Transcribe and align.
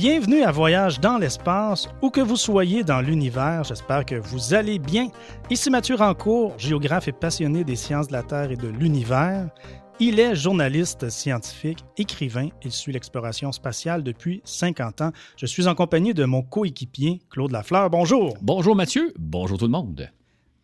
Bienvenue 0.00 0.44
à 0.44 0.52
Voyage 0.52 1.00
dans 1.00 1.18
l'espace, 1.18 1.88
où 2.02 2.10
que 2.10 2.20
vous 2.20 2.36
soyez 2.36 2.84
dans 2.84 3.00
l'univers, 3.00 3.64
j'espère 3.64 4.06
que 4.06 4.14
vous 4.14 4.54
allez 4.54 4.78
bien. 4.78 5.08
Ici 5.50 5.70
Mathieu 5.70 5.96
Rancourt, 5.96 6.56
géographe 6.56 7.08
et 7.08 7.12
passionné 7.12 7.64
des 7.64 7.74
sciences 7.74 8.06
de 8.06 8.12
la 8.12 8.22
Terre 8.22 8.52
et 8.52 8.56
de 8.56 8.68
l'univers. 8.68 9.50
Il 9.98 10.20
est 10.20 10.36
journaliste 10.36 11.10
scientifique, 11.10 11.84
écrivain, 11.96 12.50
il 12.62 12.70
suit 12.70 12.92
l'exploration 12.92 13.50
spatiale 13.50 14.04
depuis 14.04 14.40
50 14.44 15.00
ans. 15.00 15.10
Je 15.36 15.46
suis 15.46 15.66
en 15.66 15.74
compagnie 15.74 16.14
de 16.14 16.24
mon 16.24 16.42
coéquipier, 16.42 17.20
Claude 17.28 17.50
Lafleur. 17.50 17.90
Bonjour. 17.90 18.36
Bonjour 18.40 18.76
Mathieu, 18.76 19.12
bonjour 19.18 19.58
tout 19.58 19.64
le 19.64 19.72
monde. 19.72 20.08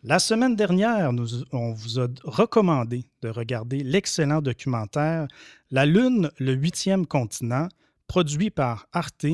La 0.01 0.19
semaine 0.19 0.55
dernière, 0.55 1.11
nous, 1.11 1.43
on 1.51 1.73
vous 1.73 1.99
a 1.99 2.07
recommandé 2.23 3.03
de 3.21 3.27
regarder 3.27 3.79
l'excellent 3.79 4.41
documentaire 4.41 5.27
La 5.71 5.85
Lune, 5.85 6.29
le 6.39 6.53
huitième 6.53 7.05
continent, 7.05 7.67
produit 8.07 8.49
par 8.49 8.87
Arte 8.91 9.25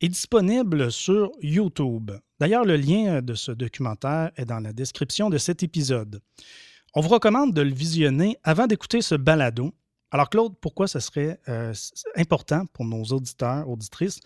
est 0.00 0.08
disponible 0.08 0.90
sur 0.92 1.30
YouTube. 1.40 2.12
D'ailleurs, 2.40 2.64
le 2.64 2.76
lien 2.76 3.20
de 3.20 3.34
ce 3.34 3.52
documentaire 3.52 4.30
est 4.36 4.44
dans 4.44 4.60
la 4.60 4.72
description 4.72 5.30
de 5.30 5.38
cet 5.38 5.62
épisode. 5.62 6.20
On 6.94 7.00
vous 7.00 7.08
recommande 7.08 7.52
de 7.52 7.62
le 7.62 7.72
visionner 7.72 8.36
avant 8.44 8.66
d'écouter 8.66 9.02
ce 9.02 9.14
balado. 9.14 9.72
Alors, 10.10 10.30
Claude, 10.30 10.54
pourquoi 10.60 10.88
ce 10.88 11.00
serait 11.00 11.38
euh, 11.48 11.74
important 12.16 12.64
pour 12.72 12.84
nos 12.84 13.04
auditeurs, 13.04 13.68
auditrices, 13.68 14.20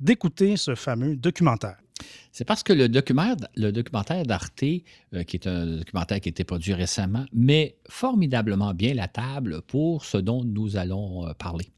d'écouter 0.00 0.56
ce 0.56 0.74
fameux 0.74 1.16
documentaire? 1.16 1.76
C'est 2.32 2.44
parce 2.44 2.62
que 2.62 2.72
le 2.72 2.88
documentaire, 2.88 4.24
d'Arte, 4.24 4.62
euh, 4.62 5.22
qui 5.24 5.36
est 5.36 5.46
un 5.46 5.78
documentaire 5.78 6.20
qui 6.20 6.28
a 6.28 6.30
été 6.30 6.44
produit 6.44 6.74
récemment, 6.74 7.26
met 7.32 7.76
formidablement 7.88 8.74
bien 8.74 8.94
la 8.94 9.08
table 9.08 9.62
pour 9.62 10.04
ce 10.04 10.16
dont 10.16 10.42
nous 10.44 10.76
allons 10.76 11.28
euh, 11.28 11.34
parler. 11.34 11.70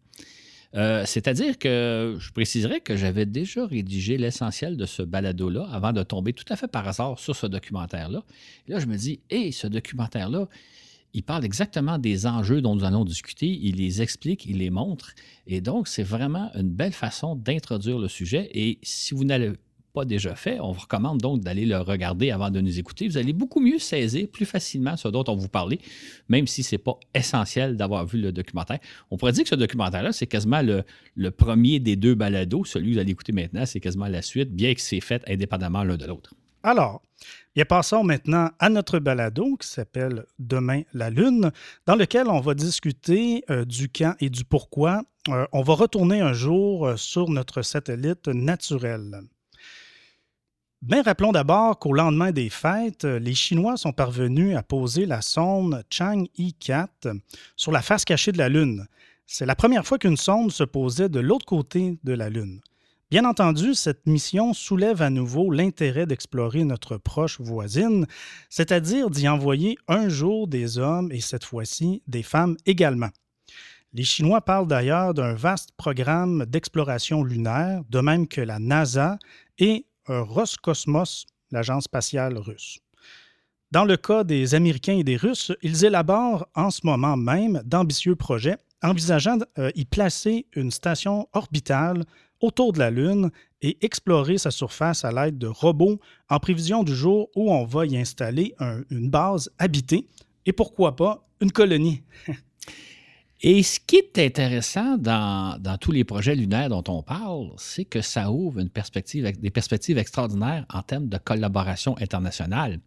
Euh, 0.74 1.04
c'est-à-dire 1.04 1.58
que 1.58 2.16
je 2.18 2.32
préciserai 2.32 2.80
que 2.80 2.96
j'avais 2.96 3.26
déjà 3.26 3.66
rédigé 3.66 4.16
l'essentiel 4.16 4.76
de 4.76 4.86
ce 4.86 5.02
balado-là 5.02 5.68
avant 5.70 5.92
de 5.92 6.02
tomber 6.02 6.32
tout 6.32 6.44
à 6.48 6.56
fait 6.56 6.68
par 6.68 6.88
hasard 6.88 7.18
sur 7.18 7.36
ce 7.36 7.46
documentaire-là. 7.46 8.22
là, 8.68 8.78
je 8.78 8.86
me 8.86 8.96
dis, 8.96 9.20
hé, 9.28 9.52
ce 9.52 9.66
documentaire-là, 9.66 10.48
il 11.14 11.22
parle 11.22 11.44
exactement 11.44 11.98
des 11.98 12.26
enjeux 12.26 12.62
dont 12.62 12.74
nous 12.74 12.84
allons 12.84 13.04
discuter, 13.04 13.46
il 13.46 13.76
les 13.76 14.00
explique, 14.00 14.46
il 14.46 14.58
les 14.58 14.70
montre. 14.70 15.14
Et 15.46 15.60
donc, 15.60 15.88
c'est 15.88 16.02
vraiment 16.02 16.50
une 16.54 16.70
belle 16.70 16.94
façon 16.94 17.36
d'introduire 17.36 17.98
le 17.98 18.08
sujet. 18.08 18.50
Et 18.54 18.78
si 18.82 19.12
vous 19.12 19.24
n'allez 19.24 19.52
pas 19.92 20.04
déjà 20.04 20.34
fait, 20.34 20.58
on 20.60 20.72
vous 20.72 20.80
recommande 20.80 21.18
donc 21.18 21.40
d'aller 21.40 21.66
le 21.66 21.78
regarder 21.78 22.30
avant 22.30 22.50
de 22.50 22.60
nous 22.60 22.78
écouter. 22.78 23.08
Vous 23.08 23.18
allez 23.18 23.32
beaucoup 23.32 23.60
mieux 23.60 23.78
saisir 23.78 24.26
plus 24.28 24.46
facilement 24.46 24.96
ce 24.96 25.08
dont 25.08 25.24
on 25.28 25.36
vous 25.36 25.48
parlait, 25.48 25.78
même 26.28 26.46
si 26.46 26.62
ce 26.62 26.74
n'est 26.74 26.78
pas 26.78 26.98
essentiel 27.14 27.76
d'avoir 27.76 28.06
vu 28.06 28.20
le 28.20 28.32
documentaire. 28.32 28.78
On 29.10 29.16
pourrait 29.16 29.32
dire 29.32 29.44
que 29.44 29.50
ce 29.50 29.54
documentaire-là, 29.54 30.12
c'est 30.12 30.26
quasiment 30.26 30.62
le, 30.62 31.30
premier 31.30 31.78
des 31.78 31.96
deux 31.96 32.14
balados. 32.14 32.64
Celui 32.64 32.90
que 32.90 32.94
vous 32.94 33.00
allez 33.00 33.12
écouter 33.12 33.32
maintenant, 33.32 33.66
c'est 33.66 33.80
quasiment 33.80 34.08
la 34.08 34.22
suite, 34.22 34.54
bien 34.54 34.74
que 34.74 34.80
c'est 34.80 35.00
fait 35.00 35.22
indépendamment 35.28 35.84
l'un 35.84 35.96
de 35.96 36.06
l'autre. 36.06 36.34
Alors, 36.62 37.02
bien, 37.54 37.64
passons 37.64 38.04
maintenant 38.04 38.50
à 38.60 38.68
notre 38.68 38.98
balado 38.98 39.56
qui 39.56 39.68
s'appelle 39.68 40.24
Demain 40.38 40.82
la 40.94 41.10
Lune, 41.10 41.50
dans 41.86 41.96
lequel 41.96 42.28
on 42.28 42.40
va 42.40 42.54
discuter 42.54 43.44
euh, 43.50 43.64
du 43.64 43.88
quand 43.88 44.14
et 44.20 44.30
du 44.30 44.44
pourquoi. 44.44 45.02
Euh, 45.28 45.46
on 45.52 45.62
va 45.62 45.74
retourner 45.74 46.20
un 46.20 46.32
jour 46.32 46.86
euh, 46.86 46.96
sur 46.96 47.28
notre 47.28 47.62
satellite 47.62 48.28
naturel. 48.28 49.22
Bien, 50.82 51.00
rappelons 51.02 51.30
d'abord 51.30 51.78
qu'au 51.78 51.92
lendemain 51.92 52.32
des 52.32 52.50
fêtes, 52.50 53.04
les 53.04 53.34
Chinois 53.34 53.76
sont 53.76 53.92
parvenus 53.92 54.56
à 54.56 54.64
poser 54.64 55.06
la 55.06 55.22
sonde 55.22 55.84
Chang'e 55.88 56.26
4 56.58 57.08
sur 57.54 57.70
la 57.70 57.82
face 57.82 58.04
cachée 58.04 58.32
de 58.32 58.38
la 58.38 58.48
Lune. 58.48 58.88
C'est 59.24 59.46
la 59.46 59.54
première 59.54 59.86
fois 59.86 59.98
qu'une 59.98 60.16
sonde 60.16 60.50
se 60.50 60.64
posait 60.64 61.08
de 61.08 61.20
l'autre 61.20 61.46
côté 61.46 62.00
de 62.02 62.12
la 62.12 62.30
Lune. 62.30 62.60
Bien 63.12 63.24
entendu, 63.24 63.74
cette 63.74 64.08
mission 64.08 64.54
soulève 64.54 65.02
à 65.02 65.10
nouveau 65.10 65.52
l'intérêt 65.52 66.04
d'explorer 66.04 66.64
notre 66.64 66.96
proche 66.96 67.40
voisine, 67.40 68.08
c'est-à-dire 68.50 69.08
d'y 69.08 69.28
envoyer 69.28 69.78
un 69.86 70.08
jour 70.08 70.48
des 70.48 70.78
hommes 70.78 71.12
et 71.12 71.20
cette 71.20 71.44
fois-ci 71.44 72.02
des 72.08 72.24
femmes 72.24 72.56
également. 72.66 73.10
Les 73.92 74.02
Chinois 74.02 74.40
parlent 74.40 74.66
d'ailleurs 74.66 75.14
d'un 75.14 75.34
vaste 75.34 75.70
programme 75.76 76.44
d'exploration 76.44 77.22
lunaire, 77.22 77.82
de 77.88 78.00
même 78.00 78.26
que 78.26 78.40
la 78.40 78.58
NASA 78.58 79.20
et 79.58 79.86
Roscosmos, 80.06 81.26
l'agence 81.50 81.84
spatiale 81.84 82.38
russe. 82.38 82.78
Dans 83.70 83.84
le 83.84 83.96
cas 83.96 84.22
des 84.22 84.54
Américains 84.54 84.98
et 84.98 85.04
des 85.04 85.16
Russes, 85.16 85.52
ils 85.62 85.84
élaborent 85.84 86.46
en 86.54 86.70
ce 86.70 86.80
moment 86.84 87.16
même 87.16 87.62
d'ambitieux 87.64 88.16
projets 88.16 88.58
envisageant 88.82 89.38
euh, 89.58 89.70
placer 89.90 90.46
une 90.54 90.70
station 90.70 91.28
orbitale 91.32 92.04
autour 92.40 92.72
de 92.72 92.80
la 92.80 92.90
Lune 92.90 93.30
et 93.62 93.78
explorer 93.84 94.36
sa 94.36 94.50
surface 94.50 95.04
à 95.04 95.12
l'aide 95.12 95.38
de 95.38 95.46
robots 95.46 96.00
en 96.28 96.38
prévision 96.38 96.82
du 96.82 96.94
jour 96.94 97.30
où 97.36 97.52
on 97.52 97.64
va 97.64 97.86
y 97.86 97.96
installer 97.96 98.54
une 98.90 99.08
base 99.08 99.50
habitée 99.58 100.08
et 100.44 100.52
pourquoi 100.52 100.96
pas 100.96 101.24
une 101.40 101.52
colonie. 101.52 102.02
Et 103.44 103.64
ce 103.64 103.80
qui 103.80 103.96
est 103.96 104.18
intéressant 104.20 104.96
dans, 104.96 105.60
tous 105.80 105.90
les 105.90 106.04
projets 106.04 106.36
lunaires 106.36 106.68
dont 106.68 106.84
on 106.86 107.02
parle, 107.02 107.50
c'est 107.56 107.84
que 107.84 108.00
ça 108.00 108.30
ouvre 108.30 108.62
des 108.62 109.50
perspectives 109.50 109.98
extraordinaires 109.98 110.64
en 110.72 110.82
termes 110.82 111.08
de 111.08 111.18
collaboration 111.18 111.96
internationale. 112.00 112.78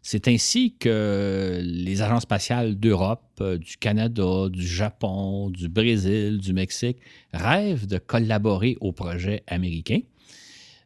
C'est 0.00 0.28
ainsi 0.28 0.76
que 0.78 1.60
les 1.60 2.00
agences 2.00 2.22
spatiales 2.22 2.76
d'Europe, 2.76 3.24
euh, 3.40 3.58
du 3.58 3.76
Canada, 3.76 4.48
du 4.48 4.64
Japon, 4.64 5.50
du 5.50 5.68
Brésil, 5.68 6.38
du 6.38 6.52
Mexique 6.52 6.98
rêvent 7.34 7.88
de 7.88 7.98
collaborer 7.98 8.76
au 8.80 8.92
projet 8.92 9.42
américain. 9.48 9.98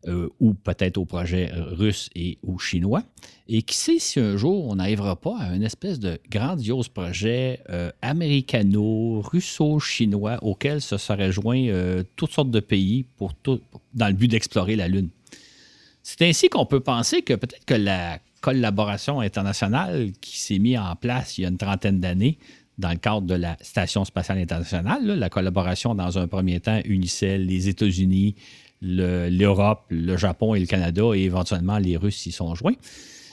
Euh, 0.08 0.28
ou 0.40 0.54
peut-être 0.54 0.98
au 0.98 1.04
projet 1.04 1.52
russe 1.54 2.10
et 2.16 2.36
ou 2.42 2.58
chinois. 2.58 3.04
Et 3.46 3.62
qui 3.62 3.76
sait 3.76 4.00
si 4.00 4.18
un 4.18 4.36
jour 4.36 4.68
on 4.68 4.74
n'arrivera 4.74 5.14
pas 5.14 5.38
à 5.38 5.54
une 5.54 5.62
espèce 5.62 6.00
de 6.00 6.18
grandiose 6.28 6.88
projet 6.88 7.60
euh, 7.70 7.92
américano-russo-chinois 8.02 10.42
auquel 10.42 10.80
se 10.80 10.96
seraient 10.96 11.30
joints 11.30 11.68
euh, 11.68 12.02
toutes 12.16 12.32
sortes 12.32 12.50
de 12.50 12.58
pays 12.58 13.04
pour 13.16 13.34
dans 13.94 14.08
le 14.08 14.14
but 14.14 14.26
d'explorer 14.26 14.74
la 14.74 14.88
Lune. 14.88 15.10
C'est 16.02 16.22
ainsi 16.22 16.48
qu'on 16.48 16.66
peut 16.66 16.80
penser 16.80 17.22
que 17.22 17.34
peut-être 17.34 17.64
que 17.64 17.74
la 17.74 18.18
collaboration 18.41 19.20
internationale 19.20 20.10
qui 20.20 20.41
s'est 20.41 20.58
mise 20.58 20.78
en 20.78 20.96
place 20.96 21.38
il 21.38 21.42
y 21.42 21.44
a 21.44 21.48
une 21.48 21.58
trentaine 21.58 22.00
d'années 22.00 22.38
dans 22.76 22.91
le 22.91 22.96
cadre 22.96 23.22
de 23.22 23.34
la 23.34 23.56
Station 23.60 24.04
spatiale 24.04 24.38
internationale, 24.38 25.06
la 25.06 25.28
collaboration 25.28 25.94
dans 25.94 26.18
un 26.18 26.26
premier 26.26 26.58
temps 26.58 26.80
unissait 26.86 27.38
les 27.38 27.68
États-Unis, 27.68 28.34
l'Europe, 28.82 29.84
le, 29.91 30.16
Japon 30.16 30.54
et 30.54 30.60
le 30.60 30.66
Canada, 30.66 31.03
et 31.15 31.22
éventuellement 31.22 31.78
les 31.78 31.97
Russes 31.97 32.26
y 32.26 32.32
sont 32.32 32.54
joints. 32.54 32.75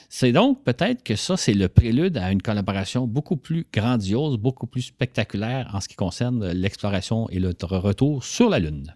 C'est 0.08 0.32
donc 0.32 0.64
peut-être 0.64 1.04
que 1.04 1.14
ça, 1.14 1.36
c'est 1.36 1.54
le 1.54 1.68
prélude 1.68 2.18
à 2.18 2.32
une 2.32 2.42
collaboration 2.42 3.06
beaucoup 3.06 3.36
plus 3.36 3.66
grandiose, 3.72 4.38
beaucoup 4.38 4.66
plus 4.66 4.82
spectaculaire 4.82 5.70
en 5.72 5.80
ce 5.80 5.88
qui 5.88 5.94
concerne 5.94 6.50
l'exploration 6.50 7.28
et 7.30 7.38
le 7.38 7.54
retour 7.62 8.24
sur 8.24 8.48
la 8.48 8.58
Lune. 8.58 8.92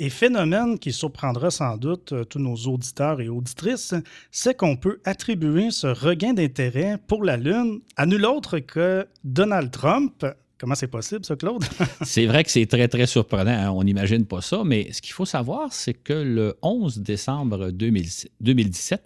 Et 0.00 0.10
phénomène 0.10 0.80
qui 0.80 0.92
surprendra 0.92 1.52
sans 1.52 1.76
doute 1.76 2.12
euh, 2.12 2.24
tous 2.24 2.40
nos 2.40 2.56
auditeurs 2.56 3.20
et 3.20 3.28
auditrices, 3.28 3.94
c'est 4.32 4.56
qu'on 4.56 4.76
peut 4.76 5.00
attribuer 5.04 5.70
ce 5.70 5.86
regain 5.86 6.32
d'intérêt 6.32 6.98
pour 7.06 7.22
la 7.22 7.36
Lune 7.36 7.80
à 7.96 8.04
nul 8.04 8.26
autre 8.26 8.58
que 8.58 9.06
Donald 9.22 9.70
Trump, 9.70 10.26
Comment 10.64 10.76
c'est 10.76 10.86
possible, 10.86 11.26
ça, 11.26 11.36
Claude? 11.36 11.62
c'est 12.06 12.24
vrai 12.24 12.42
que 12.42 12.50
c'est 12.50 12.64
très, 12.64 12.88
très 12.88 13.04
surprenant. 13.04 13.50
Hein. 13.50 13.70
On 13.72 13.84
n'imagine 13.84 14.24
pas 14.24 14.40
ça. 14.40 14.62
Mais 14.64 14.90
ce 14.94 15.02
qu'il 15.02 15.12
faut 15.12 15.26
savoir, 15.26 15.70
c'est 15.74 15.92
que 15.92 16.14
le 16.14 16.56
11 16.62 17.00
décembre 17.00 17.70
2017, 17.70 19.02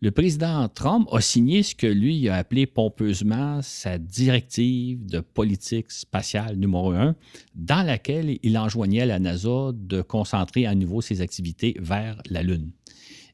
le 0.00 0.10
président 0.10 0.68
Trump 0.68 1.08
a 1.12 1.20
signé 1.20 1.62
ce 1.62 1.76
que 1.76 1.86
lui 1.86 2.28
a 2.28 2.34
appelé 2.34 2.66
pompeusement 2.66 3.62
sa 3.62 3.96
directive 3.98 5.06
de 5.06 5.20
politique 5.20 5.92
spatiale 5.92 6.56
numéro 6.56 6.90
un, 6.90 7.14
dans 7.54 7.86
laquelle 7.86 8.36
il 8.42 8.58
enjoignait 8.58 9.02
à 9.02 9.06
la 9.06 9.20
NASA 9.20 9.70
de 9.72 10.02
concentrer 10.02 10.66
à 10.66 10.74
nouveau 10.74 11.00
ses 11.00 11.20
activités 11.20 11.76
vers 11.78 12.20
la 12.28 12.42
Lune. 12.42 12.72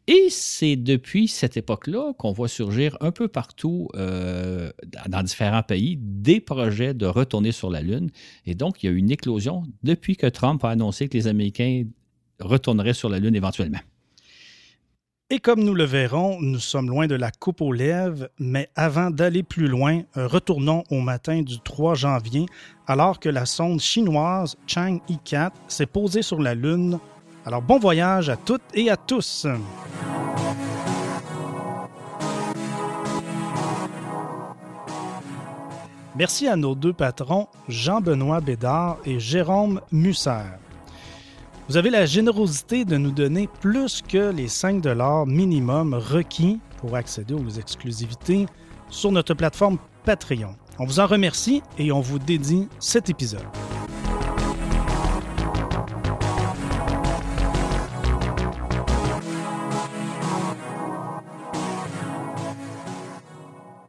Et 0.08 0.28
c'est 0.30 0.74
depuis 0.74 1.28
cette 1.28 1.56
époque-là 1.56 2.12
qu'on 2.18 2.32
voit 2.32 2.48
surgir 2.48 2.96
un 3.00 3.12
peu 3.12 3.28
partout 3.28 3.88
euh, 3.94 4.70
dans 5.08 5.22
différents 5.22 5.62
pays 5.62 5.96
des 6.00 6.40
projets 6.40 6.92
de 6.92 7.06
retourner 7.06 7.52
sur 7.52 7.70
la 7.70 7.82
Lune. 7.82 8.10
Et 8.44 8.56
donc, 8.56 8.82
il 8.82 8.86
y 8.86 8.88
a 8.88 8.92
eu 8.92 8.98
une 8.98 9.12
éclosion 9.12 9.62
depuis 9.84 10.16
que 10.16 10.26
Trump 10.26 10.64
a 10.64 10.70
annoncé 10.70 11.08
que 11.08 11.16
les 11.16 11.28
Américains 11.28 11.84
retourneraient 12.40 12.94
sur 12.94 13.08
la 13.08 13.20
Lune 13.20 13.36
éventuellement. 13.36 13.78
Et 15.30 15.38
comme 15.38 15.64
nous 15.64 15.72
le 15.72 15.84
verrons, 15.84 16.38
nous 16.42 16.58
sommes 16.58 16.90
loin 16.90 17.06
de 17.06 17.14
la 17.14 17.30
coupe 17.30 17.62
aux 17.62 17.72
lèvres, 17.72 18.28
mais 18.38 18.68
avant 18.74 19.10
d'aller 19.10 19.42
plus 19.42 19.66
loin, 19.66 20.02
retournons 20.14 20.84
au 20.90 21.00
matin 21.00 21.40
du 21.40 21.58
3 21.58 21.94
janvier, 21.94 22.44
alors 22.86 23.18
que 23.18 23.30
la 23.30 23.46
sonde 23.46 23.80
chinoise 23.80 24.56
Chang'e 24.66 25.00
4 25.24 25.56
s'est 25.68 25.86
posée 25.86 26.20
sur 26.20 26.38
la 26.38 26.54
Lune 26.54 26.98
alors 27.44 27.62
bon 27.62 27.78
voyage 27.78 28.28
à 28.28 28.36
toutes 28.36 28.62
et 28.74 28.90
à 28.90 28.96
tous. 28.96 29.46
Merci 36.14 36.46
à 36.46 36.56
nos 36.56 36.74
deux 36.74 36.92
patrons, 36.92 37.48
Jean-Benoît 37.68 38.40
Bédard 38.40 38.98
et 39.06 39.18
Jérôme 39.18 39.80
Musser. 39.90 40.44
Vous 41.68 41.76
avez 41.76 41.90
la 41.90 42.04
générosité 42.04 42.84
de 42.84 42.96
nous 42.98 43.12
donner 43.12 43.48
plus 43.60 44.02
que 44.02 44.30
les 44.30 44.48
5 44.48 44.84
minimum 45.26 45.94
requis 45.94 46.60
pour 46.78 46.96
accéder 46.96 47.34
aux 47.34 47.48
exclusivités 47.48 48.46
sur 48.90 49.10
notre 49.10 49.32
plateforme 49.34 49.78
Patreon. 50.04 50.54
On 50.78 50.84
vous 50.84 51.00
en 51.00 51.06
remercie 51.06 51.62
et 51.78 51.92
on 51.92 52.00
vous 52.00 52.18
dédie 52.18 52.68
cet 52.78 53.08
épisode. 53.08 53.46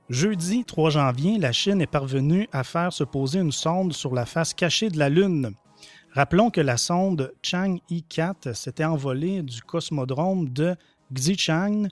Jeudi 0.09 0.65
3 0.65 0.89
janvier, 0.89 1.38
la 1.38 1.53
Chine 1.53 1.81
est 1.81 1.88
parvenue 1.88 2.50
à 2.51 2.65
faire 2.65 2.91
se 2.91 3.05
poser 3.05 3.39
une 3.39 3.53
sonde 3.53 3.94
sur 3.94 4.13
la 4.13 4.25
face 4.25 4.53
cachée 4.53 4.89
de 4.89 5.00
la 5.00 5.07
Lune. 5.07 5.51
Rappelons 6.11 6.50
que 6.50 6.59
la 6.59 6.75
sonde 6.75 7.33
Chang'e 7.41 7.79
4 8.09 8.53
s'était 8.53 8.83
envolée 8.83 9.41
du 9.44 9.61
cosmodrome 9.61 10.50
de 10.50 10.75
Xichang 11.13 11.88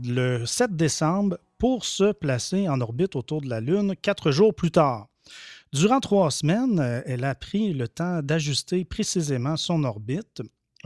le 0.00 0.46
7 0.46 0.76
décembre 0.76 1.38
pour 1.58 1.84
se 1.84 2.12
placer 2.12 2.68
en 2.68 2.80
orbite 2.80 3.16
autour 3.16 3.40
de 3.40 3.48
la 3.48 3.60
Lune 3.60 3.96
quatre 4.00 4.30
jours 4.30 4.54
plus 4.54 4.70
tard. 4.70 5.08
Durant 5.72 5.98
trois 5.98 6.30
semaines, 6.30 7.02
elle 7.04 7.24
a 7.24 7.34
pris 7.34 7.72
le 7.72 7.88
temps 7.88 8.22
d'ajuster 8.22 8.84
précisément 8.84 9.56
son 9.56 9.82
orbite 9.82 10.40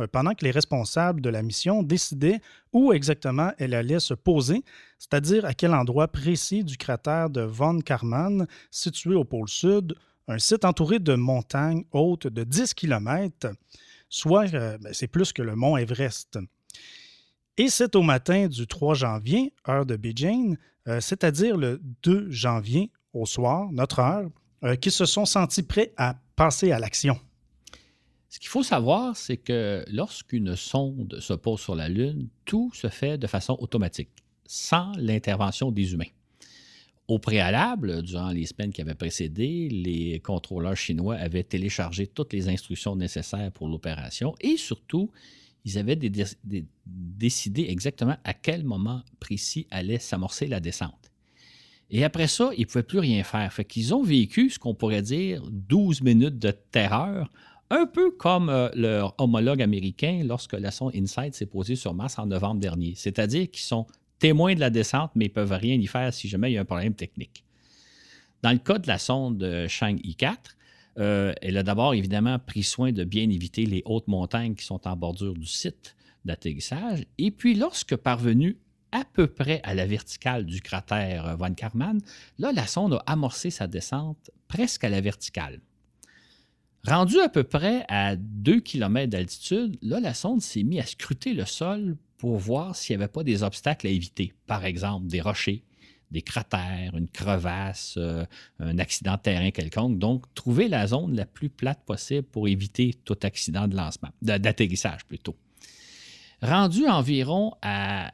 pendant 0.07 0.35
que 0.35 0.45
les 0.45 0.51
responsables 0.51 1.21
de 1.21 1.31
la 1.31 1.43
mission 1.43 1.83
décidaient 1.83 2.41
où 2.73 2.93
exactement 2.93 3.53
elle 3.59 3.75
allait 3.75 4.01
se 4.01 4.15
poser, 4.15 4.63
c'est-à-dire 4.99 5.45
à 5.45 5.55
quel 5.55 5.75
endroit 5.75 6.09
précis 6.09 6.65
du 6.65 6.77
cratère 6.77 7.31
de 7.31 7.43
Von 7.43 7.81
Karman, 7.81 8.47
situé 8.71 9.15
au 9.15 9.25
pôle 9.25 9.49
sud, 9.49 9.95
un 10.29 10.39
site 10.39 10.65
entouré 10.65 10.99
de 10.99 11.15
montagnes 11.15 11.85
hautes 11.93 12.27
de 12.27 12.45
10 12.45 12.75
km, 12.75 13.49
soit 14.09 14.53
euh, 14.55 14.79
ben, 14.79 14.93
c'est 14.93 15.09
plus 15.09 15.33
que 15.33 15.43
le 15.43 15.57
mont 15.57 15.77
Everest. 15.77 16.39
Et 17.57 17.69
c'est 17.69 17.97
au 17.97 18.03
matin 18.03 18.47
du 18.47 18.67
3 18.67 18.95
janvier, 18.95 19.53
heure 19.69 19.87
de 19.87 19.97
Beijing, 19.97 20.57
euh, 20.89 21.01
c'est-à-dire 21.01 21.57
le 21.57 21.81
2 22.03 22.31
janvier 22.31 22.91
au 23.13 23.27
soir, 23.27 23.71
notre 23.73 23.99
heure, 23.99 24.31
euh, 24.65 24.77
qui 24.77 24.91
se 24.91 25.05
sont 25.05 25.27
sentis 25.27 25.63
prêts 25.63 25.93
à 25.97 26.17
passer 26.37 26.73
à 26.73 26.79
l'action. 26.79 27.19
Ce 28.31 28.39
qu'il 28.39 28.49
faut 28.49 28.63
savoir, 28.63 29.17
c'est 29.17 29.39
que 29.39 29.85
lorsqu'une 29.89 30.55
sonde 30.55 31.19
se 31.19 31.33
pose 31.33 31.61
sur 31.61 31.75
la 31.75 31.89
Lune, 31.89 32.29
tout 32.45 32.71
se 32.73 32.87
fait 32.87 33.19
de 33.19 33.27
façon 33.27 33.57
automatique, 33.59 34.11
sans 34.47 34.93
l'intervention 34.97 35.73
des 35.73 35.95
humains. 35.95 36.13
Au 37.09 37.19
préalable, 37.19 38.03
durant 38.03 38.31
les 38.31 38.47
semaines 38.47 38.73
qui 38.73 38.83
avaient 38.83 38.95
précédé, 38.95 39.69
les 39.69 40.21
contrôleurs 40.21 40.77
chinois 40.77 41.17
avaient 41.17 41.43
téléchargé 41.43 42.07
toutes 42.07 42.33
les 42.33 42.49
instructions 42.49 42.95
nécessaires 42.95 43.51
pour 43.51 43.67
l'opération 43.67 44.37
et 44.41 44.57
surtout, 44.57 45.11
ils 45.65 45.77
avaient 45.77 45.99
décidé 46.87 47.67
exactement 47.69 48.17
à 48.23 48.33
quel 48.33 48.63
moment 48.63 49.03
précis 49.19 49.67
allait 49.73 49.99
s'amorcer 49.99 50.47
la 50.47 50.61
descente. 50.61 51.11
Et 51.91 52.05
après 52.05 52.29
ça, 52.29 52.53
ils 52.57 52.61
ne 52.61 52.67
pouvaient 52.67 52.85
plus 52.85 53.01
rien 53.01 53.25
faire. 53.25 53.53
Fait 53.53 53.65
qu'ils 53.65 53.93
ont 53.93 54.05
vécu 54.05 54.49
ce 54.51 54.61
qu'on 54.61 54.77
pourrait 54.77 55.03
dire 55.03 55.43
12 55.51 56.03
minutes 56.03 56.39
de 56.39 56.53
terreur, 56.53 57.29
un 57.71 57.87
peu 57.87 58.11
comme 58.11 58.49
euh, 58.49 58.69
leur 58.75 59.15
homologue 59.19 59.63
américain 59.63 60.23
lorsque 60.25 60.55
la 60.55 60.71
sonde 60.71 60.95
InSight 60.95 61.35
s'est 61.35 61.47
posée 61.47 61.77
sur 61.77 61.95
Mars 61.95 62.19
en 62.19 62.27
novembre 62.27 62.61
dernier. 62.61 62.95
C'est-à-dire 62.97 63.51
qu'ils 63.51 63.63
sont 63.63 63.87
témoins 64.19 64.55
de 64.55 64.61
la 64.61 64.71
descente, 64.71 65.13
mais 65.15 65.27
ils 65.27 65.29
ne 65.29 65.35
peuvent 65.35 65.53
rien 65.53 65.77
y 65.77 65.87
faire 65.87 66.13
si 66.13 66.29
jamais 66.29 66.51
il 66.51 66.55
y 66.55 66.59
a 66.59 66.63
un 66.63 66.67
problème 66.67 66.95
technique. 66.95 67.45
Dans 68.43 68.53
le 68.53 68.59
cas 68.59 68.79
de 68.79 68.89
la 68.89 68.99
sonde 68.99 69.67
Shang 69.69 70.01
I4, 70.01 70.37
euh, 70.99 71.33
elle 71.41 71.57
a 71.57 71.63
d'abord 71.63 71.95
évidemment 71.95 72.39
pris 72.39 72.63
soin 72.63 72.93
de 72.93 73.05
bien 73.05 73.31
éviter 73.31 73.65
les 73.65 73.83
hautes 73.85 74.09
montagnes 74.09 74.55
qui 74.55 74.65
sont 74.65 74.87
en 74.89 74.97
bordure 74.97 75.35
du 75.35 75.47
site 75.47 75.97
d'atterrissage. 76.25 77.07
Et 77.19 77.31
puis, 77.31 77.55
lorsque 77.55 77.97
parvenue 77.97 78.59
à 78.93 79.05
peu 79.05 79.29
près 79.29 79.61
à 79.63 79.75
la 79.75 79.87
verticale 79.87 80.45
du 80.45 80.61
cratère 80.61 81.37
Von 81.37 81.55
Karman, 81.55 82.01
là, 82.39 82.53
la 82.53 82.67
sonde 82.67 82.95
a 82.95 83.03
amorcé 83.07 83.51
sa 83.51 83.69
descente 83.69 84.31
presque 84.49 84.83
à 84.83 84.89
la 84.89 85.01
verticale. 85.01 85.61
Rendue 86.87 87.21
à 87.21 87.29
peu 87.29 87.45
près 87.45 87.85
à 87.89 88.17
2 88.17 88.61
km 88.61 89.11
d'altitude, 89.11 89.77
là, 89.83 90.01
la 90.01 90.15
sonde 90.15 90.41
s'est 90.41 90.63
mise 90.63 90.81
à 90.81 90.87
scruter 90.87 91.35
le 91.35 91.45
sol 91.45 91.97
pour 92.17 92.39
voir 92.39 92.75
s'il 92.75 92.97
n'y 92.97 93.03
avait 93.03 93.13
pas 93.13 93.23
des 93.23 93.43
obstacles 93.43 93.87
à 93.87 93.91
éviter, 93.91 94.33
par 94.47 94.65
exemple 94.65 95.07
des 95.07 95.21
rochers, 95.21 95.63
des 96.11 96.23
cratères, 96.23 96.97
une 96.97 97.09
crevasse, 97.09 97.95
euh, 97.99 98.25
un 98.59 98.79
accident 98.79 99.15
de 99.17 99.21
terrain 99.21 99.51
quelconque. 99.51 99.99
Donc, 99.99 100.33
trouver 100.35 100.69
la 100.69 100.87
zone 100.87 101.15
la 101.15 101.27
plus 101.27 101.51
plate 101.51 101.83
possible 101.85 102.23
pour 102.23 102.49
éviter 102.49 102.95
tout 103.05 103.19
accident 103.23 103.69
de 103.69 103.77
lancement, 103.77 104.11
d'atterrissage 104.23 105.05
plutôt. 105.05 105.37
Rendu 106.43 106.87
environ 106.87 107.55
à 107.63 108.13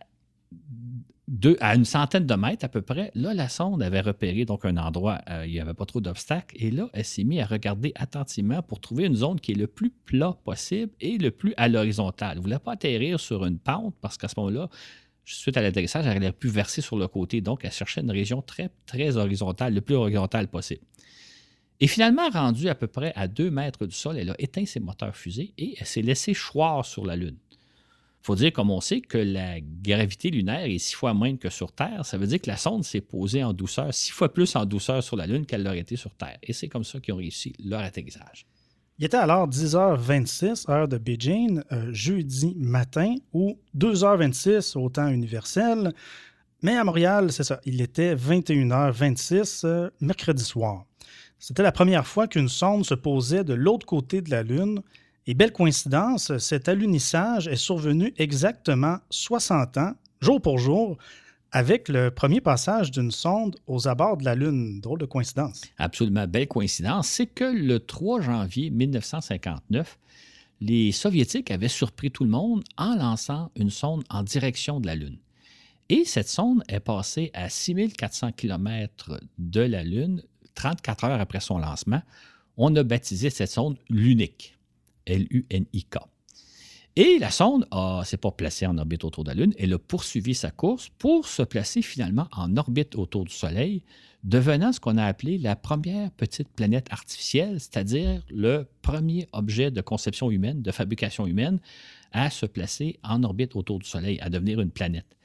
à 1.60 1.74
une 1.74 1.84
centaine 1.84 2.26
de 2.26 2.34
mètres 2.34 2.64
à 2.64 2.68
peu 2.68 2.82
près, 2.82 3.10
là, 3.14 3.34
la 3.34 3.48
sonde 3.48 3.82
avait 3.82 4.00
repéré 4.00 4.44
donc 4.44 4.64
un 4.64 4.76
endroit, 4.76 5.20
euh, 5.28 5.44
il 5.44 5.52
n'y 5.52 5.60
avait 5.60 5.74
pas 5.74 5.84
trop 5.84 6.00
d'obstacles, 6.00 6.54
et 6.58 6.70
là, 6.70 6.88
elle 6.92 7.04
s'est 7.04 7.24
mise 7.24 7.40
à 7.40 7.46
regarder 7.46 7.92
attentivement 7.96 8.62
pour 8.62 8.80
trouver 8.80 9.06
une 9.06 9.16
zone 9.16 9.40
qui 9.40 9.52
est 9.52 9.56
le 9.56 9.66
plus 9.66 9.90
plat 9.90 10.36
possible 10.44 10.92
et 11.00 11.18
le 11.18 11.30
plus 11.32 11.52
à 11.56 11.68
l'horizontale. 11.68 12.32
Elle 12.32 12.38
ne 12.38 12.42
voulait 12.42 12.58
pas 12.58 12.72
atterrir 12.72 13.18
sur 13.18 13.44
une 13.44 13.58
pente 13.58 13.94
parce 14.00 14.16
qu'à 14.16 14.28
ce 14.28 14.34
moment-là, 14.38 14.68
suite 15.24 15.56
à 15.56 15.62
l'atterrissage, 15.62 16.06
elle 16.06 16.22
aurait 16.22 16.32
pu 16.32 16.48
verser 16.48 16.80
sur 16.80 16.96
le 16.96 17.08
côté. 17.08 17.40
Donc, 17.40 17.64
elle 17.64 17.72
cherchait 17.72 18.02
une 18.02 18.12
région 18.12 18.40
très, 18.40 18.70
très 18.86 19.16
horizontale, 19.16 19.74
le 19.74 19.80
plus 19.80 19.96
horizontale 19.96 20.46
possible. 20.46 20.82
Et 21.80 21.88
finalement, 21.88 22.28
rendue 22.30 22.68
à 22.68 22.74
peu 22.74 22.86
près 22.86 23.12
à 23.16 23.28
2 23.28 23.50
mètres 23.50 23.84
du 23.84 23.94
sol, 23.94 24.16
elle 24.16 24.30
a 24.30 24.36
éteint 24.38 24.64
ses 24.64 24.80
moteurs 24.80 25.14
fusées 25.14 25.52
et 25.58 25.74
elle 25.78 25.86
s'est 25.86 26.02
laissée 26.02 26.34
choir 26.34 26.86
sur 26.86 27.04
la 27.04 27.16
Lune. 27.16 27.36
Faut 28.26 28.34
dire, 28.34 28.52
comme 28.52 28.72
on 28.72 28.80
sait, 28.80 29.02
que 29.02 29.18
la 29.18 29.60
gravité 29.60 30.30
lunaire 30.30 30.64
est 30.64 30.78
six 30.78 30.96
fois 30.96 31.14
moindre 31.14 31.38
que 31.38 31.48
sur 31.48 31.70
Terre. 31.70 32.04
Ça 32.04 32.18
veut 32.18 32.26
dire 32.26 32.40
que 32.40 32.50
la 32.50 32.56
sonde 32.56 32.82
s'est 32.82 33.00
posée 33.00 33.44
en 33.44 33.52
douceur, 33.52 33.94
six 33.94 34.10
fois 34.10 34.34
plus 34.34 34.56
en 34.56 34.66
douceur 34.66 35.00
sur 35.00 35.14
la 35.14 35.28
Lune 35.28 35.46
qu'elle 35.46 35.62
l'aurait 35.62 35.78
été 35.78 35.94
sur 35.94 36.12
Terre. 36.12 36.36
Et 36.42 36.52
c'est 36.52 36.66
comme 36.66 36.82
ça 36.82 36.98
qu'ils 36.98 37.14
ont 37.14 37.18
réussi 37.18 37.52
leur 37.64 37.78
atterrissage. 37.82 38.44
Il 38.98 39.04
était 39.04 39.16
alors 39.16 39.48
10h26, 39.48 40.68
heure 40.68 40.88
de 40.88 40.98
Beijing, 40.98 41.62
euh, 41.70 41.92
jeudi 41.92 42.56
matin, 42.56 43.14
ou 43.32 43.60
2h26 43.78 44.76
au 44.76 44.88
temps 44.88 45.06
universel. 45.06 45.92
Mais 46.62 46.76
à 46.76 46.82
Montréal, 46.82 47.30
c'est 47.30 47.44
ça, 47.44 47.60
il 47.64 47.80
était 47.80 48.16
21h26, 48.16 49.64
euh, 49.64 49.88
mercredi 50.00 50.42
soir. 50.42 50.84
C'était 51.38 51.62
la 51.62 51.70
première 51.70 52.08
fois 52.08 52.26
qu'une 52.26 52.48
sonde 52.48 52.84
se 52.84 52.94
posait 52.94 53.44
de 53.44 53.54
l'autre 53.54 53.86
côté 53.86 54.20
de 54.20 54.32
la 54.32 54.42
Lune 54.42 54.82
et 55.26 55.34
belle 55.34 55.52
coïncidence, 55.52 56.36
cet 56.38 56.68
alunissage 56.68 57.48
est 57.48 57.56
survenu 57.56 58.14
exactement 58.16 58.98
60 59.10 59.76
ans, 59.78 59.92
jour 60.20 60.40
pour 60.40 60.58
jour, 60.58 60.98
avec 61.50 61.88
le 61.88 62.10
premier 62.10 62.40
passage 62.40 62.90
d'une 62.90 63.10
sonde 63.10 63.56
aux 63.66 63.88
abords 63.88 64.18
de 64.18 64.24
la 64.24 64.34
Lune. 64.34 64.80
Drôle 64.80 65.00
de 65.00 65.06
coïncidence. 65.06 65.62
Absolument 65.78 66.26
belle 66.26 66.48
coïncidence. 66.48 67.08
C'est 67.08 67.26
que 67.26 67.44
le 67.44 67.80
3 67.80 68.20
janvier 68.20 68.70
1959, 68.70 69.98
les 70.60 70.92
Soviétiques 70.92 71.50
avaient 71.50 71.68
surpris 71.68 72.10
tout 72.10 72.24
le 72.24 72.30
monde 72.30 72.62
en 72.76 72.96
lançant 72.96 73.50
une 73.56 73.70
sonde 73.70 74.04
en 74.10 74.22
direction 74.22 74.80
de 74.80 74.86
la 74.86 74.94
Lune. 74.94 75.18
Et 75.88 76.04
cette 76.04 76.28
sonde 76.28 76.62
est 76.68 76.80
passée 76.80 77.30
à 77.32 77.48
6400 77.48 78.32
km 78.32 79.20
de 79.38 79.60
la 79.60 79.82
Lune 79.82 80.22
34 80.54 81.04
heures 81.04 81.20
après 81.20 81.40
son 81.40 81.58
lancement. 81.58 82.02
On 82.56 82.74
a 82.76 82.82
baptisé 82.82 83.30
cette 83.30 83.50
sonde 83.50 83.76
l'UNIC. 83.88 84.55
L-U-N-I-K. 85.06 85.98
Et 86.98 87.18
la 87.18 87.30
sonde 87.30 87.66
ne 87.70 88.04
s'est 88.04 88.16
pas 88.16 88.30
placée 88.30 88.66
en 88.66 88.78
orbite 88.78 89.04
autour 89.04 89.22
de 89.24 89.28
la 89.28 89.34
Lune, 89.34 89.52
elle 89.58 89.74
a 89.74 89.78
poursuivi 89.78 90.34
sa 90.34 90.50
course 90.50 90.88
pour 90.98 91.28
se 91.28 91.42
placer 91.42 91.82
finalement 91.82 92.26
en 92.32 92.56
orbite 92.56 92.94
autour 92.94 93.24
du 93.24 93.34
Soleil, 93.34 93.82
devenant 94.24 94.72
ce 94.72 94.80
qu'on 94.80 94.96
a 94.96 95.04
appelé 95.04 95.36
la 95.36 95.56
première 95.56 96.10
petite 96.12 96.48
planète 96.48 96.86
artificielle, 96.90 97.60
c'est-à-dire 97.60 98.22
le 98.30 98.66
premier 98.80 99.28
objet 99.32 99.70
de 99.70 99.82
conception 99.82 100.30
humaine, 100.30 100.62
de 100.62 100.72
fabrication 100.72 101.26
humaine, 101.26 101.60
à 102.12 102.30
se 102.30 102.46
placer 102.46 102.98
en 103.02 103.22
orbite 103.24 103.56
autour 103.56 103.78
du 103.78 103.86
Soleil, 103.86 104.18
à 104.20 104.30
devenir 104.30 104.60
une 104.62 104.70
planète. 104.70 105.16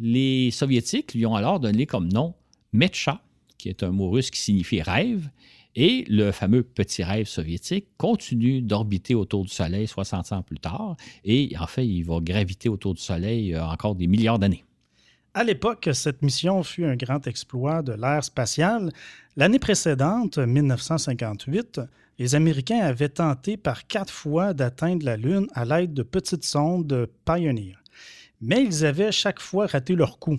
Les 0.00 0.50
Soviétiques 0.50 1.14
lui 1.14 1.24
ont 1.24 1.36
alors 1.36 1.60
donné 1.60 1.86
comme 1.86 2.08
nom 2.08 2.34
Metcha, 2.72 3.22
qui 3.58 3.68
est 3.68 3.84
un 3.84 3.92
mot 3.92 4.10
russe 4.10 4.32
qui 4.32 4.40
signifie 4.40 4.82
rêve, 4.82 5.30
et 5.74 6.04
le 6.08 6.32
fameux 6.32 6.62
petit 6.62 7.02
rêve 7.02 7.26
soviétique 7.26 7.88
continue 7.96 8.60
d'orbiter 8.60 9.14
autour 9.14 9.44
du 9.44 9.50
Soleil 9.50 9.86
60 9.86 10.32
ans 10.32 10.42
plus 10.42 10.58
tard. 10.58 10.96
Et 11.24 11.52
en 11.58 11.66
fait, 11.66 11.86
il 11.86 12.02
va 12.04 12.18
graviter 12.20 12.68
autour 12.68 12.94
du 12.94 13.00
Soleil 13.00 13.54
euh, 13.54 13.64
encore 13.64 13.94
des 13.94 14.06
milliards 14.06 14.38
d'années. 14.38 14.64
À 15.34 15.44
l'époque, 15.44 15.88
cette 15.94 16.20
mission 16.20 16.62
fut 16.62 16.84
un 16.84 16.94
grand 16.94 17.26
exploit 17.26 17.82
de 17.82 17.92
l'ère 17.92 18.22
spatiale. 18.22 18.92
L'année 19.36 19.58
précédente, 19.58 20.36
1958, 20.36 21.80
les 22.18 22.34
Américains 22.34 22.80
avaient 22.80 23.08
tenté 23.08 23.56
par 23.56 23.86
quatre 23.86 24.12
fois 24.12 24.52
d'atteindre 24.52 25.06
la 25.06 25.16
Lune 25.16 25.46
à 25.54 25.64
l'aide 25.64 25.94
de 25.94 26.02
petites 26.02 26.44
sondes 26.44 27.08
Pioneer. 27.24 27.78
Mais 28.42 28.62
ils 28.62 28.84
avaient 28.84 29.10
chaque 29.10 29.40
fois 29.40 29.66
raté 29.66 29.94
leur 29.94 30.18
coup. 30.18 30.36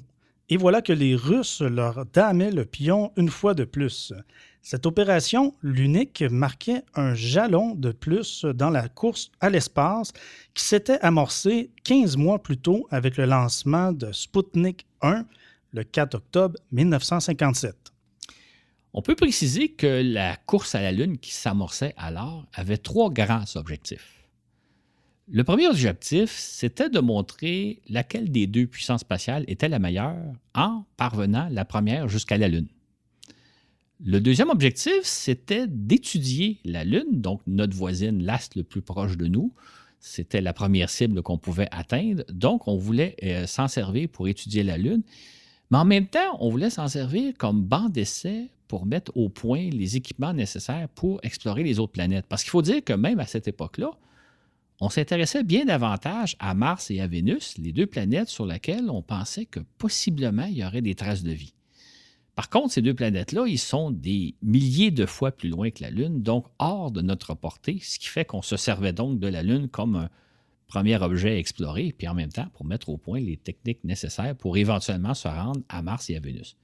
Et 0.54 0.58
voilà 0.58 0.84
que 0.84 0.94
les 0.94 1.16
Russes 1.16 1.62
leur 1.62 2.06
damaient 2.06 2.52
le 2.52 2.64
pion 2.64 3.12
une 3.18 3.30
fois 3.30 3.56
de 3.56 3.64
plus. 3.64 4.14
Cette 4.62 4.86
opération, 4.86 5.56
l'unique, 5.64 6.22
marquait 6.30 6.84
un 6.94 7.16
jalon 7.16 7.74
de 7.74 7.92
plus 7.92 8.46
dans 8.46 8.70
la 8.70 8.88
course 8.88 9.32
à 9.42 9.50
l'espace 9.50 10.14
qui 10.54 10.64
s'était 10.64 11.00
amorcée 11.00 11.72
15 11.86 12.18
mois 12.18 12.38
plus 12.38 12.58
tôt 12.58 12.86
avec 12.92 13.18
le 13.18 13.26
lancement 13.26 13.94
de 13.94 14.12
Sputnik 14.12 14.86
1 15.02 15.26
le 15.74 15.84
4 15.84 16.14
octobre 16.14 16.60
1957. 16.72 17.76
On 18.94 19.02
peut 19.02 19.16
préciser 19.16 19.70
que 19.70 20.04
la 20.06 20.36
course 20.36 20.76
à 20.76 20.84
la 20.84 20.92
Lune 20.92 21.18
qui 21.18 21.32
s'amorçait 21.32 21.96
alors 21.98 22.46
avait 22.54 22.78
trois 22.78 23.10
grands 23.10 23.56
objectifs. 23.56 24.23
Le 25.36 25.44
premier 25.44 25.66
objectif, 25.66 26.30
c'était 26.38 26.92
de 26.92 27.00
montrer 27.00 27.82
laquelle 27.90 28.32
des 28.32 28.46
deux 28.46 28.68
puissances 28.68 29.02
spatiales 29.02 29.46
était 29.48 29.68
la 29.68 29.80
meilleure 29.80 30.16
en 30.54 30.86
parvenant 30.96 31.48
la 31.50 31.66
première 31.66 32.08
jusqu'à 32.08 32.38
la 32.38 32.48
Lune. 32.48 32.68
Le 34.06 34.22
deuxième 34.22 34.52
objectif, 34.52 35.02
c'était 35.02 35.66
d'étudier 35.66 36.60
la 36.64 36.84
Lune, 36.84 37.20
donc 37.20 37.42
notre 37.48 37.76
voisine, 37.76 38.24
l'astre 38.24 38.60
le 38.60 38.64
plus 38.64 38.84
proche 38.84 39.18
de 39.18 39.26
nous. 39.26 39.52
C'était 40.00 40.40
la 40.40 40.54
première 40.54 40.92
cible 40.92 41.24
qu'on 41.24 41.40
pouvait 41.40 41.70
atteindre. 41.72 42.24
Donc, 42.32 42.68
on 42.68 42.78
voulait 42.78 43.16
euh, 43.24 43.48
s'en 43.48 43.68
servir 43.68 44.10
pour 44.10 44.28
étudier 44.28 44.62
la 44.62 44.78
Lune. 44.78 45.02
Mais 45.72 45.80
en 45.80 45.86
même 45.86 46.06
temps, 46.06 46.38
on 46.42 46.52
voulait 46.52 46.70
s'en 46.70 46.88
servir 46.88 47.34
comme 47.40 47.64
banc 47.64 47.90
d'essai 47.90 48.52
pour 48.68 48.86
mettre 48.86 49.12
au 49.18 49.30
point 49.30 49.68
les 49.72 49.98
équipements 49.98 50.34
nécessaires 50.34 50.90
pour 50.90 51.20
explorer 51.24 51.64
les 51.64 51.80
autres 51.80 51.94
planètes. 51.94 52.28
Parce 52.30 52.44
qu'il 52.44 52.52
faut 52.52 52.62
dire 52.62 52.84
que 52.84 52.94
même 52.94 53.20
à 53.20 53.26
cette 53.26 53.48
époque-là, 53.48 53.94
on 54.84 54.90
s'intéressait 54.90 55.44
bien 55.44 55.64
davantage 55.64 56.36
à 56.40 56.54
Mars 56.54 56.92
et 56.92 57.00
à 57.00 57.08
Vénus, 57.08 57.58
les 57.58 57.72
deux 57.72 57.86
planètes 57.86 58.28
sur 58.28 58.46
lesquelles 58.46 58.90
on 58.90 59.02
pensait 59.02 59.46
que 59.46 59.62
possiblement 59.78 60.44
il 60.44 60.58
y 60.58 60.66
aurait 60.66 60.82
des 60.82 60.94
traces 60.94 61.24
de 61.24 61.32
vie. 61.32 61.54
Par 62.36 62.50
contre, 62.50 62.74
ces 62.74 62.82
deux 62.82 62.94
planètes-là, 62.94 63.46
ils 63.48 63.60
sont 63.60 63.92
des 63.92 64.36
milliers 64.42 64.92
de 64.92 65.06
fois 65.06 65.32
plus 65.32 65.48
loin 65.48 65.72
que 65.72 65.82
la 65.82 65.90
Lune, 65.90 66.22
donc 66.22 66.48
hors 66.60 66.92
de 66.92 67.02
notre 67.02 67.34
portée, 67.34 67.80
ce 67.82 67.98
qui 67.98 68.08
fait 68.08 68.26
qu'on 68.26 68.42
se 68.42 68.58
servait 68.58 68.92
donc 68.92 69.20
de 69.20 69.28
la 69.28 69.42
Lune 69.42 69.70
comme 69.70 69.96
un 69.96 70.10
premier 70.68 71.02
objet 71.02 71.32
à 71.32 71.38
explorer, 71.38 71.96
puis 71.98 72.10
en 72.10 72.14
même 72.14 72.34
temps 72.34 72.50
pour 72.54 72.66
mettre 72.66 72.90
au 72.90 72.98
point 72.98 73.22
les 73.22 73.38
techniques 73.38 73.86
nécessaires 73.86 74.36
pour 74.36 74.58
éventuellement 74.58 75.14
se 75.14 75.30
rendre 75.30 75.62
à 75.70 75.82
Mars 75.82 76.10
et 76.10 76.18
à 76.18 76.20
Vénus. 76.20 76.58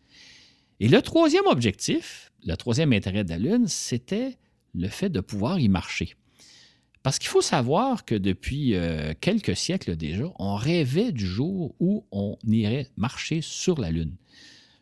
Et 0.81 0.89
le 0.89 1.01
troisième 1.01 1.47
objectif, 1.47 2.33
le 2.45 2.55
troisième 2.57 2.91
intérêt 2.91 3.23
de 3.23 3.29
la 3.29 3.37
Lune, 3.37 3.67
c'était 3.67 4.37
le 4.75 4.89
fait 4.89 5.09
de 5.09 5.21
pouvoir 5.21 5.57
y 5.61 5.69
marcher. 5.69 6.15
Parce 7.09 7.17
qu'il 7.17 7.29
faut 7.29 7.41
savoir 7.41 8.05
que 8.05 8.13
depuis 8.13 8.75
euh, 8.75 9.15
quelques 9.19 9.55
siècles 9.55 9.95
déjà, 9.95 10.25
on 10.37 10.53
rêvait 10.53 11.11
du 11.11 11.25
jour 11.25 11.73
où 11.79 12.05
on 12.11 12.37
irait 12.47 12.85
marcher 12.97 13.41
sur 13.41 13.81
la 13.81 13.89
Lune. 13.89 14.13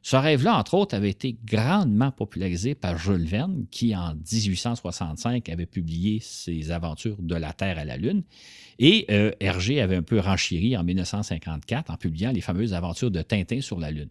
Ce 0.01 0.17
rêve-là, 0.17 0.57
entre 0.57 0.73
autres, 0.73 0.93
avait 0.93 1.09
été 1.09 1.37
grandement 1.45 2.11
popularisé 2.11 2.75
par 2.75 2.97
Jules 2.97 3.25
Verne, 3.25 3.65
qui 3.71 3.95
en 3.95 4.13
1865 4.15 5.47
avait 5.47 5.65
publié 5.65 6.19
ses 6.21 6.69
aventures 6.71 7.15
de 7.17 7.35
la 7.35 7.53
Terre 7.53 7.79
à 7.79 7.85
la 7.85 7.95
Lune. 7.95 8.23
Et 8.77 9.05
euh, 9.09 9.31
Hergé 9.39 9.79
avait 9.79 9.95
un 9.95 10.03
peu 10.03 10.19
renchéri 10.19 10.75
en 10.75 10.83
1954 10.83 11.91
en 11.91 11.95
publiant 11.95 12.33
les 12.33 12.41
fameuses 12.41 12.73
aventures 12.73 13.09
de 13.09 13.21
Tintin 13.21 13.61
sur 13.61 13.79
la 13.79 13.89
Lune. 13.89 14.09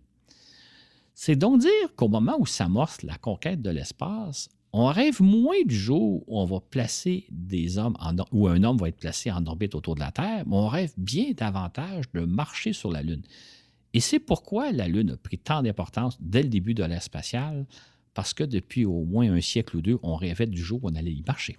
C'est 1.15 1.37
donc 1.37 1.61
dire 1.61 1.95
qu'au 1.97 2.09
moment 2.09 2.37
où 2.39 2.47
s'amorce 2.47 3.03
la 3.03 3.19
conquête 3.19 3.61
de 3.61 3.69
l'espace, 3.69 4.49
on 4.73 4.87
rêve 4.87 5.23
moins 5.23 5.63
du 5.65 5.77
jour 5.77 6.23
où 6.27 6.41
on 6.41 6.45
va 6.45 6.61
placer 6.61 7.27
des 7.31 7.79
hommes 7.79 7.97
en, 7.99 8.15
un 8.19 8.63
homme 8.63 8.77
va 8.77 8.89
être 8.89 8.99
placé 8.99 9.31
en 9.31 9.47
orbite 9.47 9.75
autour 9.75 9.95
de 9.95 10.01
la 10.01 10.13
Terre, 10.13 10.45
mais 10.47 10.57
on 10.57 10.69
rêve 10.69 10.93
bien 10.97 11.33
davantage 11.35 12.05
de 12.13 12.21
marcher 12.21 12.73
sur 12.73 12.91
la 12.91 13.03
Lune. 13.03 13.23
Et 13.95 14.01
c'est 14.01 14.19
pourquoi 14.19 14.73
la 14.73 14.89
Lune 14.89 15.13
a 15.13 15.17
pris 15.17 15.39
tant 15.39 15.63
d'importance 15.63 16.19
dès 16.21 16.43
le 16.43 16.49
début 16.49 16.75
de 16.75 16.85
l'ère 16.85 17.03
spatiale, 17.03 17.67
parce 18.13 18.35
que 18.35 18.45
depuis 18.45 18.85
au 18.85 19.05
moins 19.05 19.33
un 19.33 19.41
siècle 19.41 19.77
ou 19.77 19.83
deux, 19.83 19.99
on 20.03 20.17
rêvait 20.17 20.47
du 20.47 20.63
jour 20.63 20.81
où 20.83 20.91
on 20.91 20.95
allait 20.95 21.13
y 21.13 21.23
marcher. 21.27 21.57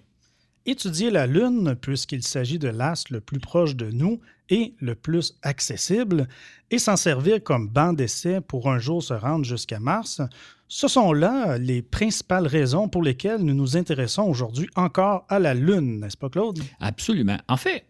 Étudier 0.66 1.10
la 1.10 1.26
Lune, 1.26 1.76
puisqu'il 1.80 2.22
s'agit 2.22 2.58
de 2.58 2.68
l'astre 2.68 3.12
le 3.12 3.20
plus 3.20 3.40
proche 3.40 3.74
de 3.74 3.90
nous 3.90 4.20
et 4.50 4.74
le 4.80 4.94
plus 4.94 5.38
accessible, 5.42 6.28
et 6.70 6.78
s'en 6.78 6.96
servir 6.96 7.42
comme 7.42 7.68
banc 7.68 7.92
d'essai 7.92 8.40
pour 8.40 8.70
un 8.70 8.78
jour 8.78 9.02
se 9.02 9.14
rendre 9.14 9.44
jusqu'à 9.44 9.80
Mars, 9.80 10.20
ce 10.68 10.86
sont 10.86 11.12
là 11.12 11.58
les 11.58 11.82
principales 11.82 12.46
raisons 12.46 12.88
pour 12.88 13.02
lesquelles 13.02 13.40
nous 13.40 13.54
nous 13.54 13.76
intéressons 13.76 14.22
aujourd'hui 14.22 14.68
encore 14.76 15.24
à 15.28 15.38
la 15.38 15.54
Lune, 15.54 16.00
n'est-ce 16.00 16.16
pas, 16.16 16.28
Claude? 16.28 16.60
Absolument. 16.78 17.38
En 17.48 17.56
fait, 17.56 17.86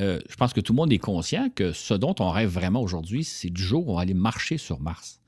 euh, 0.00 0.20
je 0.28 0.36
pense 0.36 0.52
que 0.52 0.60
tout 0.60 0.72
le 0.72 0.76
monde 0.76 0.92
est 0.92 0.98
conscient 0.98 1.48
que 1.54 1.72
ce 1.72 1.94
dont 1.94 2.14
on 2.18 2.30
rêve 2.30 2.50
vraiment 2.50 2.82
aujourd'hui, 2.82 3.24
c'est 3.24 3.50
du 3.50 3.62
jour 3.62 3.88
où 3.88 3.92
on 3.92 3.96
va 3.96 4.02
aller 4.02 4.14
marcher 4.14 4.58
sur 4.58 4.80
Mars. 4.80 5.20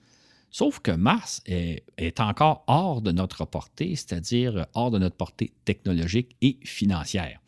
Sauf 0.51 0.81
que 0.81 0.91
Mars 0.91 1.43
est, 1.47 2.21
encore 2.21 2.65
hors 2.67 3.03
de 3.03 3.13
notre 3.13 3.45
portée, 3.45 3.95
c'est-à-dire 3.97 4.67
hors 4.75 4.91
de 4.91 4.99
notre 4.99 5.17
portée 5.17 5.53
technologique 5.65 6.37
et 6.41 6.59
financière. 6.65 7.39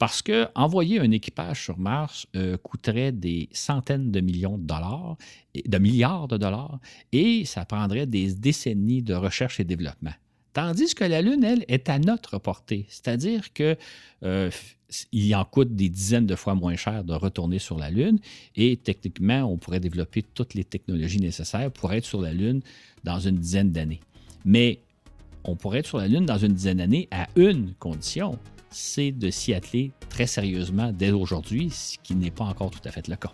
Parce 0.00 0.22
que 0.22 0.48
envoyer 0.54 0.98
un 0.98 1.10
équipage 1.10 1.62
sur 1.62 1.78
Mars 1.78 2.26
euh, 2.34 2.56
coûterait 2.56 3.12
des 3.12 3.50
centaines 3.52 4.10
de 4.10 4.20
millions 4.20 4.56
de 4.56 4.62
dollars, 4.62 5.18
de 5.54 5.76
milliards 5.76 6.26
de 6.26 6.38
dollars, 6.38 6.80
et 7.12 7.44
ça 7.44 7.66
prendrait 7.66 8.06
des 8.06 8.32
décennies 8.32 9.02
de 9.02 9.12
recherche 9.12 9.60
et 9.60 9.64
développement. 9.64 10.14
Tandis 10.54 10.94
que 10.94 11.04
la 11.04 11.20
Lune, 11.20 11.44
elle, 11.44 11.66
est 11.68 11.90
à 11.90 11.98
notre 11.98 12.38
portée. 12.38 12.86
C'est-à-dire 12.88 13.52
que 13.52 13.76
euh, 14.24 14.50
il 15.12 15.34
en 15.36 15.44
coûte 15.44 15.76
des 15.76 15.90
dizaines 15.90 16.26
de 16.26 16.34
fois 16.34 16.54
moins 16.54 16.76
cher 16.76 17.04
de 17.04 17.12
retourner 17.12 17.58
sur 17.58 17.78
la 17.78 17.90
Lune 17.90 18.18
et 18.56 18.78
techniquement, 18.78 19.42
on 19.42 19.58
pourrait 19.58 19.80
développer 19.80 20.22
toutes 20.22 20.54
les 20.54 20.64
technologies 20.64 21.20
nécessaires 21.20 21.70
pour 21.70 21.92
être 21.92 22.06
sur 22.06 22.22
la 22.22 22.32
Lune 22.32 22.62
dans 23.04 23.20
une 23.20 23.36
dizaine 23.36 23.70
d'années. 23.70 24.00
Mais 24.46 24.80
on 25.44 25.56
pourrait 25.56 25.80
être 25.80 25.88
sur 25.88 25.98
la 25.98 26.08
Lune 26.08 26.24
dans 26.24 26.38
une 26.38 26.54
dizaine 26.54 26.78
d'années 26.78 27.06
à 27.10 27.28
une 27.36 27.74
condition, 27.74 28.38
c'est 28.70 29.12
de 29.12 29.30
s'y 29.30 29.54
atteler 29.54 29.92
très 30.08 30.26
sérieusement 30.26 30.92
dès 30.92 31.10
aujourd'hui, 31.10 31.70
ce 31.70 31.98
qui 32.02 32.14
n'est 32.14 32.30
pas 32.30 32.44
encore 32.44 32.70
tout 32.70 32.80
à 32.84 32.90
fait 32.90 33.08
le 33.08 33.16
cas. 33.16 33.32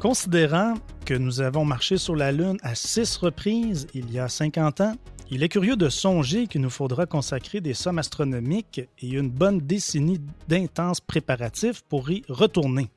Considérant 0.00 0.74
que 1.04 1.14
nous 1.14 1.40
avons 1.40 1.64
marché 1.64 1.98
sur 1.98 2.16
la 2.16 2.32
Lune 2.32 2.56
à 2.62 2.74
six 2.74 3.16
reprises 3.16 3.86
il 3.94 4.10
y 4.10 4.18
a 4.18 4.28
50 4.28 4.80
ans, 4.80 4.94
il 5.30 5.42
est 5.42 5.48
curieux 5.48 5.76
de 5.76 5.88
songer 5.88 6.46
qu'il 6.46 6.62
nous 6.62 6.70
faudra 6.70 7.06
consacrer 7.06 7.60
des 7.60 7.74
sommes 7.74 7.98
astronomiques 7.98 8.80
et 8.98 9.08
une 9.08 9.28
bonne 9.28 9.60
décennie 9.60 10.20
d'intenses 10.48 11.00
préparatifs 11.00 11.82
pour 11.82 12.10
y 12.10 12.22
retourner. 12.28 12.90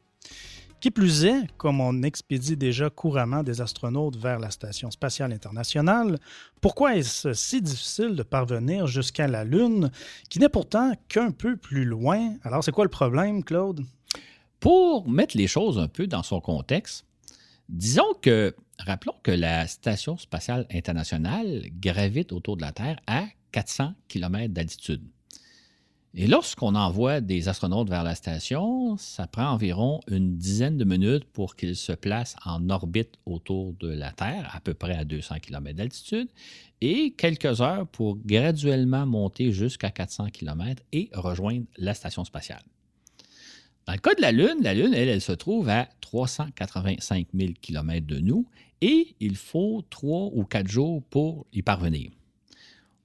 Qui 0.83 0.91
plus 0.91 1.23
est, 1.23 1.47
comme 1.55 1.79
on 1.79 2.03
expédie 2.03 2.57
déjà 2.57 2.89
couramment 2.89 3.41
des 3.41 3.61
astronautes 3.61 4.17
vers 4.17 4.37
la 4.37 4.51
Station 4.51 4.91
spatiale 4.91 5.31
internationale, 5.31 6.19
pourquoi 6.59 6.97
est-ce 6.97 7.31
si 7.31 7.61
difficile 7.61 8.17
de 8.17 8.23
parvenir 8.23 8.85
jusqu'à 8.85 9.29
la 9.29 9.45
Lune, 9.45 9.91
qui 10.29 10.39
n'est 10.39 10.49
pourtant 10.49 10.91
qu'un 11.07 11.31
peu 11.31 11.55
plus 11.55 11.85
loin? 11.85 12.33
Alors 12.43 12.65
c'est 12.65 12.73
quoi 12.73 12.83
le 12.83 12.89
problème, 12.89 13.45
Claude? 13.45 13.85
Pour 14.59 15.09
mettre 15.09 15.37
les 15.37 15.47
choses 15.47 15.79
un 15.79 15.87
peu 15.87 16.05
dans 16.05 16.21
son 16.21 16.41
contexte, 16.41 17.05
disons 17.69 18.13
que, 18.21 18.53
rappelons 18.77 19.15
que 19.23 19.31
la 19.31 19.67
Station 19.67 20.17
spatiale 20.17 20.67
internationale 20.69 21.63
gravite 21.79 22.33
autour 22.33 22.57
de 22.57 22.61
la 22.61 22.73
Terre 22.73 22.99
à 23.07 23.23
400 23.53 23.93
km 24.09 24.53
d'altitude. 24.53 25.01
Et 26.15 26.27
lorsqu'on 26.27 26.75
envoie 26.75 27.21
des 27.21 27.49
astronautes 27.49 27.89
vers 27.89 28.03
la 28.03 28.13
station, 28.13 28.97
ça 28.97 29.25
prend 29.25 29.49
environ 29.49 29.99
une 30.07 30.37
dizaine 30.37 30.77
de 30.77 30.85
minutes 30.85 31.25
pour 31.25 31.55
qu'ils 31.55 31.75
se 31.75 31.91
placent 31.91 32.35
en 32.45 32.69
orbite 32.69 33.15
autour 33.25 33.73
de 33.73 33.87
la 33.87 34.11
Terre, 34.11 34.51
à 34.53 34.59
peu 34.59 34.75
près 34.75 34.95
à 34.95 35.05
200 35.05 35.39
km 35.41 35.75
d'altitude, 35.75 36.29
et 36.81 37.13
quelques 37.17 37.61
heures 37.61 37.87
pour 37.87 38.17
graduellement 38.17 39.07
monter 39.07 39.51
jusqu'à 39.51 39.89
400 39.89 40.27
km 40.29 40.83
et 40.91 41.09
rejoindre 41.13 41.65
la 41.77 41.95
station 41.95 42.23
spatiale. 42.23 42.61
Dans 43.87 43.93
le 43.93 43.99
cas 43.99 44.13
de 44.13 44.21
la 44.21 44.31
Lune, 44.31 44.61
la 44.61 44.75
Lune, 44.75 44.93
elle, 44.93 45.09
elle 45.09 45.19
se 45.19 45.31
trouve 45.31 45.67
à 45.67 45.89
385 46.01 47.27
000 47.33 47.53
km 47.59 48.05
de 48.05 48.19
nous 48.19 48.45
et 48.81 49.15
il 49.19 49.35
faut 49.35 49.83
trois 49.89 50.29
ou 50.31 50.43
quatre 50.43 50.67
jours 50.67 51.01
pour 51.09 51.47
y 51.53 51.63
parvenir. 51.63 52.11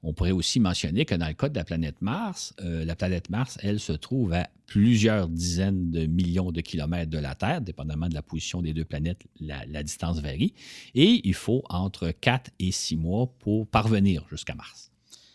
On 0.02 0.12
pourrait 0.12 0.30
aussi 0.30 0.60
mentionner 0.60 1.04
que 1.04 1.14
dans 1.14 1.26
le 1.26 1.34
cas 1.34 1.48
de 1.48 1.56
la 1.56 1.64
planète 1.64 2.00
Mars, 2.00 2.54
euh, 2.60 2.84
la 2.84 2.94
planète 2.94 3.30
Mars, 3.30 3.58
elle 3.62 3.80
se 3.80 3.92
trouve 3.92 4.32
à 4.32 4.48
plusieurs 4.66 5.28
dizaines 5.28 5.90
de 5.90 6.06
millions 6.06 6.52
de 6.52 6.60
kilomètres 6.60 7.10
de 7.10 7.18
la 7.18 7.34
Terre, 7.34 7.60
dépendamment 7.60 8.08
de 8.08 8.14
la 8.14 8.22
position 8.22 8.62
des 8.62 8.72
deux 8.72 8.84
planètes, 8.84 9.26
la, 9.40 9.82
distance 9.82 10.20
varie, 10.20 10.54
et 10.94 11.26
il 11.26 11.34
faut 11.34 11.62
entre 11.68 12.10
4 12.10 12.50
et 12.60 12.70
6 12.70 12.96
mois 12.96 13.26
pour 13.40 13.66
parvenir 13.66 14.24
jusqu'à 14.30 14.54
Mars. 14.54 14.92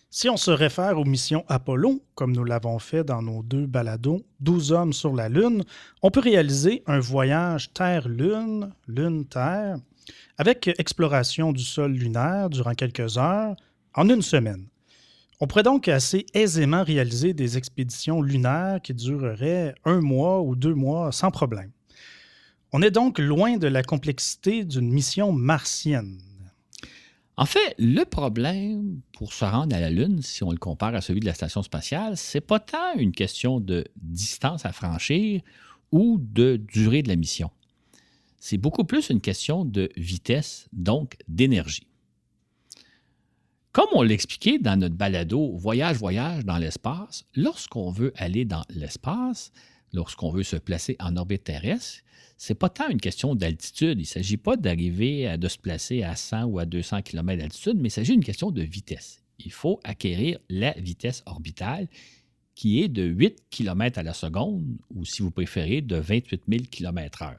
Si 0.10 0.29
on 0.29 0.38
se 0.38 0.51
réfère 0.51 1.00
aux 1.00 1.05
missions 1.05 1.43
Apollo, 1.48 2.03
comme 2.13 2.34
nous 2.34 2.43
l'avons 2.43 2.77
fait 2.77 3.03
dans 3.03 3.24
nos 3.24 3.41
deux 3.41 3.65
balados 3.65 4.24
12 4.41 4.72
hommes 4.72 4.93
sur 4.93 5.13
la 5.13 5.27
Lune, 5.27 5.63
on 6.03 6.12
peut 6.12 6.20
réaliser 6.20 6.84
un 6.86 7.00
voyage 7.00 7.74
Terre-Lune, 7.74 8.72
Lune-Terre, 8.88 9.77
avec 10.38 10.67
exploration 10.77 11.51
du 11.51 11.63
sol 11.63 11.93
lunaire 11.93 12.51
durant 12.51 12.75
quelques 12.75 13.17
heures, 13.17 13.55
en 13.96 14.10
une 14.10 14.22
semaine. 14.22 14.68
On 15.40 15.48
pourrait 15.48 15.64
donc 15.64 15.88
assez 15.88 16.26
aisément 16.34 16.84
réaliser 16.84 17.34
des 17.34 17.58
expéditions 17.58 18.22
lunaires 18.22 18.80
qui 18.82 18.94
dureraient 18.94 19.76
un 19.84 20.00
mois 20.00 20.42
ou 20.42 20.56
deux 20.56 20.74
mois 20.74 21.12
sans 21.12 21.32
problème. 21.32 21.72
On 22.72 22.82
est 22.82 22.92
donc 22.92 23.20
loin 23.20 23.58
de 23.58 23.68
la 23.68 23.84
complexité 23.84 24.64
d'une 24.64 24.92
mission 24.92 25.32
martienne. 25.32 26.20
En 27.36 27.46
fait, 27.46 27.76
le 27.80 28.04
problème 28.04 29.02
pour 29.18 29.34
se 29.34 29.44
rendre 29.44 29.76
à 29.76 29.80
la 29.80 29.90
Lune, 29.90 30.22
si 30.22 30.44
on 30.44 30.52
le 30.52 30.58
compare 30.58 30.94
à 30.94 31.02
celui 31.02 31.20
de 31.20 31.26
la 31.26 31.34
station 31.34 31.64
spatiale, 31.64 32.16
c'est 32.16 32.42
pas 32.42 32.60
tant 32.60 32.94
une 32.96 33.12
question 33.12 33.60
de 33.60 33.86
distance 33.96 34.66
à 34.66 34.72
franchir 34.72 35.42
ou 35.92 36.20
de 36.20 36.58
durée 36.58 37.02
de 37.02 37.10
la 37.10 37.16
mission. 37.16 37.50
C'est 38.40 38.58
beaucoup 38.58 38.84
plus 38.84 39.10
une 39.10 39.22
question 39.22 39.66
de 39.66 39.90
vitesse, 39.96 40.68
donc 40.74 41.18
d'énergie. 41.28 41.88
Comme 43.74 43.89
on 43.94 44.03
l'expliquait 44.03 44.60
dans 44.60 44.80
notre 44.80 44.94
balado 44.94 45.58
Voyage-Voyage 45.58 46.46
dans 46.46 46.60
l'espace, 46.60 47.25
lorsqu'on 47.36 47.89
veut 47.89 48.13
aller 48.18 48.46
dans 48.46 48.62
l'espace, 48.70 49.51
lorsqu'on 49.94 50.30
veut 50.30 50.44
se 50.44 50.58
placer 50.58 50.96
en 51.00 51.18
orbite 51.18 51.46
terrestre, 51.46 52.03
c'est 52.38 52.53
pas 52.53 52.70
tant 52.70 52.88
une 52.89 53.01
question 53.01 53.34
d'altitude. 53.34 53.98
Il 53.98 54.03
ne 54.03 54.06
s'agit 54.06 54.38
pas 54.38 54.58
d'arriver 54.58 55.25
à 55.25 55.38
de 55.38 55.48
se 55.48 55.58
placer 55.58 56.03
à 56.03 56.15
100 56.15 56.44
ou 56.44 56.60
à 56.60 56.65
200 56.65 57.01
km 57.01 57.39
d'altitude, 57.39 57.80
mais 57.80 57.88
il 57.88 57.92
s'agit 57.92 58.12
d'une 58.12 58.24
question 58.24 58.51
de 58.51 58.62
vitesse. 58.62 59.24
Il 59.39 59.51
faut 59.51 59.80
acquérir 59.84 60.38
la 60.50 60.74
vitesse 60.74 61.24
orbitale 61.25 61.88
qui 62.53 62.84
est 62.84 62.89
de 62.89 63.01
8 63.01 63.46
km 63.50 63.98
à 63.98 64.03
la 64.03 64.13
seconde, 64.13 64.63
ou 64.94 65.03
si 65.03 65.24
vous 65.24 65.32
préférez, 65.32 65.82
de 65.82 65.96
28 65.96 66.44
000 66.48 66.63
km/h. 66.70 67.38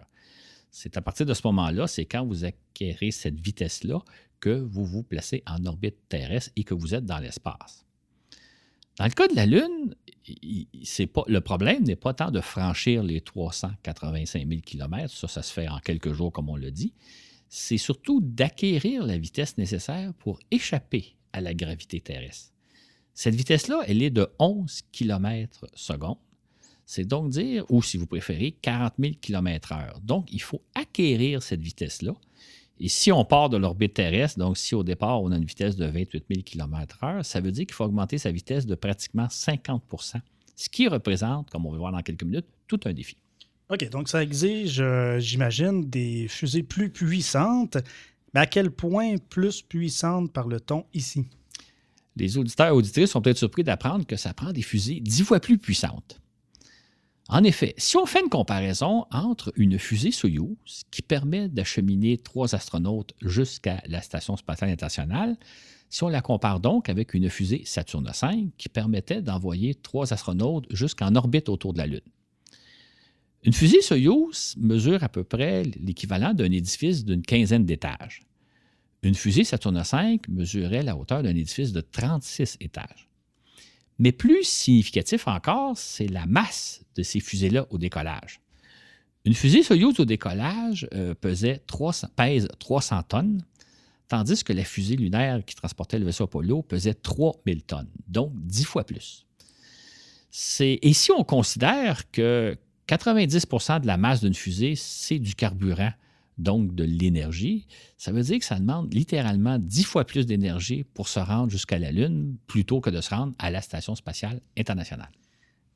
C'est 0.72 0.96
à 0.96 1.00
partir 1.00 1.26
de 1.26 1.34
ce 1.34 1.42
moment-là, 1.44 1.86
c'est 1.86 2.06
quand 2.06 2.26
vous 2.26 2.44
acquérez 2.44 3.12
cette 3.12 3.38
vitesse-là 3.38 4.02
que 4.44 4.50
vous 4.50 4.84
vous 4.84 5.02
placez 5.02 5.42
en 5.46 5.64
orbite 5.64 5.96
terrestre 6.10 6.50
et 6.54 6.64
que 6.64 6.74
vous 6.74 6.94
êtes 6.94 7.06
dans 7.06 7.18
l'espace. 7.18 7.86
Dans 8.98 9.06
le 9.06 9.10
cas 9.10 9.26
de 9.26 9.34
la 9.34 9.46
Lune, 9.46 9.94
le 10.26 11.38
problème 11.38 11.82
n'est 11.84 11.96
pas 11.96 12.12
tant 12.12 12.30
de 12.30 12.42
franchir 12.42 13.02
les 13.02 13.22
385 13.22 14.46
000 14.46 14.60
km, 14.60 15.10
ça, 15.16 15.28
ça 15.28 15.42
se 15.42 15.50
fait 15.50 15.66
en 15.66 15.78
quelques 15.78 16.12
jours, 16.12 16.30
comme 16.30 16.50
on 16.50 16.56
l'a 16.56 16.70
dit, 16.70 16.92
c'est 17.48 17.78
surtout 17.78 18.20
d'acquérir 18.20 19.06
la 19.06 19.16
vitesse 19.16 19.56
nécessaire 19.56 20.12
pour 20.12 20.38
échapper 20.50 21.16
à 21.32 21.40
la 21.40 21.54
gravité 21.54 22.02
terrestre. 22.02 22.52
Cette 23.14 23.34
vitesse-là, 23.34 23.80
elle 23.86 24.02
est 24.02 24.10
de 24.10 24.28
11 24.38 24.82
km 24.92 25.66
seconde. 25.72 26.18
C'est 26.84 27.06
donc 27.06 27.30
dire, 27.30 27.64
ou 27.70 27.82
si 27.82 27.96
vous 27.96 28.06
préférez, 28.06 28.52
40 28.60 28.92
000 28.98 29.14
km/h. 29.22 30.02
Donc, 30.02 30.30
il 30.30 30.42
faut 30.42 30.60
acquérir 30.74 31.42
cette 31.42 31.62
vitesse-là. 31.62 32.12
Et 32.80 32.88
si 32.88 33.12
on 33.12 33.24
part 33.24 33.48
de 33.50 33.56
l'orbite 33.56 33.94
terrestre, 33.94 34.38
donc 34.38 34.56
si 34.56 34.74
au 34.74 34.82
départ 34.82 35.22
on 35.22 35.30
a 35.30 35.36
une 35.36 35.44
vitesse 35.44 35.76
de 35.76 35.86
28 35.86 36.24
000 36.28 36.42
km/h, 36.44 37.22
ça 37.22 37.40
veut 37.40 37.52
dire 37.52 37.66
qu'il 37.66 37.74
faut 37.74 37.84
augmenter 37.84 38.18
sa 38.18 38.32
vitesse 38.32 38.66
de 38.66 38.74
pratiquement 38.74 39.26
50% 39.26 40.20
ce 40.56 40.68
qui 40.68 40.88
représente, 40.88 41.50
comme 41.50 41.66
on 41.66 41.72
va 41.72 41.78
voir 41.78 41.92
dans 41.92 42.00
quelques 42.00 42.24
minutes, 42.24 42.46
tout 42.66 42.80
un 42.84 42.92
défi. 42.92 43.16
OK, 43.70 43.88
donc 43.90 44.08
ça 44.08 44.22
exige, 44.22 44.80
euh, 44.80 45.18
j'imagine, 45.18 45.88
des 45.88 46.28
fusées 46.28 46.62
plus 46.62 46.90
puissantes. 46.90 47.78
Mais 48.32 48.40
à 48.40 48.46
quel 48.46 48.70
point 48.70 49.16
plus 49.28 49.62
puissantes 49.62 50.32
parle-t-on 50.32 50.84
ici? 50.92 51.24
Les 52.16 52.36
auditeurs 52.36 52.68
et 52.68 52.70
auditrices 52.70 53.10
sont 53.10 53.22
peut-être 53.22 53.38
surpris 53.38 53.64
d'apprendre 53.64 54.06
que 54.06 54.16
ça 54.16 54.34
prend 54.34 54.52
des 54.52 54.62
fusées 54.62 55.00
dix 55.00 55.22
fois 55.22 55.40
plus 55.40 55.58
puissantes. 55.58 56.20
En 57.28 57.42
effet, 57.42 57.74
si 57.78 57.96
on 57.96 58.04
fait 58.04 58.20
une 58.20 58.28
comparaison 58.28 59.06
entre 59.10 59.52
une 59.56 59.78
fusée 59.78 60.10
Soyuz 60.10 60.84
qui 60.90 61.00
permet 61.00 61.48
d'acheminer 61.48 62.18
trois 62.18 62.54
astronautes 62.54 63.14
jusqu'à 63.22 63.82
la 63.86 64.02
Station 64.02 64.36
spatiale 64.36 64.70
internationale, 64.70 65.36
si 65.88 66.02
on 66.02 66.08
la 66.08 66.20
compare 66.20 66.60
donc 66.60 66.88
avec 66.88 67.14
une 67.14 67.30
fusée 67.30 67.62
Saturne 67.64 68.10
V 68.20 68.48
qui 68.58 68.68
permettait 68.68 69.22
d'envoyer 69.22 69.74
trois 69.74 70.12
astronautes 70.12 70.66
jusqu'en 70.70 71.14
orbite 71.14 71.48
autour 71.48 71.72
de 71.72 71.78
la 71.78 71.86
Lune. 71.86 72.00
Une 73.44 73.52
fusée 73.52 73.80
Soyuz 73.80 74.54
mesure 74.58 75.02
à 75.02 75.08
peu 75.08 75.24
près 75.24 75.62
l'équivalent 75.62 76.34
d'un 76.34 76.50
édifice 76.50 77.04
d'une 77.04 77.22
quinzaine 77.22 77.64
d'étages. 77.64 78.22
Une 79.02 79.14
fusée 79.14 79.44
Saturne 79.44 79.82
V 79.82 80.20
mesurait 80.28 80.82
la 80.82 80.96
hauteur 80.96 81.22
d'un 81.22 81.30
édifice 81.30 81.72
de 81.72 81.80
36 81.80 82.56
étages. 82.60 83.08
Mais 83.98 84.12
plus 84.12 84.44
significatif 84.44 85.28
encore, 85.28 85.76
c'est 85.76 86.08
la 86.08 86.26
masse 86.26 86.82
de 86.96 87.02
ces 87.02 87.20
fusées-là 87.20 87.66
au 87.70 87.78
décollage. 87.78 88.40
Une 89.24 89.34
fusée 89.34 89.62
Soyuz 89.62 89.98
au 90.00 90.04
décollage 90.04 90.86
euh, 90.94 91.14
pesait 91.14 91.62
300, 91.66 92.08
pèse 92.14 92.48
300 92.58 93.02
tonnes, 93.04 93.44
tandis 94.08 94.44
que 94.44 94.52
la 94.52 94.64
fusée 94.64 94.96
lunaire 94.96 95.44
qui 95.44 95.54
transportait 95.54 95.98
le 95.98 96.04
vaisseau 96.04 96.24
Apollo 96.24 96.62
pesait 96.62 96.94
3000 96.94 97.62
tonnes, 97.62 97.88
donc 98.06 98.32
10 98.34 98.64
fois 98.64 98.84
plus. 98.84 99.26
Et 100.60 100.92
si 100.92 101.12
on 101.12 101.24
considère 101.24 102.10
que 102.10 102.56
90% 102.88 103.80
de 103.80 103.86
la 103.86 103.96
masse 103.96 104.20
d'une 104.20 104.34
fusée, 104.34 104.74
c'est 104.76 105.18
du 105.18 105.34
carburant 105.34 105.92
donc 106.38 106.74
de 106.74 106.84
l'énergie, 106.84 107.66
ça 107.96 108.12
veut 108.12 108.22
dire 108.22 108.38
que 108.38 108.44
ça 108.44 108.58
demande 108.58 108.92
littéralement 108.92 109.58
dix 109.58 109.84
fois 109.84 110.04
plus 110.04 110.26
d'énergie 110.26 110.84
pour 110.94 111.08
se 111.08 111.20
rendre 111.20 111.50
jusqu'à 111.50 111.78
la 111.78 111.90
Lune 111.90 112.36
plutôt 112.46 112.80
que 112.80 112.90
de 112.90 113.00
se 113.00 113.14
rendre 113.14 113.34
à 113.38 113.50
la 113.50 113.60
Station 113.60 113.94
spatiale 113.94 114.40
internationale. 114.58 115.10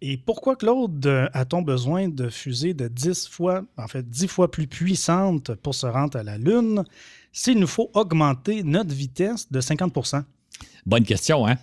Et 0.01 0.17
pourquoi, 0.17 0.55
Claude, 0.55 1.29
a-t-on 1.33 1.63
besoin 1.63 2.09
de 2.09 2.29
fusées 2.29 2.73
de 2.73 2.87
10 2.87 3.29
fois, 3.29 3.65
en 3.77 3.89
fait, 3.89 4.09
10 4.09 4.29
fois 4.29 4.49
plus 4.49 4.69
puissantes 4.69 5.55
pour 5.57 5.75
se 5.75 5.87
rendre 5.87 6.17
à 6.17 6.23
la 6.23 6.39
Lune 6.39 6.85
s'il 7.33 7.59
nous 7.59 7.67
faut 7.67 7.91
augmenter 7.95 8.63
notre 8.63 8.95
vitesse 8.95 9.51
de 9.51 9.61
50% 9.61 10.23
Bonne 10.87 11.05
question, 11.05 11.47
hein? 11.47 11.57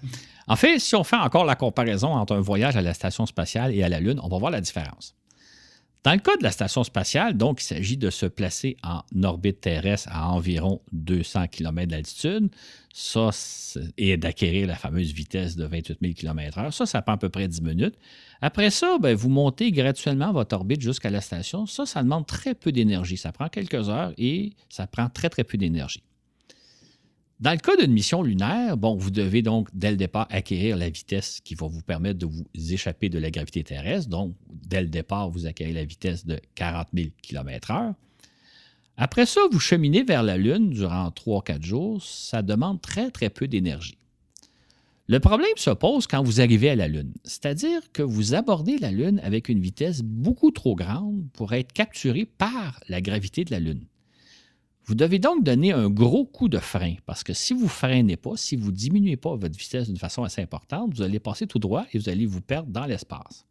En 0.47 0.55
fait, 0.55 0.79
si 0.79 0.95
on 0.95 1.03
fait 1.03 1.15
encore 1.15 1.45
la 1.45 1.55
comparaison 1.55 2.09
entre 2.09 2.35
un 2.35 2.41
voyage 2.41 2.75
à 2.75 2.81
la 2.81 2.93
station 2.93 3.25
spatiale 3.25 3.73
et 3.73 3.81
à 3.83 3.89
la 3.89 3.99
Lune, 3.99 4.19
on 4.21 4.27
va 4.27 4.37
voir 4.37 4.51
la 4.51 4.61
différence. 4.61 5.15
Dans 6.05 6.13
le 6.13 6.19
cas 6.19 6.37
de 6.37 6.43
la 6.43 6.51
station 6.51 6.83
spatiale, 6.83 7.35
donc, 7.35 7.63
il 7.63 7.65
s'agit 7.65 7.97
de 7.97 8.11
se 8.11 8.27
placer 8.27 8.77
en 8.83 9.01
orbite 9.23 9.61
terrestre 9.61 10.07
à 10.11 10.29
environ 10.29 10.79
200 10.91 11.47
km 11.47 11.89
d'altitude, 11.89 12.49
ça, 12.93 13.31
et 13.97 14.15
d'acquérir 14.15 14.67
la 14.67 14.75
fameuse 14.75 15.11
vitesse 15.13 15.55
de 15.55 15.65
28 15.65 15.97
000 15.99 16.13
km/h. 16.13 16.69
Ça, 16.69 16.85
ça 16.85 17.01
prend 17.01 17.13
à 17.13 17.17
peu 17.17 17.29
près 17.29 17.47
10 17.47 17.63
minutes. 17.63 17.95
Après 18.39 18.69
ça, 18.69 18.99
ben, 19.01 19.15
vous 19.15 19.29
montez 19.29 19.71
graduellement 19.71 20.31
votre 20.31 20.55
orbite 20.55 20.79
jusqu'à 20.79 21.09
la 21.09 21.21
station. 21.21 21.65
Ça, 21.65 21.87
ça 21.87 22.03
demande 22.03 22.27
très 22.27 22.53
peu 22.53 22.71
d'énergie. 22.71 23.17
Ça 23.17 23.31
prend 23.31 23.49
quelques 23.49 23.89
heures 23.89 24.13
et 24.19 24.53
ça 24.69 24.85
prend 24.85 25.09
très, 25.09 25.29
très 25.29 25.43
peu 25.43 25.57
d'énergie. 25.57 26.03
Dans 27.41 27.51
le 27.51 27.57
cas 27.57 27.75
d'une 27.75 27.91
mission 27.91 28.23
lunaire, 28.23 28.77
bon, 28.77 28.95
vous 28.95 29.11
devez 29.11 29.41
donc 29.41 29.67
dès 29.73 29.91
le 29.91 29.97
départ 29.97 30.25
acquérir 30.29 30.77
la 30.77 30.89
vitesse 30.89 31.41
qui 31.43 31.53
va 31.53 31.67
vous 31.67 31.81
permettre 31.81 32.19
de 32.19 32.25
vous 32.25 32.45
échapper 32.55 33.09
de 33.09 33.19
la 33.19 33.29
gravité 33.29 33.61
terrestre. 33.61 34.09
Donc, 34.09 34.35
dès 34.49 34.81
le 34.81 34.87
départ, 34.87 35.29
vous 35.29 35.45
acquérez 35.45 35.73
la 35.73 35.83
vitesse 35.83 36.25
de 36.25 36.39
40 36.55 36.87
000 36.93 37.09
km/h. 37.21 37.93
Après 38.95 39.25
ça, 39.25 39.41
vous 39.51 39.59
cheminez 39.59 40.03
vers 40.03 40.23
la 40.23 40.37
Lune 40.37 40.69
durant 40.69 41.09
3-4 41.09 41.61
jours. 41.61 42.01
Ça 42.01 42.41
demande 42.41 42.81
très, 42.81 43.11
très 43.11 43.29
peu 43.29 43.49
d'énergie. 43.49 43.97
Le 45.07 45.19
problème 45.19 45.49
se 45.57 45.69
pose 45.69 46.07
quand 46.07 46.23
vous 46.23 46.39
arrivez 46.41 46.69
à 46.69 46.75
la 46.75 46.87
Lune, 46.87 47.13
c'est-à-dire 47.23 47.91
que 47.91 48.01
vous 48.01 48.33
abordez 48.33 48.79
la 48.79 48.91
Lune 48.91 49.19
avec 49.23 49.49
une 49.49 49.59
vitesse 49.59 50.01
beaucoup 50.01 50.49
trop 50.49 50.73
grande 50.75 51.27
pour 51.33 51.53
être 51.53 51.73
capturé 51.73 52.25
par 52.25 52.79
la 52.89 53.01
gravité 53.01 53.43
de 53.43 53.51
la 53.51 53.59
Lune. 53.59 53.85
Vous 54.85 54.93
devez 54.93 55.17
donc 55.17 55.43
donner 55.43 55.71
un 55.71 55.89
gros 55.89 56.25
coup 56.25 56.47
de 56.47 56.59
frein 56.59 56.95
parce 57.07 57.23
que 57.23 57.33
si 57.33 57.53
vous 57.53 57.63
ne 57.63 57.69
freinez 57.69 58.17
pas, 58.17 58.37
si 58.37 58.55
vous 58.55 58.69
ne 58.71 58.75
diminuez 58.75 59.17
pas 59.17 59.35
votre 59.35 59.57
vitesse 59.57 59.87
d'une 59.87 59.97
façon 59.97 60.23
assez 60.23 60.41
importante, 60.41 60.93
vous 60.93 61.01
allez 61.01 61.19
passer 61.19 61.47
tout 61.47 61.57
droit 61.57 61.85
et 61.91 61.97
vous 61.97 62.07
allez 62.07 62.27
vous 62.27 62.41
perdre 62.41 62.69
dans 62.69 62.85
l'espace. 62.85 63.45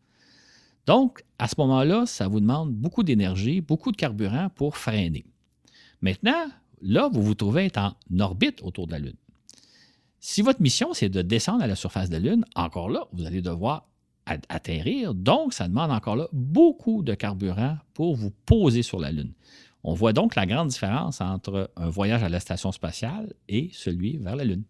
Donc, 0.87 1.25
à 1.38 1.49
ce 1.49 1.55
moment-là, 1.59 2.07
ça 2.07 2.29
vous 2.29 2.40
demande 2.40 2.73
beaucoup 2.73 3.03
d'énergie, 3.03 3.61
beaucoup 3.61 3.90
de 3.90 3.97
carburant 3.97 4.49
pour 4.55 4.77
freiner. 4.77 5.25
Maintenant, 6.03 6.47
là, 6.83 7.09
vous 7.12 7.23
vous 7.23 7.35
trouvez 7.35 7.66
être 7.66 7.79
en 7.79 7.94
orbite 8.20 8.62
autour 8.62 8.87
de 8.87 8.92
la 8.92 8.99
Lune. 8.99 9.16
Si 10.20 10.40
votre 10.40 10.62
mission, 10.62 10.94
c'est 10.94 11.09
de 11.09 11.23
descendre 11.23 11.64
à 11.64 11.66
la 11.66 11.75
surface 11.75 12.11
de 12.11 12.14
la 12.14 12.20
Lune, 12.20 12.44
encore 12.55 12.90
là, 12.90 13.09
vous 13.12 13.27
allez 13.27 13.42
devoir 13.42 13.88
atterrir. 14.27 15.14
Donc, 15.14 15.53
ça 15.53 15.68
demande 15.68 15.90
encore 15.90 16.16
là 16.16 16.29
beaucoup 16.33 17.03
de 17.03 17.14
carburant 17.14 17.77
pour 17.92 18.14
vous 18.14 18.31
poser 18.31 18.83
sur 18.83 19.01
la 19.01 19.11
Lune. 19.11 19.33
On 19.85 19.92
voit 19.92 20.14
donc 20.14 20.35
la 20.35 20.47
grande 20.47 20.68
différence 20.68 21.20
entre 21.20 21.70
un 21.77 21.90
voyage 21.90 22.23
à 22.23 22.31
la 22.31 22.40
station 22.40 22.73
spatiale 22.73 23.35
et 23.49 23.68
celui 23.73 24.16
vers 24.16 24.35
la 24.35 24.44
Lune. 24.44 24.64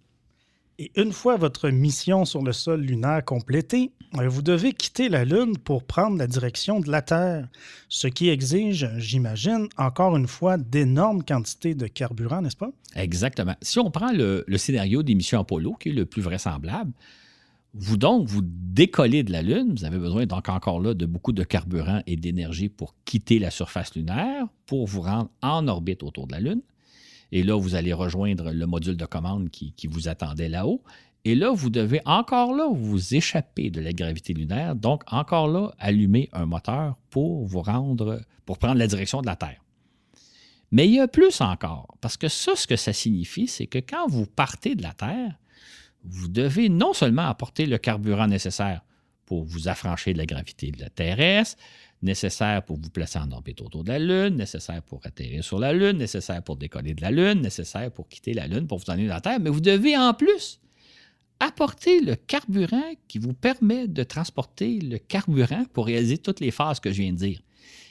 Et 0.80 0.90
une 0.96 1.12
fois 1.12 1.36
votre 1.36 1.70
mission 1.70 2.24
sur 2.24 2.42
le 2.42 2.52
sol 2.52 2.80
lunaire 2.80 3.24
complétée, 3.24 3.92
euh, 4.18 4.28
vous 4.28 4.42
devez 4.42 4.72
quitter 4.72 5.08
la 5.08 5.24
Lune 5.24 5.56
pour 5.56 5.84
prendre 5.84 6.18
la 6.18 6.26
direction 6.26 6.80
de 6.80 6.90
la 6.90 7.00
Terre, 7.00 7.48
ce 7.88 8.08
qui 8.08 8.28
exige, 8.28 8.90
j'imagine, 8.96 9.68
encore 9.76 10.16
une 10.16 10.26
fois, 10.26 10.56
d'énormes 10.56 11.22
quantités 11.22 11.76
de 11.76 11.86
carburant, 11.86 12.42
n'est-ce 12.42 12.56
pas? 12.56 12.72
Exactement. 12.96 13.54
Si 13.62 13.78
on 13.78 13.92
prend 13.92 14.10
le, 14.10 14.42
le 14.48 14.58
scénario 14.58 15.04
des 15.04 15.14
missions 15.14 15.38
Apollo, 15.38 15.74
qui 15.74 15.90
est 15.90 15.92
le 15.92 16.06
plus 16.06 16.22
vraisemblable, 16.22 16.90
vous 17.74 17.96
donc, 17.96 18.28
vous 18.28 18.42
décollez 18.42 19.24
de 19.24 19.32
la 19.32 19.42
Lune, 19.42 19.74
vous 19.76 19.84
avez 19.84 19.98
besoin 19.98 20.26
donc 20.26 20.48
encore 20.48 20.80
là 20.80 20.94
de 20.94 21.06
beaucoup 21.06 21.32
de 21.32 21.42
carburant 21.42 22.02
et 22.06 22.16
d'énergie 22.16 22.68
pour 22.68 22.94
quitter 23.04 23.40
la 23.40 23.50
surface 23.50 23.94
lunaire, 23.96 24.46
pour 24.66 24.86
vous 24.86 25.00
rendre 25.00 25.30
en 25.42 25.66
orbite 25.66 26.04
autour 26.04 26.28
de 26.28 26.32
la 26.32 26.40
Lune. 26.40 26.62
Et 27.32 27.42
là, 27.42 27.58
vous 27.58 27.74
allez 27.74 27.92
rejoindre 27.92 28.52
le 28.52 28.66
module 28.66 28.96
de 28.96 29.06
commande 29.06 29.50
qui, 29.50 29.74
vous 29.88 30.06
attendait 30.06 30.48
là-haut. 30.48 30.82
Et 31.24 31.34
là, 31.34 31.50
vous 31.50 31.70
devez 31.70 32.00
encore 32.04 32.54
là 32.54 32.68
vous 32.72 33.14
échapper 33.14 33.70
de 33.70 33.80
la 33.80 33.92
gravité 33.92 34.34
lunaire, 34.34 34.76
donc 34.76 35.02
encore 35.10 35.48
là 35.48 35.74
allumer 35.80 36.28
un 36.32 36.46
moteur 36.46 36.96
pour 37.10 37.44
vous 37.44 37.62
rendre, 37.62 38.20
pour 38.46 38.58
prendre 38.58 38.76
la 38.76 38.86
direction 38.86 39.20
de 39.20 39.26
la 39.26 39.34
Terre. 39.34 39.60
Mais 40.70 40.86
il 40.86 40.94
y 40.94 41.00
a 41.00 41.08
plus 41.08 41.40
encore, 41.40 41.96
parce 42.00 42.16
que 42.16 42.28
ça, 42.28 42.54
ce 42.54 42.66
que 42.66 42.76
ça 42.76 42.92
signifie, 42.92 43.48
c'est 43.48 43.66
que 43.66 43.78
quand 43.78 44.06
vous 44.06 44.26
partez 44.26 44.74
de 44.76 44.82
la 44.82 44.92
Terre, 44.92 45.38
vous 46.04 46.28
devez 46.28 46.68
non 46.68 46.92
seulement 46.92 47.26
apporter 47.26 47.66
le 47.66 47.78
carburant 47.78 48.26
nécessaire 48.26 48.82
pour 49.26 49.44
vous 49.44 49.68
affranchir 49.68 50.12
de 50.12 50.18
la 50.18 50.26
gravité 50.26 50.70
de 50.70 50.80
la 50.80 50.90
terrestre, 50.90 51.56
nécessaire 52.02 52.62
pour 52.62 52.76
vous 52.76 52.90
placer 52.90 53.18
en 53.18 53.30
orbite 53.32 53.62
autour 53.62 53.82
de 53.84 53.88
la 53.88 53.98
Lune, 53.98 54.36
nécessaire 54.36 54.82
pour 54.82 55.00
atterrir 55.04 55.42
sur 55.42 55.58
la 55.58 55.72
Lune, 55.72 55.96
nécessaire 55.96 56.42
pour 56.42 56.56
décoller 56.56 56.94
de 56.94 57.00
la 57.00 57.10
Lune, 57.10 57.40
nécessaire 57.40 57.90
pour 57.90 58.08
quitter 58.08 58.34
la 58.34 58.46
Lune 58.46 58.66
pour 58.66 58.78
vous 58.78 58.90
emmener 58.90 59.08
dans 59.08 59.14
la 59.14 59.20
Terre, 59.20 59.40
mais 59.40 59.50
vous 59.50 59.60
devez 59.60 59.96
en 59.96 60.12
plus 60.12 60.60
apporter 61.40 62.00
le 62.00 62.14
carburant 62.14 62.92
qui 63.08 63.18
vous 63.18 63.32
permet 63.32 63.88
de 63.88 64.02
transporter 64.02 64.80
le 64.80 64.98
carburant 64.98 65.64
pour 65.72 65.86
réaliser 65.86 66.18
toutes 66.18 66.40
les 66.40 66.50
phases 66.50 66.80
que 66.80 66.92
je 66.92 67.02
viens 67.02 67.12
de 67.12 67.18
dire. 67.18 67.40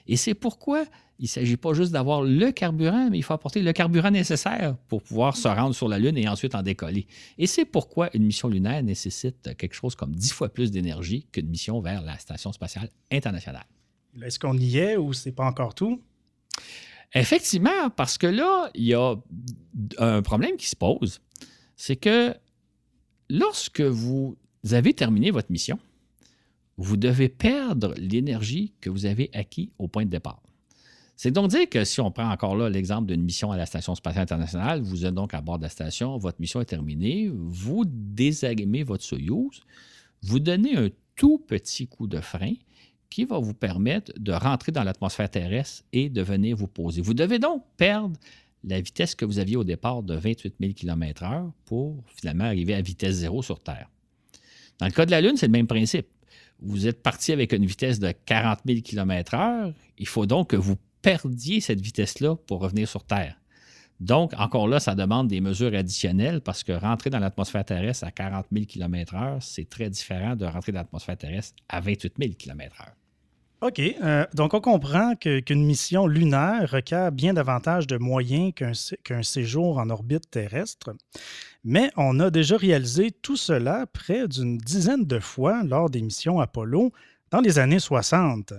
Et 0.08 0.18
c'est 0.18 0.34
pourquoi 0.34 0.86
il 1.20 1.24
ne 1.24 1.28
s'agit 1.28 1.58
pas 1.58 1.74
juste 1.74 1.92
d'avoir 1.92 2.24
le 2.24 2.52
carburant, 2.52 3.10
mais 3.10 3.18
il 3.18 3.22
faut 3.22 3.34
apporter 3.34 3.62
le 3.62 3.72
carburant 3.72 4.12
nécessaire 4.12 4.76
pour 4.88 5.04
pouvoir 5.04 5.38
se 5.38 5.48
rendre 5.48 5.76
sur 5.76 5.88
la 5.88 6.00
Lune 6.00 6.18
et 6.18 6.28
ensuite 6.28 6.56
en 6.56 6.64
décoller. 6.64 7.08
Et 7.38 7.48
c'est 7.48 7.66
pourquoi 7.66 8.10
une 8.16 8.24
mission 8.24 8.48
lunaire 8.50 8.84
nécessite 8.84 9.56
quelque 9.58 9.76
chose 9.76 9.96
comme 9.96 10.16
dix 10.16 10.32
fois 10.32 10.50
plus 10.50 10.72
d'énergie 10.72 11.28
qu'une 11.32 11.48
mission 11.48 11.80
vers 11.82 12.02
la 12.02 12.18
Station 12.18 12.52
spatiale 12.52 12.90
internationale. 13.12 13.66
Est-ce 14.22 14.40
qu'on 14.40 14.58
y 14.58 14.78
est 14.78 14.98
ou 14.98 15.14
c'est 15.14 15.32
pas 15.32 15.46
encore 15.46 15.76
tout? 15.76 16.02
Effectivement, 17.14 17.90
parce 17.96 18.18
que 18.18 18.28
là, 18.28 18.72
il 18.74 18.86
y 18.86 18.94
a 18.96 19.16
un 20.00 20.22
problème 20.24 20.58
qui 20.58 20.68
se 20.68 20.76
pose. 20.76 21.22
C'est 21.76 21.96
que 21.96 22.34
lorsque 23.30 23.82
vous 23.82 24.36
avez 24.72 24.94
terminé 24.94 25.30
votre 25.30 25.52
mission, 25.52 25.78
vous 26.78 26.98
devez 26.98 27.30
perdre 27.30 27.94
l'énergie 27.98 28.74
que 28.82 28.90
vous 28.90 29.06
avez 29.06 29.30
acquis 29.34 29.72
au 29.78 29.88
point 29.88 30.06
de 30.06 30.10
départ. 30.10 30.42
C'est 31.16 31.32
donc 31.32 31.50
dire 31.50 31.70
que 31.70 31.84
si 31.84 32.02
on 32.02 32.12
prend 32.12 32.30
encore 32.30 32.56
là 32.56 32.70
l'exemple 32.70 33.08
d'une 33.08 33.24
mission 33.24 33.52
à 33.52 33.58
la 33.58 33.66
Station 33.66 33.96
spatiale 33.96 34.24
internationale, 34.24 34.82
vous 34.82 35.06
êtes 35.06 35.14
donc 35.14 35.34
à 35.34 35.42
bord 35.42 35.58
de 35.58 35.64
la 35.64 35.70
station, 35.70 36.18
votre 36.18 36.42
mission 36.42 36.60
est 36.60 36.66
terminée, 36.66 37.30
vous 37.32 37.84
désagrémez 37.86 38.84
votre 38.84 39.04
Soyuz, 39.04 39.62
vous 40.24 40.40
donnez 40.40 40.76
un 40.76 40.90
tout 41.16 41.38
petit 41.38 41.88
coup 41.88 42.08
de 42.08 42.20
frein 42.20 42.54
qui 43.10 43.26
va 43.26 43.38
vous 43.38 43.54
permettre 43.54 44.12
de 44.18 44.32
rentrer 44.32 44.72
dans 44.72 44.84
l'atmosphère 44.84 45.30
terrestre 45.30 45.84
et 45.94 46.10
de 46.10 46.22
venir 46.24 46.58
vous 46.58 46.68
poser. 46.68 47.02
Vous 47.02 47.14
devez 47.14 47.38
donc 47.38 47.64
perdre 47.78 48.18
la 48.64 48.82
vitesse 48.82 49.14
que 49.14 49.24
vous 49.24 49.38
aviez 49.38 49.56
au 49.56 49.64
départ 49.64 50.02
de 50.02 50.16
28 50.16 50.56
000 50.60 50.74
km/h 50.74 51.52
pour 51.66 52.04
finalement 52.16 52.46
arriver 52.46 52.74
à 52.74 52.82
vitesse 52.82 53.16
zéro 53.16 53.44
sur 53.44 53.60
Terre. 53.60 53.90
Dans 54.80 54.88
le 54.88 54.92
cas 54.92 55.06
de 55.06 55.12
la 55.12 55.22
Lune, 55.22 55.38
c'est 55.38 55.46
le 55.46 55.52
même 55.52 55.68
principe. 55.68 56.08
Vous 56.60 56.88
êtes 56.88 57.04
parti 57.04 57.32
avec 57.32 57.54
une 57.54 57.66
vitesse 57.66 58.00
de 58.00 58.12
40 58.26 58.60
000 58.66 58.80
km/h. 58.82 59.74
Il 59.98 60.08
faut 60.08 60.26
donc 60.26 60.50
que 60.50 60.56
vous 60.56 60.78
perdiez 61.04 61.62
cette 61.62 61.82
vitesse-là 61.82 62.36
pour 62.48 62.62
revenir 62.62 62.88
sur 62.88 63.04
Terre. 63.04 63.36
Donc, 64.00 64.34
encore 64.38 64.68
là, 64.68 64.80
ça 64.80 64.96
demande 64.96 65.28
des 65.28 65.40
mesures 65.40 65.74
additionnelles 65.76 66.42
parce 66.42 66.64
que 66.64 66.72
rentrer 66.72 67.10
dans 67.12 67.20
l'atmosphère 67.20 67.64
terrestre 67.64 68.06
à 68.06 68.12
40 68.12 68.48
000 68.52 68.66
km/h, 68.66 69.38
c'est 69.40 69.70
très 69.70 69.90
différent 69.90 70.36
de 70.36 70.46
rentrer 70.46 70.72
dans 70.72 70.80
l'atmosphère 70.80 71.18
terrestre 71.18 71.56
à 71.70 71.80
28 71.80 72.16
000 72.20 72.34
km/h. 72.38 72.88
OK. 73.62 73.80
Euh, 73.80 74.26
donc, 74.34 74.54
on 74.56 74.60
comprend 74.60 75.16
qu'une 75.16 75.66
mission 75.66 76.06
lunaire 76.06 76.70
requiert 76.70 77.14
bien 77.14 77.34
davantage 77.34 77.88
de 77.88 77.98
moyens 77.98 78.52
qu'un 79.04 79.24
séjour 79.24 79.78
en 79.78 79.90
orbite 79.90 80.30
terrestre. 80.30 80.94
Mais 81.64 81.90
on 81.96 82.20
a 82.20 82.30
déjà 82.30 82.58
réalisé 82.58 83.12
tout 83.12 83.38
cela 83.38 83.86
près 83.86 84.28
d'une 84.28 84.58
dizaine 84.58 85.06
de 85.06 85.20
fois 85.20 85.64
lors 85.64 85.90
des 85.90 86.02
missions 86.02 86.42
Apollo 86.42 86.92
dans 87.32 87.40
les 87.40 87.58
années 87.58 87.80
60. 87.80 88.54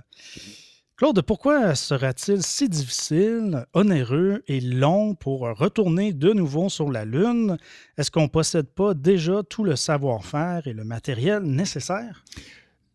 Claude, 0.96 1.22
pourquoi 1.22 1.74
sera-t-il 1.74 2.40
si 2.44 2.68
difficile, 2.68 3.66
onéreux 3.72 4.44
et 4.46 4.60
long 4.60 5.16
pour 5.16 5.40
retourner 5.40 6.12
de 6.12 6.32
nouveau 6.32 6.68
sur 6.68 6.88
la 6.88 7.04
Lune? 7.04 7.58
Est-ce 7.98 8.12
qu'on 8.12 8.22
ne 8.22 8.28
possède 8.28 8.68
pas 8.68 8.94
déjà 8.94 9.42
tout 9.42 9.64
le 9.64 9.74
savoir-faire 9.74 10.68
et 10.68 10.72
le 10.72 10.84
matériel 10.84 11.42
nécessaire? 11.42 12.24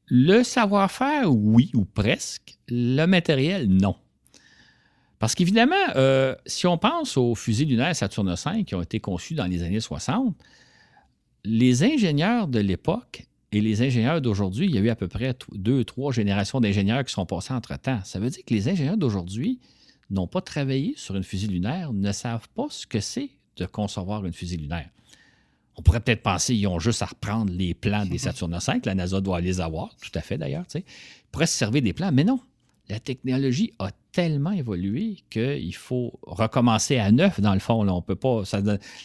Le 0.06 0.44
savoir-faire, 0.44 1.30
oui, 1.30 1.72
ou 1.74 1.84
presque. 1.84 2.58
Le 2.70 3.06
matériel, 3.06 3.68
non. 3.68 3.98
Parce 5.20 5.36
qu'évidemment, 5.36 5.76
euh, 5.98 6.36
si 6.46 6.68
on 6.68 6.78
pense 6.78 7.18
aux 7.18 7.36
fusées 7.36 7.66
lunaires 7.66 7.94
Saturne 7.94 8.34
V 8.34 8.64
qui 8.64 8.76
ont 8.76 8.82
été 8.82 9.02
conçues 9.02 9.34
dans 9.34 9.46
les 9.46 9.62
années 9.62 9.82
60, 9.82 10.38
les 11.44 11.84
ingénieurs 11.84 12.48
de 12.48 12.60
l'époque 12.60 13.29
et 13.52 13.62
les 13.62 13.82
ingénieurs 13.82 14.22
d'aujourd'hui, 14.22 14.68
il 14.68 14.76
y 14.76 14.78
a 14.78 14.82
eu 14.82 14.90
à 14.90 14.96
peu 14.96 15.08
près 15.08 15.36
deux, 15.54 15.84
trois 15.84 16.12
générations 16.12 16.62
d'ingénieurs 16.62 17.04
qui 17.04 17.14
sont 17.14 17.26
passés 17.26 17.54
entre-temps. 17.54 18.00
Ça 18.04 18.20
veut 18.20 18.30
dire 18.30 18.44
que 18.46 18.54
les 18.54 18.68
ingénieurs 18.68 18.98
d'aujourd'hui 18.98 19.60
n'ont 20.12 20.28
pas 20.28 20.42
travaillé 20.42 20.94
sur 20.98 21.16
une 21.16 21.24
fusée 21.24 21.48
lunaire, 21.48 21.94
ne 21.94 22.12
savent 22.12 22.48
pas 22.56 22.68
ce 22.70 22.86
que 22.86 23.00
c'est 23.00 23.30
de 23.58 23.66
concevoir 23.66 24.26
une 24.26 24.34
fusée 24.34 24.58
lunaire. 24.58 24.90
On 25.76 25.82
pourrait 25.82 26.02
peut-être 26.02 26.22
penser 26.22 26.56
qu'ils 26.56 26.68
ont 26.68 26.80
juste 26.80 27.02
à 27.02 27.06
reprendre 27.06 27.52
les 27.52 27.74
plans 27.74 28.06
des 28.06 28.18
Saturne 28.18 28.58
V. 28.58 28.82
La 28.86 28.96
NASA 28.96 29.22
doit 29.22 29.40
les 29.40 29.62
avoir, 29.62 29.96
tout 29.96 30.12
à 30.14 30.22
fait 30.22 30.38
d'ailleurs. 30.38 30.66
Ils 30.76 30.84
pourraient 31.32 31.48
se 31.48 31.58
servir 31.58 31.82
des 31.82 31.94
plans, 31.94 32.12
mais 32.12 32.24
non. 32.24 32.40
La 32.90 33.00
technologie 33.00 33.72
a 33.80 33.92
tellement 34.12 34.52
évolué 34.52 35.18
qu'il 35.30 35.76
faut 35.76 36.20
recommencer 36.24 36.98
à 36.98 37.12
neuf, 37.12 37.40
dans 37.40 37.54
le 37.54 37.60
fond. 37.60 37.88
On 37.88 38.02
peut 38.02 38.16
pas, 38.16 38.44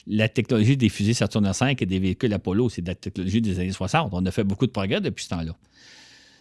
la 0.07 0.29
technologie 0.29 0.77
des 0.77 0.89
fusées 0.89 1.15
Saturne 1.15 1.51
V 1.51 1.77
et 1.79 1.87
des 1.87 1.99
véhicules 1.99 2.33
Apollo, 2.33 2.69
c'est 2.69 2.83
de 2.83 2.89
la 2.89 2.95
technologie 2.95 3.41
des 3.41 3.59
années 3.59 3.73
60. 3.73 4.11
On 4.13 4.25
a 4.25 4.31
fait 4.31 4.45
beaucoup 4.45 4.67
de 4.67 4.73
progrès 4.73 5.01
depuis 5.01 5.25
ce 5.25 5.31
temps-là. 5.31 5.55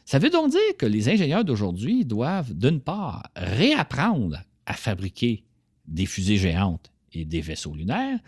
Ça 0.06 0.20
veut 0.20 0.30
donc 0.30 0.52
dire 0.52 0.78
que 0.78 0.86
les 0.86 1.10
ingénieurs 1.10 1.46
d'aujourd'hui 1.46 2.06
doivent, 2.06 2.54
d'une 2.54 2.82
part, 2.82 3.24
réapprendre 3.36 4.42
à 4.66 4.74
fabriquer 4.74 5.44
des 5.88 6.06
fusées 6.06 6.38
géantes 6.38 6.92
et 7.14 7.26
des 7.26 7.42
vaisseaux 7.42 7.76
lunaires, 7.76 8.20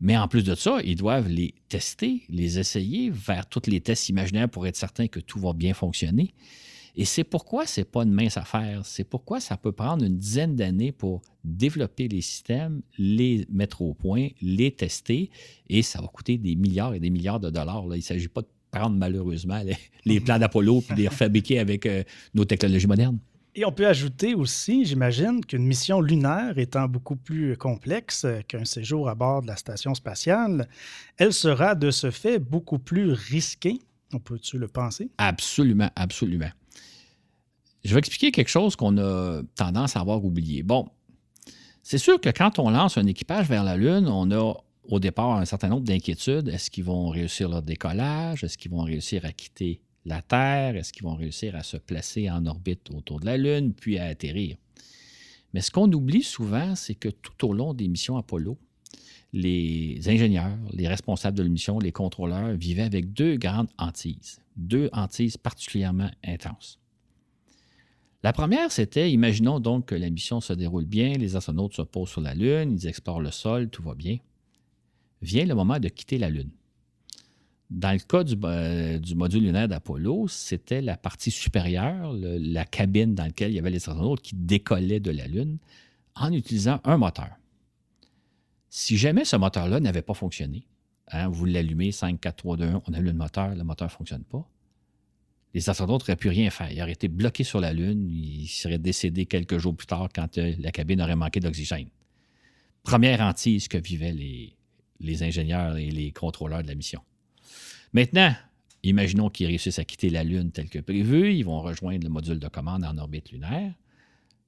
mais 0.00 0.16
en 0.16 0.28
plus 0.28 0.44
de 0.44 0.54
ça, 0.54 0.78
ils 0.84 0.96
doivent 0.96 1.28
les 1.28 1.54
tester, 1.68 2.22
les 2.28 2.58
essayer, 2.58 3.10
faire 3.12 3.46
tous 3.46 3.62
les 3.66 3.80
tests 3.80 4.08
imaginaires 4.08 4.48
pour 4.48 4.66
être 4.66 4.76
certain 4.76 5.08
que 5.08 5.20
tout 5.20 5.38
va 5.38 5.52
bien 5.52 5.72
fonctionner. 5.72 6.34
Et 6.98 7.04
c'est 7.04 7.24
pourquoi 7.24 7.66
ce 7.66 7.80
n'est 7.80 7.84
pas 7.84 8.04
une 8.04 8.12
mince 8.12 8.38
affaire. 8.38 8.80
C'est 8.84 9.04
pourquoi 9.04 9.38
ça 9.38 9.58
peut 9.58 9.72
prendre 9.72 10.02
une 10.02 10.16
dizaine 10.16 10.56
d'années 10.56 10.92
pour 10.92 11.20
développer 11.44 12.08
les 12.08 12.22
systèmes, 12.22 12.80
les 12.96 13.46
mettre 13.50 13.82
au 13.82 13.92
point, 13.92 14.28
les 14.40 14.70
tester, 14.70 15.30
et 15.68 15.82
ça 15.82 16.00
va 16.00 16.08
coûter 16.08 16.38
des 16.38 16.56
milliards 16.56 16.94
et 16.94 17.00
des 17.00 17.10
milliards 17.10 17.38
de 17.38 17.50
dollars. 17.50 17.84
Il 17.90 17.96
ne 17.96 18.00
s'agit 18.00 18.28
pas 18.28 18.40
de 18.40 18.48
prendre 18.70 18.96
malheureusement 18.96 19.60
les, 20.06 20.20
plans 20.20 20.38
d'Apollo 20.38 20.82
et 20.90 20.94
de 20.94 21.00
les 21.00 21.08
refabriquer 21.08 21.58
avec 21.58 21.84
euh, 21.84 22.02
nos 22.34 22.46
technologies 22.46 22.86
modernes. 22.86 23.18
Et 23.54 23.64
on 23.64 23.72
peut 23.72 23.86
ajouter 23.86 24.34
aussi, 24.34 24.84
j'imagine, 24.84 25.44
qu'une 25.44 25.66
mission 25.66 26.00
lunaire 26.00 26.58
étant 26.58 26.88
beaucoup 26.88 27.16
plus 27.16 27.56
complexe 27.56 28.26
qu'un 28.48 28.66
séjour 28.66 29.08
à 29.08 29.14
bord 29.14 29.42
de 29.42 29.46
la 29.46 29.56
station 29.56 29.94
spatiale, 29.94 30.68
elle 31.16 31.32
sera 31.32 31.74
de 31.74 31.90
ce 31.90 32.10
fait 32.10 32.38
beaucoup 32.38 32.78
plus 32.78 33.12
risquée. 33.12 33.78
On 34.12 34.18
peut-tu 34.18 34.58
le 34.58 34.68
penser? 34.68 35.10
Absolument, 35.16 35.90
absolument. 35.96 36.50
Je 37.86 37.94
vais 37.94 38.00
expliquer 38.00 38.32
quelque 38.32 38.48
chose 38.48 38.74
qu'on 38.74 38.98
a 38.98 39.42
tendance 39.54 39.94
à 39.94 40.00
avoir 40.00 40.24
oublié. 40.24 40.64
Bon, 40.64 40.88
c'est 41.84 41.98
sûr 41.98 42.20
que 42.20 42.30
quand 42.30 42.58
on 42.58 42.68
lance 42.70 42.98
un 42.98 43.06
équipage 43.06 43.46
vers 43.46 43.62
la 43.62 43.76
Lune, 43.76 44.08
on 44.08 44.28
a 44.32 44.54
au 44.88 44.98
départ 44.98 45.36
un 45.36 45.44
certain 45.44 45.68
nombre 45.68 45.84
d'inquiétudes. 45.84 46.48
Est-ce 46.48 46.68
qu'ils 46.68 46.82
vont 46.82 47.10
réussir 47.10 47.48
leur 47.48 47.62
décollage? 47.62 48.42
Est-ce 48.42 48.58
qu'ils 48.58 48.72
vont 48.72 48.82
réussir 48.82 49.24
à 49.24 49.30
quitter 49.30 49.80
la 50.04 50.20
Terre? 50.20 50.74
Est-ce 50.74 50.92
qu'ils 50.92 51.04
vont 51.04 51.14
réussir 51.14 51.54
à 51.54 51.62
se 51.62 51.76
placer 51.76 52.28
en 52.28 52.44
orbite 52.46 52.90
autour 52.92 53.20
de 53.20 53.26
la 53.26 53.36
Lune, 53.36 53.72
puis 53.72 53.98
à 53.98 54.06
atterrir? 54.06 54.56
Mais 55.54 55.60
ce 55.60 55.70
qu'on 55.70 55.90
oublie 55.92 56.24
souvent, 56.24 56.74
c'est 56.74 56.96
que 56.96 57.08
tout 57.08 57.46
au 57.46 57.52
long 57.52 57.72
des 57.72 57.86
missions 57.86 58.16
Apollo, 58.16 58.58
les 59.32 60.00
ingénieurs, 60.08 60.58
les 60.72 60.88
responsables 60.88 61.38
de 61.38 61.44
la 61.44 61.48
mission, 61.48 61.78
les 61.78 61.92
contrôleurs 61.92 62.56
vivaient 62.56 62.82
avec 62.82 63.12
deux 63.12 63.36
grandes 63.36 63.70
hantises, 63.78 64.40
deux 64.56 64.90
hantises 64.92 65.36
particulièrement 65.36 66.10
intenses. 66.24 66.80
La 68.26 68.32
première, 68.32 68.72
c'était, 68.72 69.12
imaginons 69.12 69.60
donc 69.60 69.86
que 69.86 69.94
la 69.94 70.10
mission 70.10 70.40
se 70.40 70.52
déroule 70.52 70.84
bien, 70.84 71.12
les 71.12 71.36
astronautes 71.36 71.74
se 71.74 71.82
posent 71.82 72.08
sur 72.08 72.20
la 72.20 72.34
Lune, 72.34 72.72
ils 72.72 72.88
explorent 72.88 73.20
le 73.20 73.30
sol, 73.30 73.70
tout 73.70 73.84
va 73.84 73.94
bien. 73.94 74.18
Vient 75.22 75.44
le 75.44 75.54
moment 75.54 75.78
de 75.78 75.88
quitter 75.88 76.18
la 76.18 76.28
Lune. 76.28 76.50
Dans 77.70 77.92
le 77.92 78.00
cas 78.00 78.24
du, 78.24 78.34
euh, 78.42 78.98
module 79.14 79.44
lunaire 79.44 79.68
d'Apollo, 79.68 80.26
c'était 80.26 80.80
la 80.80 80.96
partie 80.96 81.30
supérieure, 81.30 82.14
la 82.14 82.64
cabine 82.64 83.14
dans 83.14 83.26
laquelle 83.26 83.52
il 83.52 83.54
y 83.54 83.58
avait 83.60 83.70
les 83.70 83.76
astronautes 83.76 84.22
qui 84.22 84.34
décollaient 84.34 84.98
de 84.98 85.12
la 85.12 85.28
Lune 85.28 85.58
en 86.16 86.32
utilisant 86.32 86.80
un 86.82 86.96
moteur. 86.96 87.30
Si 88.70 88.96
jamais 88.96 89.24
ce 89.24 89.36
moteur-là 89.36 89.78
n'avait 89.78 90.02
pas 90.02 90.14
fonctionné, 90.14 90.66
hein, 91.12 91.28
vous 91.28 91.44
l'allumez 91.44 91.92
5, 91.92 92.20
4, 92.20 92.34
3, 92.34 92.56
2, 92.56 92.64
1, 92.64 92.82
on 92.88 92.92
allume 92.92 93.06
le 93.06 93.12
moteur, 93.12 93.54
le 93.54 93.62
moteur 93.62 93.86
ne 93.86 93.92
fonctionne 93.92 94.24
pas, 94.24 94.44
les 95.56 95.70
astronautes 95.70 96.02
n'auraient 96.02 96.16
pu 96.16 96.28
rien 96.28 96.50
faire. 96.50 96.70
Ils 96.70 96.82
auraient 96.82 96.92
été 96.92 97.08
bloqués 97.08 97.42
sur 97.42 97.60
la 97.60 97.72
Lune, 97.72 98.10
ils 98.10 98.46
seraient 98.46 98.78
décédés 98.78 99.24
quelques 99.24 99.56
jours 99.56 99.74
plus 99.74 99.86
tard 99.86 100.10
quand 100.14 100.36
euh, 100.36 100.52
la 100.58 100.70
cabine 100.70 101.00
aurait 101.00 101.16
manqué 101.16 101.40
d'oxygène. 101.40 101.88
Première 102.82 103.22
hantise 103.22 103.66
que 103.66 103.78
vivaient 103.78 104.12
les, 104.12 104.54
les 105.00 105.22
ingénieurs 105.22 105.78
et 105.78 105.90
les 105.90 106.12
contrôleurs 106.12 106.62
de 106.62 106.68
la 106.68 106.74
mission. 106.74 107.00
Maintenant, 107.94 108.34
imaginons 108.82 109.30
qu'ils 109.30 109.46
réussissent 109.46 109.78
à 109.78 109.86
quitter 109.86 110.10
la 110.10 110.24
Lune 110.24 110.52
tel 110.52 110.68
que 110.68 110.78
prévu, 110.78 111.34
ils 111.34 111.44
vont 111.44 111.62
rejoindre 111.62 112.04
le 112.04 112.10
module 112.10 112.38
de 112.38 112.48
commande 112.48 112.84
en 112.84 112.98
orbite 112.98 113.32
lunaire. 113.32 113.72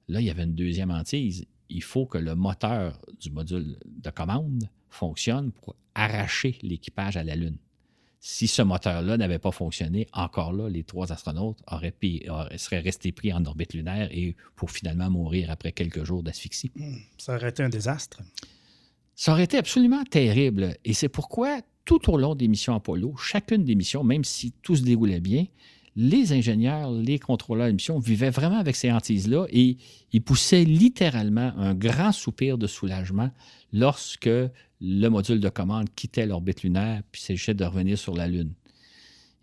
Là, 0.08 0.20
il 0.20 0.26
y 0.26 0.30
avait 0.30 0.44
une 0.44 0.54
deuxième 0.54 0.90
hantise. 0.90 1.46
Il 1.70 1.82
faut 1.82 2.04
que 2.04 2.18
le 2.18 2.34
moteur 2.34 3.00
du 3.18 3.30
module 3.30 3.78
de 3.86 4.10
commande 4.10 4.68
fonctionne 4.90 5.52
pour 5.52 5.74
arracher 5.94 6.58
l'équipage 6.60 7.16
à 7.16 7.24
la 7.24 7.34
Lune. 7.34 7.56
Si 8.20 8.48
ce 8.48 8.62
moteur-là 8.62 9.16
n'avait 9.16 9.38
pas 9.38 9.52
fonctionné, 9.52 10.08
encore 10.12 10.52
là, 10.52 10.68
les 10.68 10.82
trois 10.82 11.12
astronautes 11.12 11.58
auraient 11.70 11.94
seraient 12.56 12.80
restés 12.80 13.12
pris 13.12 13.32
en 13.32 13.44
orbite 13.44 13.74
lunaire 13.74 14.08
et 14.10 14.34
pour 14.56 14.70
finalement 14.70 15.08
mourir 15.08 15.50
après 15.50 15.72
quelques 15.72 16.02
jours 16.04 16.22
d'asphyxie. 16.22 16.72
Hmm, 16.74 16.96
ça 17.16 17.36
aurait 17.36 17.50
été 17.50 17.62
un 17.62 17.68
désastre. 17.68 18.20
Ça 19.14 19.32
aurait 19.32 19.44
été 19.44 19.56
absolument 19.56 20.04
terrible. 20.04 20.76
Et 20.84 20.94
c'est 20.94 21.08
pourquoi, 21.08 21.60
tout 21.84 22.10
au 22.10 22.18
long 22.18 22.34
des 22.34 22.48
missions 22.48 22.74
Apollo, 22.74 23.16
chacune 23.16 23.64
des 23.64 23.76
missions, 23.76 24.02
même 24.02 24.24
si 24.24 24.52
tout 24.62 24.76
se 24.76 24.82
déroulait 24.82 25.20
bien, 25.20 25.46
les 26.00 26.32
ingénieurs, 26.32 26.92
les 26.92 27.18
contrôleurs 27.18 27.66
de 27.66 27.72
mission 27.72 27.98
vivaient 27.98 28.30
vraiment 28.30 28.58
avec 28.58 28.76
ces 28.76 28.92
hantises-là 28.92 29.46
et 29.50 29.76
ils 30.12 30.22
poussaient 30.22 30.62
littéralement 30.62 31.52
un 31.56 31.74
grand 31.74 32.12
soupir 32.12 32.56
de 32.56 32.68
soulagement 32.68 33.32
lorsque 33.72 34.30
le 34.80 35.08
module 35.08 35.40
de 35.40 35.48
commande 35.48 35.88
quittait 35.96 36.24
l'orbite 36.24 36.62
lunaire 36.62 37.02
puis 37.10 37.20
s'agissait 37.20 37.54
de 37.54 37.64
revenir 37.64 37.98
sur 37.98 38.14
la 38.14 38.28
Lune. 38.28 38.52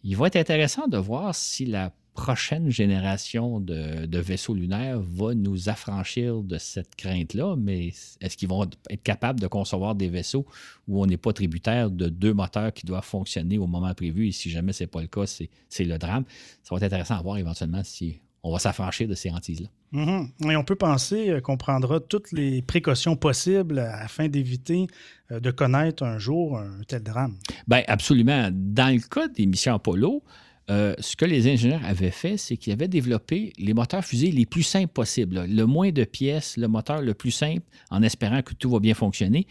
Il 0.06 0.15
va 0.15 0.28
être 0.28 0.38
intéressant 0.38 0.88
de 0.88 0.98
voir 0.98 1.36
si 1.36 1.65
la 1.65 1.91
prochaine 2.15 2.71
génération 2.71 3.60
de, 3.60 4.17
vaisseaux 4.17 4.56
lunaires 4.56 4.99
va 4.99 5.36
nous 5.36 5.69
affranchir 5.69 6.41
de 6.41 6.58
cette 6.58 6.95
crainte-là, 6.95 7.56
mais 7.58 7.89
est-ce 8.21 8.38
qu'ils 8.38 8.49
vont 8.49 8.63
être 8.89 9.04
capables 9.04 9.39
de 9.39 9.47
concevoir 9.47 9.93
des 9.93 10.10
vaisseaux 10.10 10.45
où 10.88 11.04
on 11.04 11.06
n'est 11.06 11.17
pas 11.17 11.34
tributaire 11.34 11.91
de 11.91 12.10
deux 12.10 12.34
moteurs 12.34 12.73
qui 12.73 12.86
doivent 12.86 13.06
fonctionner 13.06 13.60
au 13.60 13.67
moment 13.67 13.93
prévu? 13.93 14.30
Et 14.30 14.32
si 14.32 14.49
jamais 14.49 14.73
ce 14.73 14.84
n'est 14.84 14.88
pas 14.88 15.01
le 15.01 15.08
cas, 15.08 15.25
c'est 15.28 15.84
le 15.84 15.97
drame. 15.97 16.23
Ça 16.63 16.73
va 16.73 16.78
être 16.78 16.84
intéressant 16.84 17.15
à 17.15 17.21
voir 17.21 17.38
éventuellement 17.38 17.84
si 17.84 18.21
on 18.41 18.51
va 18.51 18.60
s'affranchir 18.60 19.08
de 19.08 19.15
ces 19.15 19.30
hantises-là. 19.32 19.67
Mm-hmm. 19.93 20.51
Et 20.51 20.56
on 20.56 20.63
peut 20.63 20.75
penser 20.75 21.39
qu'on 21.43 21.58
prendra 21.58 21.99
toutes 21.99 22.32
les 22.32 22.62
précautions 22.62 23.15
possibles 23.15 23.80
afin 23.80 24.28
d'éviter 24.28 24.88
euh, 25.32 25.39
de 25.39 25.51
connaître 25.51 26.04
un 26.04 26.19
jour 26.19 26.58
un 26.58 26.82
tel 26.88 27.04
drame. 27.04 27.38
Bien, 27.67 27.84
absolument. 27.88 28.49
Dans 28.51 28.93
le 28.93 29.01
cas 29.01 29.28
des 29.28 29.45
missions 29.45 29.73
Apollo, 29.73 30.23
euh, 30.71 30.95
ce 30.99 31.15
que 31.15 31.25
les 31.25 31.47
ingénieurs 31.47 31.86
avaient 31.86 32.12
fait, 32.12 32.38
c'est 32.38 32.58
qu'ils 32.58 32.73
avaient 32.73 32.88
développé 32.88 33.54
les 33.58 33.73
moteurs 33.73 34.04
fusées 34.04 34.32
les 34.32 34.45
plus 34.45 34.63
simples 34.63 34.91
possibles. 34.91 35.45
Le 35.47 35.65
moins 35.65 35.91
de 35.91 36.04
pièces, 36.04 36.58
le 36.58 36.67
moteur 36.67 37.01
le 37.01 37.13
plus 37.13 37.32
simple, 37.32 37.63
en 37.91 38.01
espérant 38.01 38.41
que 38.41 38.54
tout 38.54 38.69
va 38.69 38.80
bien 38.80 38.95
fonctionner. 38.95 39.45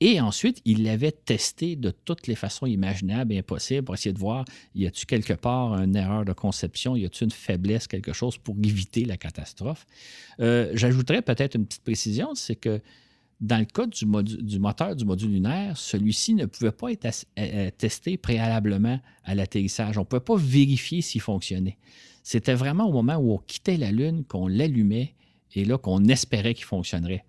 Et 0.00 0.20
ensuite, 0.20 0.60
il 0.64 0.84
l'avait 0.84 1.10
testé 1.10 1.74
de 1.74 1.90
toutes 1.90 2.28
les 2.28 2.36
façons 2.36 2.66
imaginables 2.66 3.32
et 3.32 3.38
impossibles 3.38 3.84
pour 3.84 3.94
essayer 3.96 4.12
de 4.12 4.18
voir, 4.18 4.44
y 4.74 4.86
a-t-il 4.86 5.06
quelque 5.06 5.32
part 5.32 5.74
une 5.74 5.96
erreur 5.96 6.24
de 6.24 6.32
conception, 6.32 6.94
y 6.94 7.04
a-t-il 7.04 7.24
une 7.24 7.30
faiblesse, 7.32 7.88
quelque 7.88 8.12
chose 8.12 8.38
pour 8.38 8.54
éviter 8.62 9.04
la 9.04 9.16
catastrophe. 9.16 9.86
Euh, 10.40 10.70
j'ajouterais 10.74 11.22
peut-être 11.22 11.56
une 11.56 11.66
petite 11.66 11.82
précision, 11.82 12.34
c'est 12.36 12.54
que 12.54 12.80
dans 13.40 13.58
le 13.58 13.64
cas 13.64 13.86
du, 13.86 14.04
moteur 14.58 14.96
du 14.96 15.04
module 15.04 15.30
lunaire, 15.30 15.76
celui-ci 15.76 16.34
ne 16.34 16.46
pouvait 16.46 16.72
pas 16.72 16.90
être 16.90 17.26
testé 17.78 18.16
préalablement 18.16 19.00
à 19.24 19.34
l'atterrissage. 19.34 19.96
On 19.96 20.00
ne 20.00 20.06
pouvait 20.06 20.20
pas 20.20 20.36
vérifier 20.36 21.02
s'il 21.02 21.20
fonctionnait. 21.20 21.78
C'était 22.24 22.54
vraiment 22.54 22.88
au 22.88 22.92
moment 22.92 23.16
où 23.16 23.32
on 23.32 23.38
quittait 23.38 23.76
la 23.76 23.92
Lune 23.92 24.24
qu'on 24.24 24.48
l'allumait 24.48 25.14
et 25.54 25.64
là 25.64 25.78
qu'on 25.78 26.04
espérait 26.06 26.54
qu'il 26.54 26.64
fonctionnerait. 26.64 27.24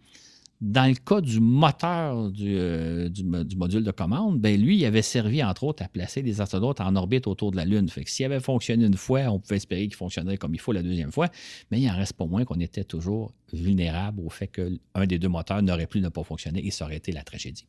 Dans 0.62 0.90
le 0.90 0.96
cas 0.96 1.22
du 1.22 1.40
moteur 1.40 2.32
du, 2.32 2.58
euh, 2.58 3.10
module 3.56 3.82
de 3.82 3.92
commande, 3.92 4.42
ben 4.42 4.60
lui, 4.60 4.78
il 4.78 4.86
avait 4.86 5.02
servi, 5.02 5.42
entre 5.42 5.64
autres, 5.64 5.84
à 5.84 5.88
placer 5.88 6.22
des 6.22 6.42
astronautes 6.42 6.82
en 6.82 6.98
orbite 6.98 7.28
autour 7.28 7.52
de 7.52 7.56
la 7.56 7.64
Lune. 7.64 7.88
Fait 7.88 8.04
que 8.04 8.10
s'il 8.10 8.26
avait 8.26 8.42
fonctionné 8.42 8.86
une 8.86 8.98
fois, 8.98 9.22
on 9.30 9.40
pouvait 9.40 9.56
espérer 9.56 9.84
qu'il 9.84 9.96
fonctionnerait 9.96 10.36
comme 10.36 10.54
il 10.54 10.60
faut 10.60 10.74
la 10.74 10.84
deuxième 10.84 11.14
fois, 11.14 11.30
mais 11.72 11.80
il 11.80 11.90
en 11.90 11.96
reste 11.96 12.14
pas 12.14 12.26
moins 12.26 12.44
qu'on 12.44 12.60
était 12.60 12.84
toujours 12.84 13.32
vulnérable 13.54 14.20
au 14.20 14.30
fait 14.30 14.48
qu'un 14.48 15.06
des 15.06 15.18
deux 15.18 15.30
moteurs 15.30 15.62
n'aurait 15.62 15.88
plus 15.88 16.02
ne 16.02 16.10
pas 16.10 16.24
fonctionner 16.24 16.66
et 16.66 16.72
ça 16.72 16.84
aurait 16.84 16.98
été 16.98 17.14
la 17.14 17.24
tragédie. 17.24 17.66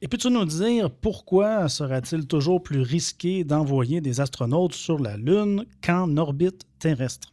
Et 0.00 0.08
peux-tu 0.08 0.30
nous 0.30 0.44
dire 0.46 0.90
pourquoi 0.90 1.68
sera-t-il 1.68 2.26
toujours 2.26 2.62
plus 2.62 2.80
risqué 2.80 3.44
d'envoyer 3.44 4.00
des 4.00 4.22
astronautes 4.22 4.74
sur 4.74 4.98
la 4.98 5.18
Lune 5.18 5.66
qu'en 5.82 6.16
orbite 6.16 6.62
terrestre? 6.78 7.30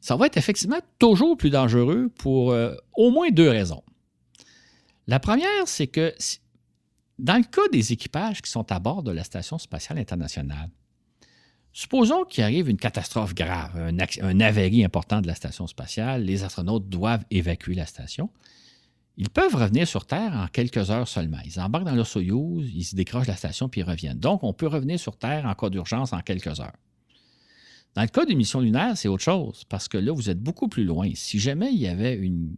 Ça 0.00 0.16
va 0.16 0.26
être 0.26 0.36
effectivement 0.36 0.80
toujours 0.98 1.36
plus 1.36 1.50
dangereux 1.50 2.10
pour 2.18 2.50
euh, 2.50 2.74
au 2.96 3.10
moins 3.10 3.30
deux 3.30 3.48
raisons. 3.48 3.82
La 5.06 5.20
première, 5.20 5.66
c'est 5.66 5.86
que 5.86 6.14
dans 7.18 7.36
le 7.36 7.44
cas 7.44 7.68
des 7.72 7.92
équipages 7.92 8.42
qui 8.42 8.50
sont 8.50 8.70
à 8.72 8.78
bord 8.78 9.02
de 9.02 9.12
la 9.12 9.24
Station 9.24 9.58
spatiale 9.58 9.98
internationale, 9.98 10.70
supposons 11.74 12.24
qu'il 12.24 12.44
arrive 12.44 12.70
une 12.70 12.78
catastrophe 12.78 13.34
grave, 13.34 13.76
un, 13.76 13.96
un 14.22 14.84
important 14.84 15.20
de 15.20 15.26
la 15.26 15.34
station 15.34 15.66
spatiale, 15.66 16.22
les 16.24 16.44
astronautes 16.44 16.88
doivent 16.88 17.24
évacuer 17.30 17.74
la 17.74 17.84
station. 17.84 18.30
Ils 19.16 19.28
peuvent 19.28 19.54
revenir 19.54 19.86
sur 19.86 20.06
Terre 20.06 20.32
en 20.32 20.46
quelques 20.48 20.90
heures 20.90 21.06
seulement. 21.06 21.38
Ils 21.44 21.60
embarquent 21.60 21.84
dans 21.84 21.94
leur 21.94 22.06
Soyouz, 22.06 22.68
ils 22.72 22.84
se 22.84 22.96
décrochent 22.96 23.26
la 23.26 23.36
station 23.36 23.68
puis 23.68 23.80
ils 23.82 23.84
reviennent. 23.84 24.18
Donc, 24.18 24.42
on 24.42 24.52
peut 24.52 24.66
revenir 24.66 24.98
sur 24.98 25.16
Terre 25.16 25.46
en 25.46 25.54
cas 25.54 25.68
d'urgence 25.68 26.12
en 26.12 26.20
quelques 26.20 26.58
heures. 26.60 26.76
Dans 27.94 28.02
le 28.02 28.08
cas 28.08 28.24
d'une 28.24 28.38
mission 28.38 28.60
lunaire, 28.60 28.96
c'est 28.96 29.06
autre 29.06 29.22
chose, 29.22 29.62
parce 29.68 29.86
que 29.86 29.98
là, 29.98 30.12
vous 30.12 30.30
êtes 30.30 30.40
beaucoup 30.40 30.66
plus 30.66 30.84
loin. 30.84 31.10
Si 31.14 31.38
jamais 31.38 31.72
il 31.72 31.78
y 31.78 31.86
avait 31.86 32.16
une 32.16 32.56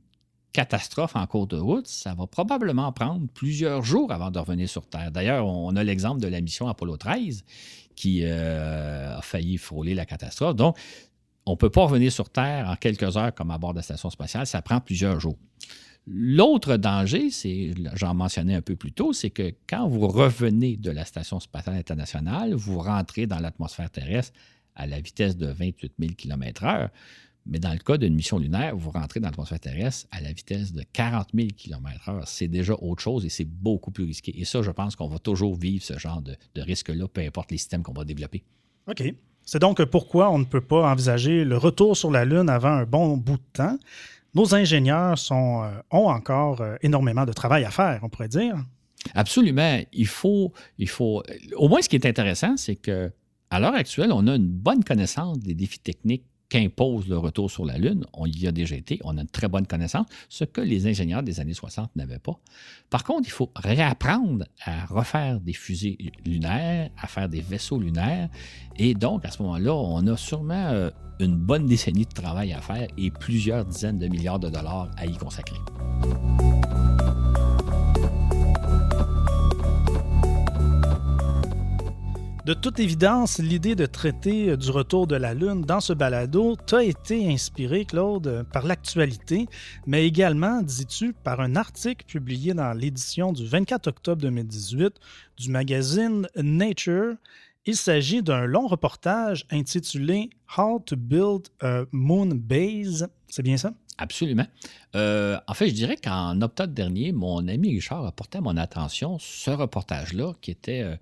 catastrophe 0.57 1.17
en 1.17 1.27
cours 1.27 1.47
de 1.47 1.59
route, 1.59 1.87
ça 1.87 2.15
va 2.15 2.27
probablement 2.27 2.91
prendre 2.91 3.27
plusieurs 3.35 3.83
jours 3.83 4.11
avant 4.11 4.31
de 4.31 4.39
revenir 4.39 4.71
sur 4.71 4.87
Terre. 4.87 5.11
D'ailleurs, 5.11 5.47
on 5.47 5.77
a 5.77 5.85
l'exemple 5.85 6.19
de 6.19 6.29
la 6.29 6.41
mission 6.41 6.67
Apollo 6.67 6.97
13 6.97 7.45
qui 7.95 8.23
euh, 8.25 9.19
a 9.19 9.21
failli 9.21 9.59
frôler 9.59 9.95
la 9.95 10.07
catastrophe. 10.07 10.57
Donc, 10.57 10.79
on 11.45 11.53
ne 11.53 11.57
peut 11.57 11.69
pas 11.69 11.83
revenir 11.83 12.11
sur 12.11 12.31
Terre 12.31 12.71
en 12.71 12.77
quelques 12.77 13.19
heures 13.19 13.35
comme 13.35 13.51
à 13.51 13.59
bord 13.59 13.75
de 13.75 13.81
la 13.81 13.83
station 13.83 14.09
spatiale, 14.09 14.47
ça 14.47 14.63
prend 14.63 14.81
plusieurs 14.81 15.21
jours. 15.21 15.37
L'autre 16.07 16.79
danger, 16.79 17.29
c'est, 17.31 17.75
j'en 17.93 18.15
mentionnais 18.15 18.55
un 18.55 18.63
peu 18.63 18.77
plus 18.77 18.93
tôt, 18.93 19.13
c'est 19.13 19.31
que 19.31 19.53
quand 19.69 19.89
vous 19.89 20.09
revenez 20.09 20.79
de 20.79 20.91
la 20.93 21.05
Station 21.05 21.41
spatiale 21.41 21.77
internationale, 21.77 22.55
vous 22.55 22.79
rentrez 22.79 23.27
dans 23.27 23.41
l'atmosphère 23.41 23.91
terrestre 23.91 24.33
à 24.77 24.87
la 24.87 25.01
vitesse 25.01 25.37
de 25.37 25.49
28 25.49 25.95
000 25.99 26.13
km/h. 26.17 26.91
Mais 27.47 27.59
dans 27.61 27.73
le 27.73 27.79
cas 27.79 27.97
d'une 27.97 28.15
mission 28.15 28.39
lunaire, 28.39 28.77
vous 28.77 28.91
rentrez 28.91 29.21
dans 29.21 29.29
l'atmosphère 29.29 29.61
terrestre 29.61 30.09
à 30.11 30.21
la 30.21 30.33
vitesse 30.33 30.73
de 30.73 30.83
40 30.93 31.29
000 31.33 31.49
km/h. 31.57 32.23
C'est 32.27 32.49
déjà 32.49 32.75
autre 32.75 33.03
chose 33.03 33.25
et 33.25 33.29
c'est 33.29 33.45
beaucoup 33.45 33.93
plus 33.93 34.05
risqué. 34.05 34.39
Et 34.39 34.45
ça, 34.45 34.63
je 34.63 34.71
pense 34.71 34.97
qu'on 34.97 35.09
va 35.09 35.19
toujours 35.19 35.55
vivre 35.55 35.85
ce 35.85 35.99
genre 35.99 36.23
de, 36.23 36.37
risque-là, 36.57 37.07
peu 37.07 37.21
importe 37.21 37.53
les 37.53 37.59
systèmes 37.59 37.83
qu'on 37.83 37.93
va 37.93 38.05
développer. 38.05 38.43
OK. 38.89 39.03
C'est 39.45 39.61
donc 39.61 39.83
pourquoi 39.85 40.31
on 40.31 40.39
ne 40.39 40.45
peut 40.45 40.61
pas 40.61 40.91
envisager 40.91 41.45
le 41.45 41.57
retour 41.57 41.97
sur 41.97 42.11
la 42.11 42.25
Lune 42.25 42.49
avant 42.49 42.71
un 42.71 42.85
bon 42.85 43.17
bout 43.17 43.37
de 43.37 43.53
temps. 43.53 43.79
Nos 44.35 44.55
ingénieurs 44.55 45.17
sont, 45.17 45.63
euh, 45.63 45.71
ont 45.93 46.09
encore 46.09 46.61
euh, 46.61 46.75
énormément 46.83 47.25
de 47.25 47.33
travail 47.33 47.65
à 47.65 47.71
faire, 47.71 48.01
on 48.03 48.09
pourrait 48.09 48.29
dire. 48.29 48.57
Absolument. 49.15 49.81
Il 49.93 50.09
faut, 50.09 50.53
il 50.79 50.89
faut. 50.89 51.23
Au 51.55 51.69
moins, 51.69 51.81
ce 51.81 51.89
qui 51.89 51.95
est 51.95 52.07
intéressant, 52.07 52.57
c'est 52.57 52.75
que 52.75 53.13
à 53.51 53.61
l'heure 53.61 53.75
actuelle, 53.75 54.11
on 54.13 54.27
a 54.27 54.35
une 54.35 54.49
bonne 54.49 54.83
connaissance 54.83 55.39
des 55.39 55.55
défis 55.55 55.79
techniques 55.79 56.25
qu'impose 56.49 57.09
le 57.09 57.19
retour 57.19 57.51
sur 57.51 57.65
la 57.65 57.79
Lune. 57.79 58.05
On 58.13 58.27
y 58.27 58.47
a 58.47 58.53
déjà 58.53 58.77
été, 58.77 59.01
on 59.05 59.17
a 59.19 59.23
une 59.23 59.27
très 59.27 59.49
bonne 59.49 59.67
connaissance, 59.67 60.07
ce 60.29 60.45
que 60.45 60.61
les 60.61 60.87
ingénieurs 60.87 61.23
des 61.23 61.41
années 61.41 61.55
60 61.55 61.95
n'avaient 61.97 62.19
pas. 62.19 62.39
Par 62.91 63.05
contre, 63.05 63.29
il 63.29 63.33
faut 63.33 63.51
réapprendre 63.57 64.45
à 64.65 64.87
refaire 64.87 65.41
des 65.41 65.53
fusées 65.53 65.99
lunaires, 66.25 66.91
à 67.01 67.07
faire 67.07 67.29
des 67.29 67.41
vaisseaux 67.41 67.79
lunaires. 67.79 68.29
Et 68.77 68.95
donc, 68.95 69.25
à 69.25 69.31
ce 69.31 69.43
moment-là, 69.43 69.75
on 69.75 70.07
a 70.07 70.17
sûrement 70.17 70.69
euh, 70.69 70.91
une 71.21 71.37
bonne 71.37 71.67
décennie 71.67 72.05
de 72.05 72.13
travail 72.13 72.53
à 72.53 72.61
faire 72.61 72.89
et 72.97 73.11
plusieurs 73.11 73.65
dizaines 73.65 73.99
de 73.99 74.09
milliards 74.09 74.39
de 74.39 74.49
dollars 74.49 74.91
à 74.97 75.07
y 75.07 75.17
consacrer. 75.17 75.57
De 82.47 82.55
toute 82.55 82.79
évidence, 82.79 83.41
l'idée 83.41 83.75
de 83.75 83.87
traiter 83.87 84.51
euh, 84.51 84.57
du 84.57 84.71
retour 84.71 85.09
de 85.09 85.17
la 85.17 85.35
Lune 85.35 85.63
dans 85.63 85.81
ce 85.81 85.93
balado 85.93 86.55
t'a 86.55 86.85
été 86.85 87.29
inspirée, 87.29 87.85
Claude, 87.85 88.47
par 88.53 88.65
l'actualité, 88.65 89.49
mais 89.85 90.07
également, 90.07 90.63
dis-tu, 90.63 91.13
par 91.13 91.41
un 91.41 91.57
article 91.57 92.07
publié 92.07 92.55
dans 92.55 92.73
l'édition 92.73 93.33
du 93.33 93.45
24 93.45 93.89
octobre 93.89 94.23
2018 94.23 94.95
du 95.37 95.51
magazine 95.51 96.29
Nature. 96.37 97.17
Il 97.65 97.75
s'agit 97.75 98.23
d'un 98.23 98.45
long 98.45 98.69
reportage 98.69 99.45
intitulé 99.51 100.31
How 100.57 100.79
to 100.87 100.95
Build 100.95 101.49
a 101.63 101.83
Moon 101.91 102.29
Base. 102.33 103.09
C'est 103.27 103.43
bien 103.43 103.57
ça? 103.57 103.73
Absolument. 103.99 104.47
Euh, 104.95 105.37
en 105.49 105.55
fait, 105.55 105.69
je 105.71 105.75
dirais 105.75 105.97
qu'en 105.97 106.41
octobre 106.43 106.73
dernier, 106.73 107.11
mon 107.11 107.49
ami 107.49 107.71
Richard 107.71 108.07
a 108.07 108.13
porté 108.13 108.39
à 108.39 108.41
mon 108.41 108.57
attention 108.57 109.19
ce 109.19 109.51
reportage-là 109.51 110.35
qui 110.41 110.53
était 110.53 110.83
euh, 110.83 110.95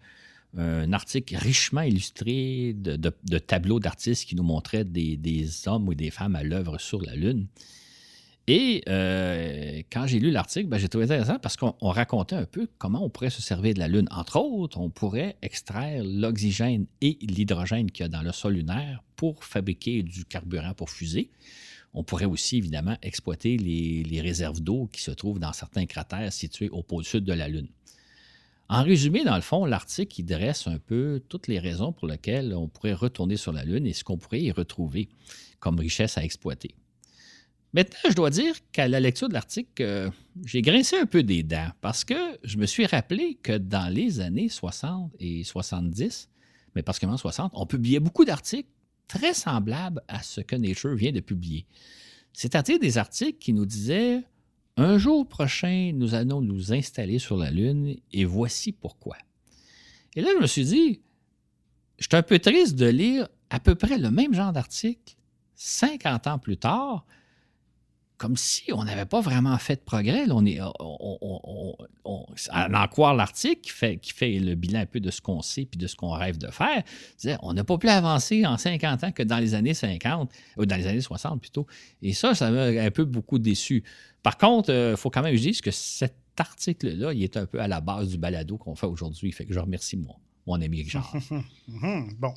un 0.57 0.93
article 0.93 1.37
richement 1.37 1.83
illustré 1.83 2.75
de, 2.75 3.39
tableaux 3.39 3.81
d'artistes 3.81 4.29
qui 4.29 4.37
nous 4.37 4.43
montraient 4.43 4.85
des, 4.85 5.51
hommes 5.67 5.89
ou 5.89 5.95
des 5.95 6.11
femmes 6.11 6.37
à 6.37 6.43
l'œuvre 6.43 6.79
sur 6.79 7.03
la 7.03 7.15
Lune. 7.15 7.47
Et 8.47 8.83
euh, 8.89 9.81
quand 9.91 10.07
j'ai 10.07 10.19
lu 10.19 10.31
l'article, 10.31 10.69
ben, 10.69 10.77
j'ai 10.77 10.89
trouvé 10.89 11.05
intéressant 11.05 11.39
parce 11.39 11.57
qu'on 11.57 11.73
racontait 11.81 12.37
un 12.37 12.45
peu 12.45 12.69
comment 12.77 13.03
on 13.03 13.09
pourrait 13.09 13.31
se 13.31 13.41
servir 13.41 13.73
de 13.73 13.79
la 13.79 13.89
Lune. 13.89 14.07
Entre 14.11 14.37
autres, 14.37 14.79
on 14.79 14.91
pourrait 14.91 15.37
extraire 15.41 16.03
l'oxygène 16.05 16.87
et 17.01 17.17
l'hydrogène 17.23 17.91
qu'il 17.91 18.05
y 18.05 18.07
a 18.07 18.09
dans 18.09 18.21
le 18.21 18.33
sol 18.33 18.55
lunaire 18.55 19.03
pour 19.17 19.45
fabriquer 19.45 20.03
du 20.03 20.27
carburant 20.27 20.75
pour 20.75 20.91
fusée. 20.91 21.31
On 21.95 22.03
pourrait 22.03 22.27
aussi, 22.27 22.59
évidemment, 22.59 22.97
exploiter 23.03 23.57
les, 23.57 24.21
réserves 24.21 24.61
d'eau 24.61 24.91
qui 24.93 25.01
se 25.01 25.13
trouvent 25.13 25.39
dans 25.39 25.53
certains 25.53 25.87
cratères 25.87 26.33
situés 26.33 26.69
au 26.69 26.83
pôle 26.83 27.05
sud 27.05 27.25
de 27.25 27.33
la 27.33 27.49
Lune. 27.49 27.69
En 28.75 28.83
résumé, 28.83 29.23
dans 29.23 29.37
le 29.37 29.41
fond, 29.41 29.67
l'article 29.67 30.25
dresse 30.25 30.67
un 30.67 30.79
peu 30.79 31.23
toutes 31.29 31.47
les 31.47 31.61
raisons 31.61 31.93
pour 31.93 32.09
lesquelles 32.09 32.53
on 32.57 32.67
pourrait 32.67 32.93
retourner 32.93 33.37
sur 33.37 33.53
la 33.53 33.65
Lune 33.65 33.87
et 33.87 33.93
ce 33.93 34.03
qu'on 34.03 34.19
pourrait 34.19 34.41
y 34.41 34.51
retrouver 34.51 35.11
comme 35.61 35.79
richesse 35.79 36.19
à 36.19 36.25
exploiter. 36.25 36.75
Maintenant, 37.73 38.11
je 38.11 38.15
dois 38.15 38.31
dire 38.31 38.53
qu'à 38.73 38.89
la 38.89 38.99
lecture 38.99 39.29
de 39.29 39.35
l'article, 39.35 39.81
euh, 39.81 40.11
j'ai 40.45 40.61
grincé 40.61 40.99
un 40.99 41.07
peu 41.07 41.23
des 41.23 41.45
dents 41.45 41.71
parce 41.83 42.05
que 42.05 42.17
je 42.43 42.57
me 42.57 42.67
suis 42.67 42.85
rappelé 42.85 43.39
que 43.41 43.57
dans 43.57 43.95
les 43.95 44.19
années 44.19 44.49
60 44.49 45.13
et 45.21 45.45
70, 45.45 46.29
mais 46.75 46.83
particulièrement 46.83 47.17
60, 47.17 47.53
on 47.55 47.67
publiait 47.67 48.01
beaucoup 48.01 48.25
d'articles 48.25 48.71
très 49.07 49.35
semblables 49.35 50.03
à 50.09 50.21
ce 50.25 50.41
que 50.41 50.57
Nature 50.57 50.97
vient 50.97 51.13
de 51.13 51.21
publier. 51.21 51.65
C'est-à-dire 52.33 52.81
des 52.81 52.99
articles 52.99 53.39
qui 53.39 53.53
nous 53.53 53.67
disaient 53.67 54.25
un 54.77 54.99
jour 54.99 55.29
prochain, 55.29 55.93
nous 55.95 56.15
allons 56.15 56.41
nous 56.41 56.73
installer 56.73 57.19
sur 57.19 57.37
la 57.37 57.51
Lune 57.51 57.97
et 58.13 58.25
voici 58.25 58.73
pourquoi. 58.73 59.17
Et 60.17 60.21
là, 60.21 60.29
je 60.37 60.43
me 60.43 60.47
suis 60.47 60.65
dit, 60.65 61.01
je 61.99 62.05
suis 62.05 62.17
un 62.17 62.23
peu 62.23 62.39
triste 62.39 62.77
de 62.77 62.87
lire 62.87 63.29
à 63.51 63.61
peu 63.61 63.75
près 63.75 63.99
le 63.99 64.11
même 64.11 64.35
genre 64.35 64.53
d'article 64.53 65.17
50 65.55 66.27
ans 66.27 66.39
plus 66.39 66.57
tard, 66.57 67.07
comme 68.17 68.37
si 68.37 68.73
on 68.73 68.85
n'avait 68.85 69.07
pas 69.07 69.21
vraiment 69.21 69.59
fait 69.59 69.77
de 69.77 69.81
progrès. 69.81 70.25
on 70.31 70.45
en 72.75 72.89
croire 72.89 73.15
l'article 73.15 73.61
qui 74.01 74.13
fait, 74.13 74.39
le 74.39 74.55
bilan 74.55 74.81
un 74.81 74.87
peu 74.87 75.01
de 75.01 75.11
ce 75.11 75.21
qu'on 75.21 75.43
sait 75.43 75.65
puis 75.65 75.79
de 75.79 75.87
ce 75.87 75.97
qu'on 75.97 76.11
rêve 76.11 76.39
de 76.39 76.49
faire, 76.51 76.83
on 77.43 77.53
n'a 77.53 77.65
pas 77.65 77.77
plus 77.77 77.89
avancé 77.89 78.47
en 78.47 78.57
50 78.57 79.05
ans 79.05 79.13
que 79.13 79.23
dans 79.23 79.39
les 79.39 79.55
années 79.55 79.75
50, 79.75 80.31
ou 80.57 80.67
dans 80.67 80.77
les 80.77 80.87
années 80.87 81.01
60 81.01 81.41
plutôt. 81.41 81.67
Et 82.03 82.13
ça, 82.13 82.35
ça 82.35 82.51
m'a 82.51 82.67
un 82.67 82.91
peu 82.91 83.05
beaucoup 83.05 83.39
déçu. 83.39 83.83
Par 84.23 84.39
contre, 84.39 84.71
il 84.71 84.75
euh, 84.75 84.97
faut 84.97 85.11
quand 85.11 85.23
même 85.23 85.33
que 85.33 85.39
je 85.39 85.49
dise 85.49 85.61
que 85.61 85.71
cet 85.71 86.17
article-là, 86.39 87.13
il 87.13 87.23
est 87.23 87.37
un 87.37 87.47
peu 87.47 87.61
à 87.61 87.69
la 87.69 87.81
base 87.81 88.09
du 88.09 88.19
balado 88.19 88.57
qu'on 88.57 88.75
fait 88.75 88.87
aujourd'hui. 88.87 89.33
Fait 89.33 89.45
que 89.45 89.53
je 89.53 89.61
remercie 89.61 89.97
moi 89.97 90.17
mon 90.47 90.61
ami 90.61 90.83
Richard. 90.83 91.13
Mhm. 91.67 92.17
bon. 92.19 92.35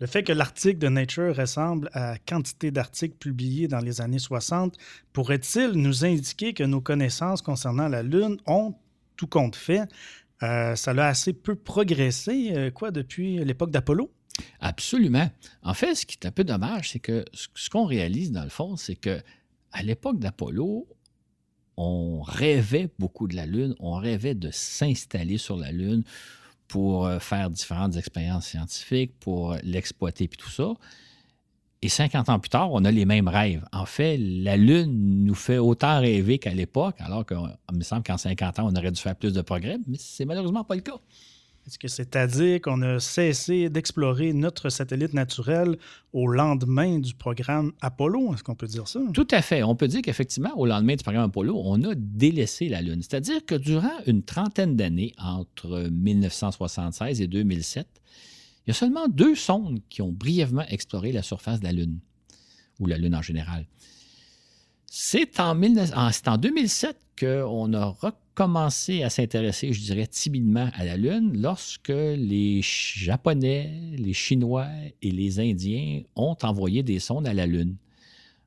Le 0.00 0.06
fait 0.08 0.24
que 0.24 0.32
l'article 0.32 0.78
de 0.78 0.88
Nature 0.88 1.36
ressemble 1.36 1.88
à 1.92 2.18
quantité 2.18 2.72
d'articles 2.72 3.16
publiés 3.16 3.68
dans 3.68 3.78
les 3.78 4.00
années 4.00 4.18
60 4.18 4.76
pourrait-il 5.12 5.70
nous 5.72 6.04
indiquer 6.04 6.54
que 6.54 6.64
nos 6.64 6.80
connaissances 6.80 7.40
concernant 7.40 7.86
la 7.86 8.02
Lune 8.02 8.38
ont, 8.46 8.74
tout 9.16 9.28
compte 9.28 9.54
fait, 9.54 9.82
euh, 10.42 10.74
ça 10.74 10.90
a 10.90 11.06
assez 11.06 11.32
peu 11.32 11.54
progressé, 11.54 12.52
euh, 12.52 12.70
quoi, 12.72 12.90
depuis 12.90 13.44
l'époque 13.44 13.70
d'Apollo? 13.70 14.10
Absolument. 14.58 15.30
En 15.62 15.74
fait, 15.74 15.94
ce 15.94 16.04
qui 16.04 16.18
est 16.20 16.26
un 16.26 16.32
peu 16.32 16.42
dommage, 16.42 16.90
c'est 16.90 16.98
que 16.98 17.24
ce 17.32 17.70
qu'on 17.70 17.84
réalise, 17.84 18.32
dans 18.32 18.42
le 18.42 18.50
fond, 18.50 18.76
c'est 18.76 18.96
que 18.96 19.20
à 19.72 19.82
l'époque 19.82 20.18
d'Apollo, 20.18 20.88
on 21.76 22.22
rêvait 22.22 22.88
beaucoup 22.98 23.28
de 23.28 23.36
la 23.36 23.46
Lune, 23.46 23.74
on 23.80 23.94
rêvait 23.94 24.34
de 24.34 24.50
s'installer 24.50 25.38
sur 25.38 25.56
la 25.56 25.72
Lune 25.72 26.04
pour 26.68 27.06
euh, 27.06 27.18
faire 27.18 27.50
différentes 27.50 27.96
expériences 27.96 28.46
scientifiques, 28.46 29.12
pour 29.20 29.56
l'exploiter 29.62 30.28
puis 30.28 30.38
tout 30.38 30.50
ça. 30.50 30.74
Et 31.82 31.90
50 31.90 32.30
ans 32.30 32.38
plus 32.38 32.48
tard, 32.48 32.72
on 32.72 32.82
a 32.86 32.90
les 32.90 33.04
mêmes 33.04 33.28
rêves. 33.28 33.62
En 33.70 33.84
fait, 33.84 34.16
la 34.16 34.56
Lune 34.56 35.24
nous 35.24 35.34
fait 35.34 35.58
autant 35.58 36.00
rêver 36.00 36.38
qu'à 36.38 36.54
l'époque, 36.54 36.96
alors 36.98 37.26
qu'il 37.26 37.36
me 37.72 37.82
semble 37.82 38.02
qu'en 38.02 38.16
50 38.16 38.58
ans, 38.58 38.70
on 38.72 38.74
aurait 38.74 38.90
dû 38.90 39.00
faire 39.00 39.14
plus 39.14 39.34
de 39.34 39.42
progrès, 39.42 39.76
mais 39.86 39.98
c'est 40.00 40.24
malheureusement 40.24 40.64
pas 40.64 40.76
le 40.76 40.80
cas. 40.80 40.98
Est-ce 41.66 41.78
que 41.78 41.88
c'est 41.88 42.14
à 42.14 42.26
dire 42.26 42.60
qu'on 42.60 42.82
a 42.82 43.00
cessé 43.00 43.70
d'explorer 43.70 44.34
notre 44.34 44.68
satellite 44.68 45.14
naturel 45.14 45.78
au 46.12 46.26
lendemain 46.26 46.98
du 46.98 47.14
programme 47.14 47.72
Apollo? 47.80 48.34
Est-ce 48.34 48.44
qu'on 48.44 48.54
peut 48.54 48.66
dire 48.66 48.86
ça? 48.86 49.00
Tout 49.14 49.28
à 49.30 49.40
fait. 49.40 49.62
On 49.62 49.74
peut 49.74 49.88
dire 49.88 50.02
qu'effectivement, 50.02 50.52
au 50.58 50.66
lendemain 50.66 50.94
du 50.94 51.02
programme 51.02 51.24
Apollo, 51.24 51.58
on 51.64 51.82
a 51.84 51.94
délaissé 51.94 52.68
la 52.68 52.82
Lune. 52.82 53.00
C'est-à-dire 53.00 53.46
que 53.46 53.54
durant 53.54 53.96
une 54.06 54.22
trentaine 54.22 54.76
d'années, 54.76 55.14
entre 55.16 55.88
1976 55.90 57.22
et 57.22 57.28
2007, 57.28 57.86
il 58.66 58.68
y 58.68 58.70
a 58.70 58.74
seulement 58.74 59.08
deux 59.08 59.34
sondes 59.34 59.80
qui 59.88 60.02
ont 60.02 60.12
brièvement 60.12 60.66
exploré 60.68 61.12
la 61.12 61.22
surface 61.22 61.60
de 61.60 61.64
la 61.64 61.72
Lune, 61.72 61.98
ou 62.78 62.86
la 62.86 62.98
Lune 62.98 63.14
en 63.14 63.22
général. 63.22 63.66
C'est 64.96 65.40
en, 65.40 65.60
en, 65.60 66.38
2007 66.38 66.96
qu'on 67.18 67.74
a 67.74 67.96
commencé 68.36 69.02
à 69.02 69.10
s'intéresser, 69.10 69.72
je 69.72 69.80
dirais, 69.80 70.06
timidement 70.06 70.70
à 70.72 70.84
la 70.84 70.96
Lune 70.96 71.32
lorsque 71.34 71.88
les 71.88 72.60
Japonais, 72.62 73.72
les 73.98 74.12
Chinois 74.12 74.68
et 75.02 75.10
les 75.10 75.40
Indiens 75.40 76.02
ont 76.14 76.36
envoyé 76.44 76.84
des 76.84 77.00
sondes 77.00 77.26
à 77.26 77.34
la 77.34 77.46
Lune. 77.46 77.74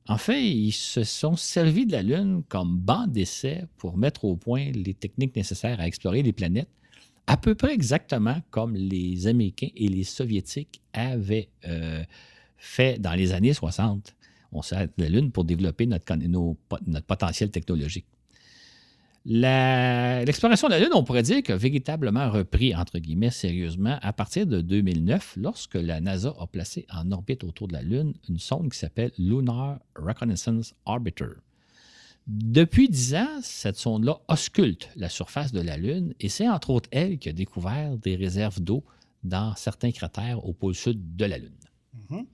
En 0.08 0.16
fait, 0.16 0.42
ils 0.42 0.72
se 0.72 1.04
sont 1.04 1.36
servis 1.36 1.84
de 1.84 1.92
la 1.92 2.02
Lune 2.02 2.42
comme 2.48 2.78
banc 2.78 3.06
d'essai 3.06 3.66
pour 3.76 3.98
mettre 3.98 4.24
au 4.24 4.34
point 4.34 4.70
les 4.72 4.94
techniques 4.94 5.36
nécessaires 5.36 5.80
à 5.80 5.86
explorer 5.86 6.22
les 6.22 6.32
planètes, 6.32 6.70
à 7.26 7.36
peu 7.36 7.56
près 7.56 7.74
exactement 7.74 8.40
comme 8.50 8.74
les 8.74 9.26
Américains 9.26 9.68
et 9.76 9.88
les 9.88 10.04
Soviétiques 10.04 10.80
avaient 10.94 11.50
euh, 11.66 12.02
fait 12.56 12.98
dans 12.98 13.12
les 13.12 13.34
années 13.34 13.52
60. 13.52 14.14
On 14.52 14.62
sert 14.62 14.86
de 14.86 15.04
la 15.04 15.08
Lune 15.08 15.30
pour 15.30 15.44
développer 15.44 15.86
notre, 15.86 16.04
potentiel 17.06 17.50
technologique. 17.50 18.06
L'exploration 19.24 20.68
de 20.68 20.72
la 20.72 20.78
Lune, 20.78 20.90
on 20.94 21.04
pourrait 21.04 21.22
dire, 21.22 21.42
a 21.48 21.56
véritablement 21.56 22.30
repris, 22.30 22.74
entre 22.74 22.98
guillemets, 22.98 23.30
sérieusement 23.30 23.98
à 24.00 24.12
partir 24.12 24.46
de 24.46 24.60
2009, 24.62 25.34
lorsque 25.36 25.74
la 25.74 26.00
NASA 26.00 26.34
a 26.38 26.46
placé 26.46 26.86
en 26.90 27.12
orbite 27.12 27.44
autour 27.44 27.68
de 27.68 27.74
la 27.74 27.82
Lune 27.82 28.14
une 28.28 28.38
sonde 28.38 28.70
qui 28.70 28.78
s'appelle 28.78 29.12
Lunar 29.18 29.80
Reconnaissance 29.96 30.74
Orbiter. 30.86 31.26
Depuis 32.26 32.88
dix 32.88 33.14
ans, 33.14 33.40
cette 33.42 33.76
sonde-là 33.76 34.20
ausculte 34.28 34.90
la 34.96 35.08
surface 35.08 35.50
de 35.50 35.62
la 35.62 35.78
Lune 35.78 36.14
et 36.20 36.28
c'est 36.28 36.48
entre 36.48 36.70
autres 36.70 36.88
elle 36.92 37.18
qui 37.18 37.30
a 37.30 37.32
découvert 37.32 37.96
des 37.96 38.16
réserves 38.16 38.60
d'eau 38.60 38.84
dans 39.24 39.54
certains 39.56 39.92
cratères 39.92 40.44
au 40.46 40.52
pôle 40.52 40.74
sud 40.74 41.16
de 41.16 41.24
la 41.24 41.38
Lune. 41.38 41.67
Mhm. 42.10 42.26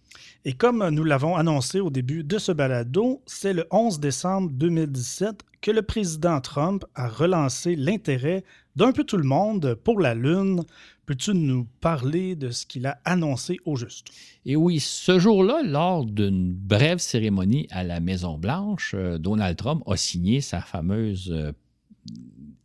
Et 0.45 0.53
comme 0.53 0.89
nous 0.89 1.05
l'avons 1.05 1.37
annoncé 1.37 1.81
au 1.81 1.91
début 1.91 2.25
de 2.25 2.39
ce 2.39 2.53
balado, 2.53 3.23
c'est 3.27 3.53
le 3.53 3.67
11 3.71 4.01
décembre 4.01 4.51
2017 4.53 5.43
que 5.61 5.71
le 5.71 5.83
président 5.83 6.41
Trump 6.41 6.85
a 6.95 7.09
relancé 7.09 7.75
l'intérêt 7.75 8.45
d'un 8.77 8.93
peu 8.93 9.05
tout 9.05 9.17
le 9.17 9.25
monde 9.25 9.75
pour 9.83 10.01
la 10.01 10.15
Lune. 10.15 10.63
Peux-tu 11.07 11.33
nous 11.35 11.67
parler 11.81 12.37
de 12.37 12.51
ce 12.51 12.67
qu'il 12.67 12.87
a 12.87 12.99
annoncé 13.05 13.59
au 13.65 13.77
juste? 13.77 14.09
Et 14.45 14.57
oui, 14.57 14.81
ce 14.81 15.19
jour-là, 15.19 15.63
lors 15.63 16.05
d'une 16.05 16.53
brève 16.53 16.99
cérémonie 16.99 17.67
à 17.71 17.83
la 17.85 18.01
Maison-Blanche, 18.01 18.93
euh, 18.95 19.19
Donald 19.19 19.57
Trump 19.57 19.83
a 19.87 19.97
signé 19.97 20.41
sa 20.41 20.61
fameuse 20.61 21.31
euh, 21.31 21.53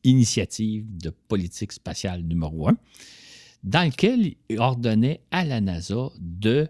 initiative 0.03 0.85
de 0.97 1.09
politique 1.09 1.71
spatiale 1.71 2.21
numéro 2.23 2.67
un, 2.67 2.77
dans 3.63 3.81
laquelle 3.81 4.35
il 4.49 4.59
ordonnait 4.59 5.21
à 5.31 5.45
la 5.45 5.62
NASA 5.62 6.09
de 6.19 6.67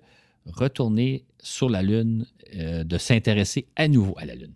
retourner 0.51 1.25
sur 1.41 1.69
la 1.69 1.81
Lune, 1.81 2.25
euh, 2.55 2.83
de 2.83 2.97
s'intéresser 2.97 3.67
à 3.75 3.87
nouveau 3.87 4.13
à 4.17 4.25
la 4.25 4.35
Lune. 4.35 4.53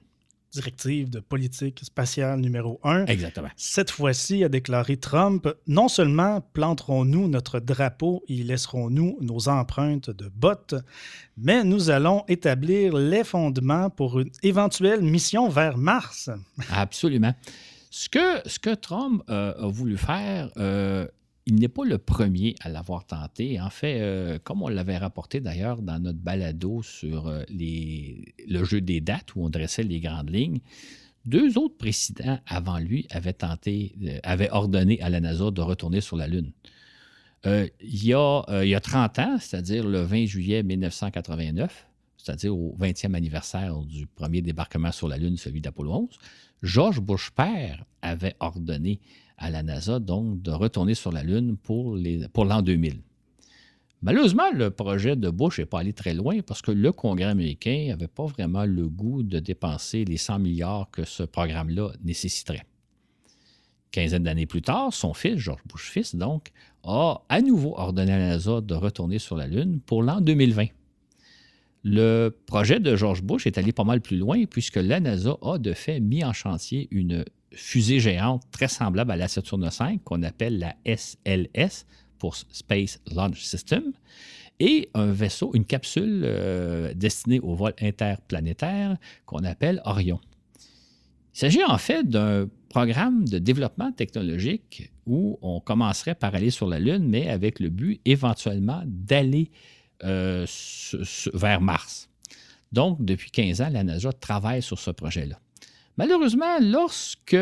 Directive 0.52 1.10
de 1.10 1.20
politique 1.20 1.80
spatiale 1.84 2.40
numéro 2.40 2.80
un. 2.84 3.06
Exactement. 3.08 3.48
Cette 3.56 3.90
fois-ci, 3.90 4.44
a 4.44 4.50
déclaré 4.50 4.98
Trump, 4.98 5.48
non 5.66 5.88
seulement 5.88 6.42
planterons-nous 6.54 7.28
notre 7.28 7.60
drapeau 7.60 8.24
et 8.28 8.44
laisserons-nous 8.44 9.18
nos 9.20 9.50
empreintes 9.50 10.12
de 10.12 10.30
bottes, 10.30 10.76
mais 11.38 11.64
nous 11.64 11.90
allons 11.90 12.24
établir 12.28 12.96
les 12.96 13.24
fondements 13.24 13.90
pour 13.90 14.20
une 14.20 14.30
éventuelle 14.44 15.02
mission 15.02 15.50
vers 15.50 15.78
Mars. 15.78 16.30
Absolument. 16.70 17.34
Ce 17.90 18.10
que, 18.10 18.48
ce 18.48 18.60
que 18.60 18.76
Trump 18.76 19.24
euh, 19.30 19.54
a 19.56 19.68
voulu 19.68 19.98
faire, 19.98 20.52
euh, 20.58 21.08
il 21.46 21.56
n'est 21.56 21.68
pas 21.68 21.84
le 21.84 21.98
premier 21.98 22.56
à 22.62 22.70
l'avoir 22.70 23.06
tenté. 23.06 23.60
En 23.60 23.70
fait, 23.70 24.00
euh, 24.00 24.40
comme 24.44 24.62
on 24.62 24.70
l'avait 24.70 24.98
rapporté 24.98 25.42
d'ailleurs 25.42 25.82
dans 25.82 26.00
notre 26.00 26.20
balado 26.20 26.82
sur 26.82 27.28
euh, 27.28 27.44
le 27.50 28.64
jeu 28.64 28.82
des 28.82 29.02
dates 29.02 29.36
où 29.36 29.44
on 29.44 29.50
dressait 29.50 29.84
les 29.84 30.00
grandes 30.00 30.30
lignes, 30.30 30.60
deux 31.26 31.58
autres 31.58 31.78
présidents 31.78 32.40
avant 32.48 32.80
lui 32.80 33.08
avaient 33.10 33.34
tenté, 33.34 33.96
euh, 34.04 34.20
avaient 34.24 34.50
ordonné 34.52 35.02
à 35.02 35.10
la 35.10 35.20
NASA 35.20 35.52
de 35.52 35.62
retourner 35.62 36.02
sur 36.02 36.16
la 36.16 36.28
Lune. 36.28 36.52
il, 37.46 38.06
y 38.06 38.14
a, 38.14 38.44
il 38.64 38.70
y 38.70 38.76
a 38.76 38.80
30 38.80 39.20
ans, 39.20 39.38
c'est-à-dire 39.40 39.86
le 39.86 40.02
20 40.02 40.26
juillet 40.26 40.64
1989, 40.64 41.88
c'est-à-dire 42.18 42.56
au 42.56 42.74
20e 42.80 43.16
anniversaire 43.16 43.78
du 43.80 44.08
premier 44.08 44.42
débarquement 44.42 44.94
sur 44.94 45.10
la 45.10 45.18
Lune, 45.18 45.36
celui 45.36 45.60
d'Apollo 45.60 46.08
11, 46.10 46.18
George 46.62 47.02
Bush 47.02 47.32
avait 48.02 48.36
ordonné 48.40 49.02
à 49.38 49.50
la 49.50 49.64
NASA 49.64 50.00
donc 50.00 50.42
de 50.42 50.52
retourner 50.52 50.96
sur 50.96 51.12
la 51.12 51.24
Lune 51.24 51.58
pour 51.58 51.96
l'an 51.96 52.28
pour 52.32 52.46
2000. 52.64 53.02
Malheureusement, 54.02 54.52
le 54.54 54.70
projet 54.70 55.16
de 55.16 55.30
Bush 55.30 55.60
n'est 55.60 55.66
pas 55.66 55.80
allé 55.80 55.94
très 55.94 56.14
loin 56.14 56.42
parce 56.42 56.62
que 56.62 56.72
le 56.72 56.92
Congrès 56.92 57.30
américain 57.30 57.86
n'avait 57.88 58.10
pas 58.10 58.26
vraiment 58.26 58.66
le 58.66 58.90
goût 58.90 59.24
de 59.24 59.40
dépenser 59.40 60.04
les 60.04 60.18
100 60.18 60.40
milliards 60.40 60.90
que 60.92 61.06
ce 61.06 61.24
programme-là 61.24 61.94
nécessiterait. 62.04 62.66
Quinzaine 63.92 64.24
d'années 64.24 64.46
plus 64.46 64.62
tard, 64.62 64.92
son 64.92 65.14
fils, 65.14 65.38
George 65.38 65.62
Bush 65.66 65.90
fils, 65.90 66.16
donc, 66.16 66.52
a 66.84 67.22
à 67.30 67.42
nouveau 67.42 67.76
ordonné 67.78 68.12
à 68.12 68.18
la 68.18 68.28
NASA 68.30 68.60
de 68.60 68.74
retourner 68.74 69.20
sur 69.20 69.38
la 69.38 69.48
Lune 69.48 69.80
pour 69.80 70.04
l'an 70.04 70.20
2020. 70.20 70.66
Le 71.86 72.30
projet 72.46 72.82
de 72.82 72.96
George 72.98 73.22
Bush 73.22 73.48
est 73.48 73.58
allé 73.58 73.72
pas 73.72 73.84
mal 73.86 74.02
plus 74.02 74.18
loin 74.18 74.44
puisque 74.46 74.78
la 74.78 75.00
NASA 75.00 75.38
a 75.42 75.58
de 75.58 75.72
fait 75.72 76.02
mis 76.02 76.26
en 76.26 76.34
chantier 76.34 76.90
une 76.92 77.24
fusée 77.56 78.00
géante 78.00 78.44
très 78.52 78.68
semblable 78.68 79.12
à 79.12 79.16
la 79.16 79.28
Saturne 79.28 79.68
V 79.68 80.00
qu'on 80.04 80.24
appelle 80.24 80.60
la 80.60 80.76
SLS 80.86 81.86
pour 82.20 82.36
Space 82.36 83.00
Launch 83.14 83.42
System 83.42 83.94
et 84.60 84.90
un 84.94 85.12
vaisseau, 85.12 85.52
une 85.54 85.66
capsule 85.66 86.22
euh, 86.24 86.94
destinée 86.94 87.40
au 87.40 87.56
vol 87.56 87.74
interplanétaire 87.82 88.98
qu'on 89.26 89.44
appelle 89.44 89.82
Orion. 89.86 90.20
Il 91.36 91.40
s'agit 91.40 91.64
en 91.64 91.78
fait 91.78 92.08
d'un 92.08 92.48
programme 92.70 93.28
de 93.28 93.40
développement 93.40 93.92
technologique 93.92 94.92
où 95.06 95.38
on 95.42 95.60
commencerait 95.60 96.16
par 96.16 96.36
aller 96.36 96.50
sur 96.50 96.68
la 96.68 96.80
Lune, 96.80 97.08
mais 97.08 97.28
avec 97.28 97.60
le 97.60 97.70
but 97.70 98.00
éventuellement 98.06 98.84
d'aller 98.86 99.50
euh, 100.04 100.46
vers 101.34 101.62
Mars. 101.62 102.10
Donc, 102.72 103.04
depuis 103.04 103.32
15 103.32 103.62
ans, 103.62 103.70
la 103.70 103.84
NASA 103.84 104.12
travaille 104.12 104.62
sur 104.62 104.80
ce 104.80 104.92
projet-là. 104.92 105.40
Malheureusement, 105.98 106.60
lorsque 106.60 107.38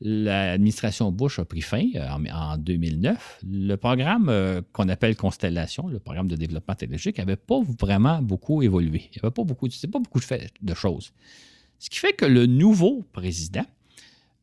l'administration 0.00 1.12
Bush 1.12 1.38
a 1.38 1.44
pris 1.44 1.60
fin 1.60 1.86
euh, 1.94 2.08
en, 2.32 2.56
2009, 2.56 3.40
le 3.44 3.76
programme 3.76 4.28
euh, 4.28 4.62
qu'on 4.72 4.88
appelle 4.88 5.16
Constellation, 5.16 5.88
le 5.88 5.98
programme 5.98 6.28
de 6.28 6.36
développement 6.36 6.74
technologique, 6.74 7.18
n'avait 7.18 7.36
pas 7.36 7.60
vraiment 7.78 8.22
beaucoup 8.22 8.62
évolué. 8.62 9.02
Il 9.12 9.16
n'y 9.16 9.20
avait 9.22 9.30
pas 9.30 9.44
beaucoup, 9.44 9.68
de 9.68 10.74
choses. 10.74 11.12
Ce 11.78 11.90
qui 11.90 11.98
fait 11.98 12.12
que 12.12 12.24
le 12.24 12.46
nouveau 12.46 13.04
président, 13.12 13.66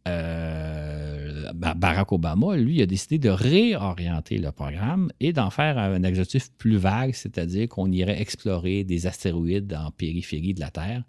euh, 0.07 1.51
Barack 1.53 2.11
Obama, 2.11 2.55
lui, 2.55 2.81
a 2.81 2.85
décidé 2.85 3.17
de 3.17 3.29
réorienter 3.29 4.37
le 4.37 4.51
programme 4.51 5.11
et 5.19 5.33
d'en 5.33 5.49
faire 5.49 5.77
un 5.77 6.03
objectif 6.03 6.51
plus 6.57 6.77
vague, 6.77 7.13
c'est-à-dire 7.13 7.67
qu'on 7.67 7.91
irait 7.91 8.21
explorer 8.21 8.83
des 8.83 9.07
astéroïdes 9.07 9.73
en 9.73 9.91
périphérie 9.91 10.53
de 10.53 10.59
la 10.59 10.69
Terre. 10.69 11.03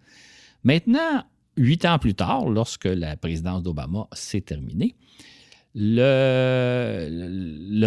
Maintenant, 0.65 1.25
huit 1.59 1.85
ans 1.85 1.99
plus 1.99 2.15
tard, 2.15 2.49
lorsque 2.49 2.87
la 2.87 3.17
présidence 3.17 3.63
d'Obama 3.63 4.07
s'est 4.13 4.41
terminée, 4.41 4.95
le, 5.75 7.09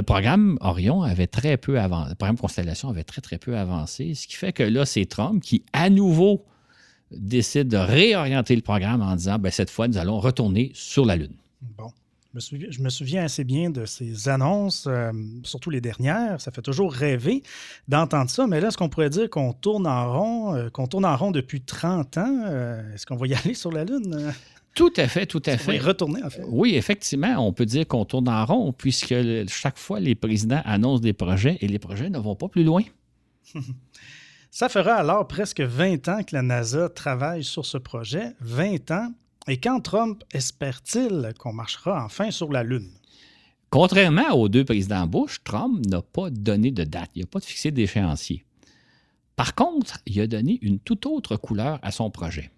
programme 0.01 0.57
Orion 0.61 1.01
avait 1.01 1.27
très 1.27 1.57
peu 1.57 1.79
avancé, 1.79 2.09
le 2.09 2.15
programme 2.15 2.37
Constellation 2.37 2.89
avait 2.89 3.03
très, 3.03 3.21
très 3.21 3.37
peu 3.37 3.57
avancé, 3.57 4.13
ce 4.13 4.27
qui 4.27 4.35
fait 4.35 4.53
que 4.53 4.63
là, 4.63 4.85
c'est 4.85 5.05
Trump 5.05 5.41
qui, 5.41 5.63
à 5.73 5.89
nouveau, 5.89 6.45
décide 7.11 7.67
de 7.67 7.77
réorienter 7.77 8.55
le 8.55 8.61
programme 8.61 9.01
en 9.01 9.15
disant 9.15 9.39
ben, 9.39 9.51
cette 9.51 9.69
fois, 9.69 9.87
nous 9.87 9.97
allons 9.97 10.19
retourner 10.19 10.71
sur 10.73 11.05
la 11.05 11.15
Lune. 11.15 11.35
Je 12.33 12.81
me, 12.81 12.89
souviens, 12.89 13.25
assez 13.25 13.43
bien 13.43 13.69
de 13.69 13.85
ces 13.85 14.29
annonces, 14.29 14.85
euh, 14.87 15.11
surtout 15.43 15.69
les 15.69 15.81
dernières. 15.81 16.39
Ça 16.39 16.51
fait 16.51 16.61
toujours 16.61 16.93
rêver 16.93 17.43
d'entendre 17.89 18.29
ça. 18.29 18.47
Mais 18.47 18.61
là, 18.61 18.69
est-ce 18.69 18.77
qu'on 18.77 18.87
pourrait 18.87 19.09
dire 19.09 19.29
qu'on 19.29 19.51
tourne 19.51 19.85
en 19.85 20.13
rond, 20.13 20.55
euh, 20.55 20.69
qu'on 20.69 20.87
tourne 20.87 21.03
en 21.03 21.17
rond 21.17 21.31
depuis 21.31 21.59
30 21.59 22.17
ans? 22.17 22.43
Euh, 22.45 22.93
est-ce 22.93 23.05
qu'on 23.05 23.17
va 23.17 23.27
y 23.27 23.33
aller 23.43 23.53
sur 23.53 23.71
la 23.71 23.83
Lune? 23.83 24.31
Tout 24.75 24.93
à 24.95 25.09
fait, 25.09 25.25
tout 25.25 25.43
à 25.45 25.57
fait. 25.57 25.63
On 25.63 25.71
va 25.71 25.75
y 25.75 25.79
retourner, 25.79 26.23
en 26.23 26.29
fait? 26.29 26.43
Oui, 26.47 26.75
effectivement, 26.75 27.35
on 27.45 27.51
peut 27.51 27.65
dire 27.65 27.85
qu'on 27.85 28.05
tourne 28.05 28.29
en 28.29 28.45
rond 28.45 28.71
puisque 28.71 29.13
chaque 29.49 29.77
fois, 29.77 29.99
les 29.99 30.15
présidents 30.15 30.61
annoncent 30.63 31.01
des 31.01 31.13
projets 31.13 31.57
et 31.59 31.67
les 31.67 31.79
projets 31.79 32.09
ne 32.09 32.19
vont 32.19 32.35
pas 32.35 32.47
plus 32.47 32.63
loin. 32.63 32.83
Ça 34.51 34.69
fera 34.69 34.95
alors 34.95 35.27
presque 35.27 35.61
20 35.61 36.07
ans 36.09 36.23
que 36.23 36.35
la 36.35 36.41
NASA 36.41 36.89
travaille 36.89 37.43
sur 37.43 37.65
ce 37.65 37.77
projet. 37.77 38.33
20 38.41 38.91
ans. 38.91 39.13
Et 39.47 39.57
quand 39.57 39.81
Trump 39.81 40.23
espère-t-il 40.33 41.33
qu'on 41.37 41.53
marchera 41.53 42.05
enfin 42.05 42.29
sur 42.31 42.51
la 42.51 42.63
Lune? 42.63 42.91
Contrairement 43.71 44.33
aux 44.33 44.49
deux 44.49 44.65
présidents 44.65 45.07
Bush, 45.07 45.43
Trump 45.43 45.83
n'a 45.87 46.01
pas 46.01 46.29
donné 46.29 46.71
de 46.71 46.83
date, 46.83 47.09
il 47.15 47.21
n'a 47.21 47.27
pas 47.27 47.39
fixé 47.39 47.71
d'échéancier. 47.71 48.45
Par 49.35 49.55
contre, 49.55 49.99
il 50.05 50.19
a 50.21 50.27
donné 50.27 50.59
une 50.61 50.79
toute 50.79 51.05
autre 51.05 51.37
couleur 51.37 51.79
à 51.81 51.91
son 51.91 52.11
projet. 52.11 52.51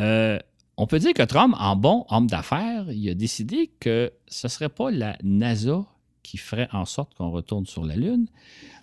Euh, 0.00 0.38
on 0.76 0.86
peut 0.86 1.00
dire 1.00 1.12
que 1.12 1.24
Trump, 1.24 1.54
en 1.58 1.76
bon 1.76 2.06
homme 2.08 2.28
d'affaires, 2.28 2.90
il 2.90 3.08
a 3.10 3.14
décidé 3.14 3.70
que 3.80 4.12
ce 4.28 4.46
ne 4.46 4.50
serait 4.50 4.68
pas 4.68 4.90
la 4.90 5.18
NASA 5.22 5.84
qui 6.22 6.38
ferait 6.38 6.68
en 6.72 6.84
sorte 6.84 7.14
qu'on 7.14 7.30
retourne 7.30 7.66
sur 7.66 7.84
la 7.84 7.96
Lune, 7.96 8.28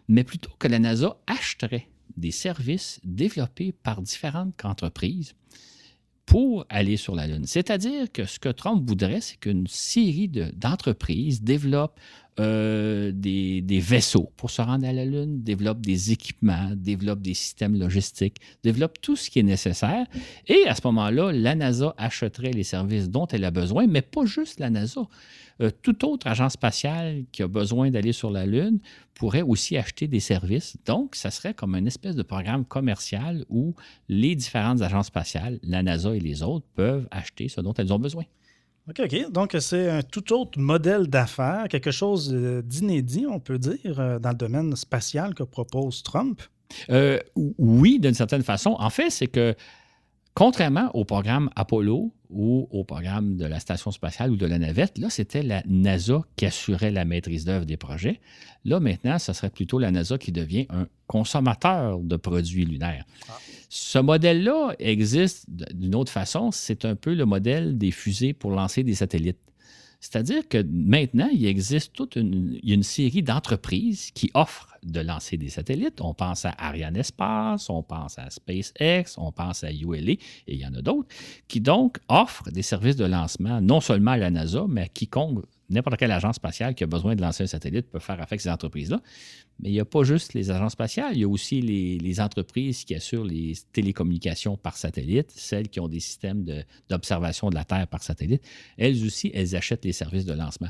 mais 0.07 0.23
plutôt 0.23 0.51
que 0.59 0.67
la 0.67 0.79
NASA 0.79 1.17
achèterait 1.25 1.87
des 2.17 2.31
services 2.31 2.99
développés 3.03 3.71
par 3.71 4.01
différentes 4.01 4.63
entreprises 4.65 5.33
pour 6.25 6.65
aller 6.69 6.97
sur 6.97 7.15
la 7.15 7.27
Lune. 7.27 7.45
C'est-à-dire 7.45 8.11
que 8.11 8.25
ce 8.25 8.39
que 8.39 8.49
Trump 8.49 8.87
voudrait, 8.87 9.21
c'est 9.21 9.37
qu'une 9.37 9.67
série 9.67 10.27
d'entreprises 10.27 11.41
développent 11.41 11.99
euh, 12.37 13.11
des, 13.13 13.79
vaisseaux 13.79 14.29
pour 14.35 14.49
se 14.49 14.61
rendre 14.61 14.85
à 14.85 14.91
la 14.91 15.05
Lune, 15.05 15.41
développent 15.41 15.79
des 15.85 16.11
équipements, 16.11 16.71
développent 16.75 17.21
des 17.21 17.33
systèmes 17.33 17.77
logistiques, 17.79 18.37
développent 18.61 18.99
tout 19.01 19.15
ce 19.15 19.29
qui 19.29 19.39
est 19.39 19.43
nécessaire. 19.43 20.05
Et 20.47 20.67
à 20.67 20.75
ce 20.75 20.81
moment-là, 20.85 21.31
la 21.31 21.55
NASA 21.55 21.93
achèterait 21.97 22.51
les 22.51 22.63
services 22.63 23.09
dont 23.09 23.25
elle 23.27 23.45
a 23.45 23.51
besoin, 23.51 23.87
mais 23.87 24.01
pas 24.01 24.25
juste 24.25 24.59
la 24.59 24.69
NASA. 24.69 25.07
Euh, 25.61 25.71
toute 25.81 26.03
autre 26.03 26.27
agence 26.27 26.53
spatiale 26.53 27.23
qui 27.31 27.41
a 27.41 27.47
besoin 27.47 27.89
d'aller 27.89 28.11
sur 28.11 28.29
la 28.29 28.45
Lune 28.45 28.79
pourrait 29.13 29.41
aussi 29.41 29.77
acheter 29.77 30.07
des 30.07 30.19
services. 30.19 30.75
Donc, 30.85 31.15
ça 31.15 31.31
serait 31.31 31.53
comme 31.53 31.75
une 31.75 31.87
espèce 31.87 32.17
de 32.17 32.23
programme 32.23 32.65
commercial 32.65 33.45
où 33.47 33.75
les 34.09 34.35
différentes 34.35 34.81
agences 34.81 35.07
spatiales, 35.07 35.59
la 35.63 35.83
NASA 35.83 36.13
et 36.13 36.19
les 36.19 36.43
autres, 36.43 36.65
peuvent 36.75 37.07
acheter 37.11 37.47
ce 37.47 37.61
dont 37.61 37.73
elles 37.75 37.93
ont 37.93 37.99
besoin. 37.99 38.25
OK, 38.89 39.01
OK. 39.03 39.31
Donc, 39.31 39.55
c'est 39.59 39.89
un 39.89 40.01
tout 40.01 40.33
autre 40.33 40.59
modèle 40.59 41.07
d'affaires, 41.07 41.67
quelque 41.69 41.91
chose 41.91 42.31
euh, 42.33 42.61
d'inédit, 42.61 43.25
on 43.27 43.39
peut 43.39 43.57
dire, 43.57 43.99
euh, 43.99 44.19
dans 44.19 44.29
le 44.29 44.35
domaine 44.35 44.75
spatial 44.75 45.33
que 45.33 45.43
propose 45.43 46.03
Trump. 46.03 46.41
oui, 47.57 47.99
d'une 47.99 48.13
certaine 48.13 48.43
façon. 48.43 48.75
En 48.79 48.89
fait, 48.89 49.09
c'est 49.09 49.27
que 49.27 49.55
Contrairement 50.35 50.91
au 50.93 51.05
programme 51.05 51.49
Apollo 51.55 52.11
ou 52.29 52.67
au 52.71 52.83
programme 52.83 53.37
de 53.37 53.45
la 53.45 53.59
station 53.59 53.91
spatiale 53.91 54.31
ou 54.31 54.35
de 54.35 54.45
la 54.45 54.59
navette, 54.59 54.97
là, 54.97 55.09
c'était 55.09 55.43
la 55.43 55.63
NASA 55.67 56.21
qui 56.35 56.45
assurait 56.45 56.91
la 56.91 57.05
maîtrise 57.05 57.45
d'œuvre 57.45 57.65
des 57.65 57.77
projets. 57.77 58.19
Là, 58.63 58.79
maintenant, 58.79 59.19
ce 59.19 59.33
serait 59.33 59.49
plutôt 59.49 59.79
la 59.79 59.91
NASA 59.91 60.17
qui 60.17 60.31
devient 60.31 60.65
un 60.69 60.87
consommateur 61.07 61.99
de 61.99 62.15
produits 62.15 62.65
lunaires. 62.65 63.05
Ah. 63.29 63.37
Ce 63.69 63.99
modèle-là 63.99 64.75
existe 64.79 65.45
d'une 65.49 65.95
autre 65.95 66.11
façon. 66.11 66.51
C'est 66.51 66.85
un 66.85 66.95
peu 66.95 67.13
le 67.13 67.25
modèle 67.25 67.77
des 67.77 67.91
fusées 67.91 68.33
pour 68.33 68.51
lancer 68.51 68.83
des 68.83 68.95
satellites. 68.95 69.39
C'est-à-dire 69.99 70.47
que 70.47 70.63
maintenant, 70.69 71.29
il 71.33 71.45
existe 71.45 71.93
toute 71.93 72.15
une, 72.15 72.59
une 72.63 72.83
série 72.83 73.23
d'entreprises 73.23 74.11
qui 74.11 74.29
offrent 74.33 74.74
de 74.85 75.01
lancer 75.01 75.37
des 75.37 75.49
satellites. 75.49 75.99
On 76.01 76.13
pense 76.13 76.45
à 76.45 76.53
Ariane 76.57 76.95
Espace, 76.95 77.69
on 77.69 77.83
pense 77.83 78.17
à 78.19 78.29
SpaceX, 78.29 79.17
on 79.17 79.31
pense 79.31 79.63
à 79.63 79.71
ULA, 79.71 80.11
et 80.11 80.19
il 80.47 80.59
y 80.59 80.65
en 80.65 80.73
a 80.73 80.81
d'autres, 80.81 81.09
qui 81.47 81.59
donc 81.59 81.97
offrent 82.07 82.51
des 82.51 82.61
services 82.61 82.95
de 82.95 83.05
lancement 83.05 83.61
non 83.61 83.81
seulement 83.81 84.11
à 84.11 84.17
la 84.17 84.29
NASA, 84.29 84.65
mais 84.67 84.81
à 84.81 84.87
quiconque, 84.87 85.43
n'importe 85.69 85.97
quelle 85.97 86.11
agence 86.11 86.35
spatiale 86.35 86.75
qui 86.75 86.83
a 86.83 86.87
besoin 86.87 87.15
de 87.15 87.21
lancer 87.21 87.43
un 87.43 87.47
satellite 87.47 87.89
peut 87.89 87.99
faire 87.99 88.15
affaire 88.15 88.27
avec 88.29 88.41
ces 88.41 88.49
entreprises-là. 88.49 89.01
Mais 89.59 89.69
il 89.69 89.71
n'y 89.71 89.79
a 89.79 89.85
pas 89.85 90.03
juste 90.03 90.33
les 90.33 90.51
agences 90.51 90.73
spatiales, 90.73 91.13
il 91.13 91.21
y 91.21 91.23
a 91.23 91.27
aussi 91.27 91.61
les, 91.61 92.19
entreprises 92.19 92.83
qui 92.83 92.95
assurent 92.95 93.25
les 93.25 93.53
télécommunications 93.73 94.57
par 94.57 94.77
satellite, 94.77 95.31
celles 95.31 95.69
qui 95.69 95.79
ont 95.79 95.87
des 95.87 95.99
systèmes 95.99 96.45
d'observation 96.89 97.49
de, 97.49 97.55
la 97.55 97.65
Terre 97.65 97.87
par 97.87 98.03
satellite. 98.03 98.41
Elles 98.77 99.05
aussi, 99.05 99.31
elles 99.33 99.55
achètent 99.55 99.85
les 99.85 99.93
services 99.93 100.25
de 100.25 100.33
lancement. 100.33 100.69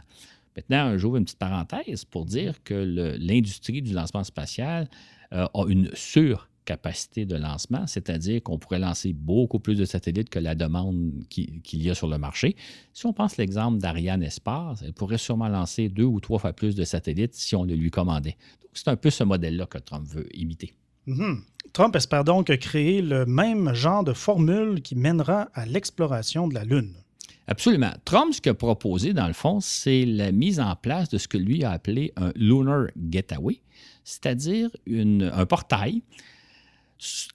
Maintenant, 0.56 0.97
j'ouvre 0.97 1.18
une 1.18 1.26
petite 1.26 1.39
parenthèse 1.39 2.06
pour 2.06 2.26
dire 2.26 2.64
que 2.64 2.74
l'industrie 3.20 3.82
du 3.82 3.93
lancement 3.93 4.24
spatial 4.24 4.89
euh, 5.34 5.47
a 5.53 5.66
une 5.68 5.89
surcapacité 5.93 7.26
de 7.26 7.36
lancement, 7.36 7.86
c'est-à-dire 7.88 8.41
qu'on 8.41 8.58
pourrait 8.58 8.80
lancer 8.80 9.14
beaucoup 9.14 9.60
plus 9.60 9.76
de 9.78 9.86
satellites 9.86 10.30
que 10.30 10.39
la 10.39 10.56
demande 10.56 11.12
qu'il 11.30 11.84
y 11.84 11.89
a 11.89 11.95
sur 11.95 12.08
le 12.08 12.18
marché. 12.18 12.56
Si 12.93 13.06
on 13.06 13.14
pense 13.14 13.38
l'exemple 13.38 13.80
d'Ariane 13.80 14.24
Espace, 14.24 14.82
elle 14.84 14.93
pourrait 14.93 15.18
sûrement 15.18 15.49
lancer 15.49 15.89
deux 15.89 16.03
ou 16.03 16.20
trois 16.20 16.39
fois 16.39 16.53
plus 16.53 16.76
de 16.76 16.84
satellites 16.84 17.36
si 17.36 17.56
on 17.56 17.64
le 17.64 17.76
lui 17.76 17.91
commandait. 17.91 18.38
C'est 18.74 18.88
un 18.88 18.95
peu 18.95 19.10
ce 19.10 19.24
modèle-là 19.24 19.66
que 19.66 19.78
Trump 19.78 20.08
veut 20.08 20.28
imiter. 20.36 20.74
Mm-hmm. 21.08 21.39
Trump 21.74 21.95
espère 21.95 22.24
donc 22.24 22.56
créer 22.58 23.01
le 23.01 23.26
même 23.26 23.74
genre 23.74 24.03
de 24.03 24.14
formule 24.14 24.82
qui 24.82 24.95
mènera 24.95 25.49
à 25.53 25.66
l'exploration 25.66 26.47
de 26.47 26.53
la 26.53 26.64
Lune. 26.64 26.95
Absolument. 27.47 27.93
Trump, 28.05 28.33
ce 28.33 28.41
qu'il 28.41 28.51
a 28.51 28.55
proposé, 28.55 29.13
dans 29.13 29.27
le 29.27 29.33
fond, 29.33 29.59
c'est 29.59 30.05
la 30.05 30.31
mise 30.31 30.59
en 30.59 30.75
place 30.75 31.09
de 31.09 31.17
ce 31.17 31.27
que 31.27 31.37
lui 31.37 31.63
a 31.63 31.71
appelé 31.71 32.11
un 32.15 32.31
Lunar 32.35 32.87
Getaway, 33.09 33.61
c'est-à-dire 34.03 34.69
un 34.87 35.45
portail 35.45 36.01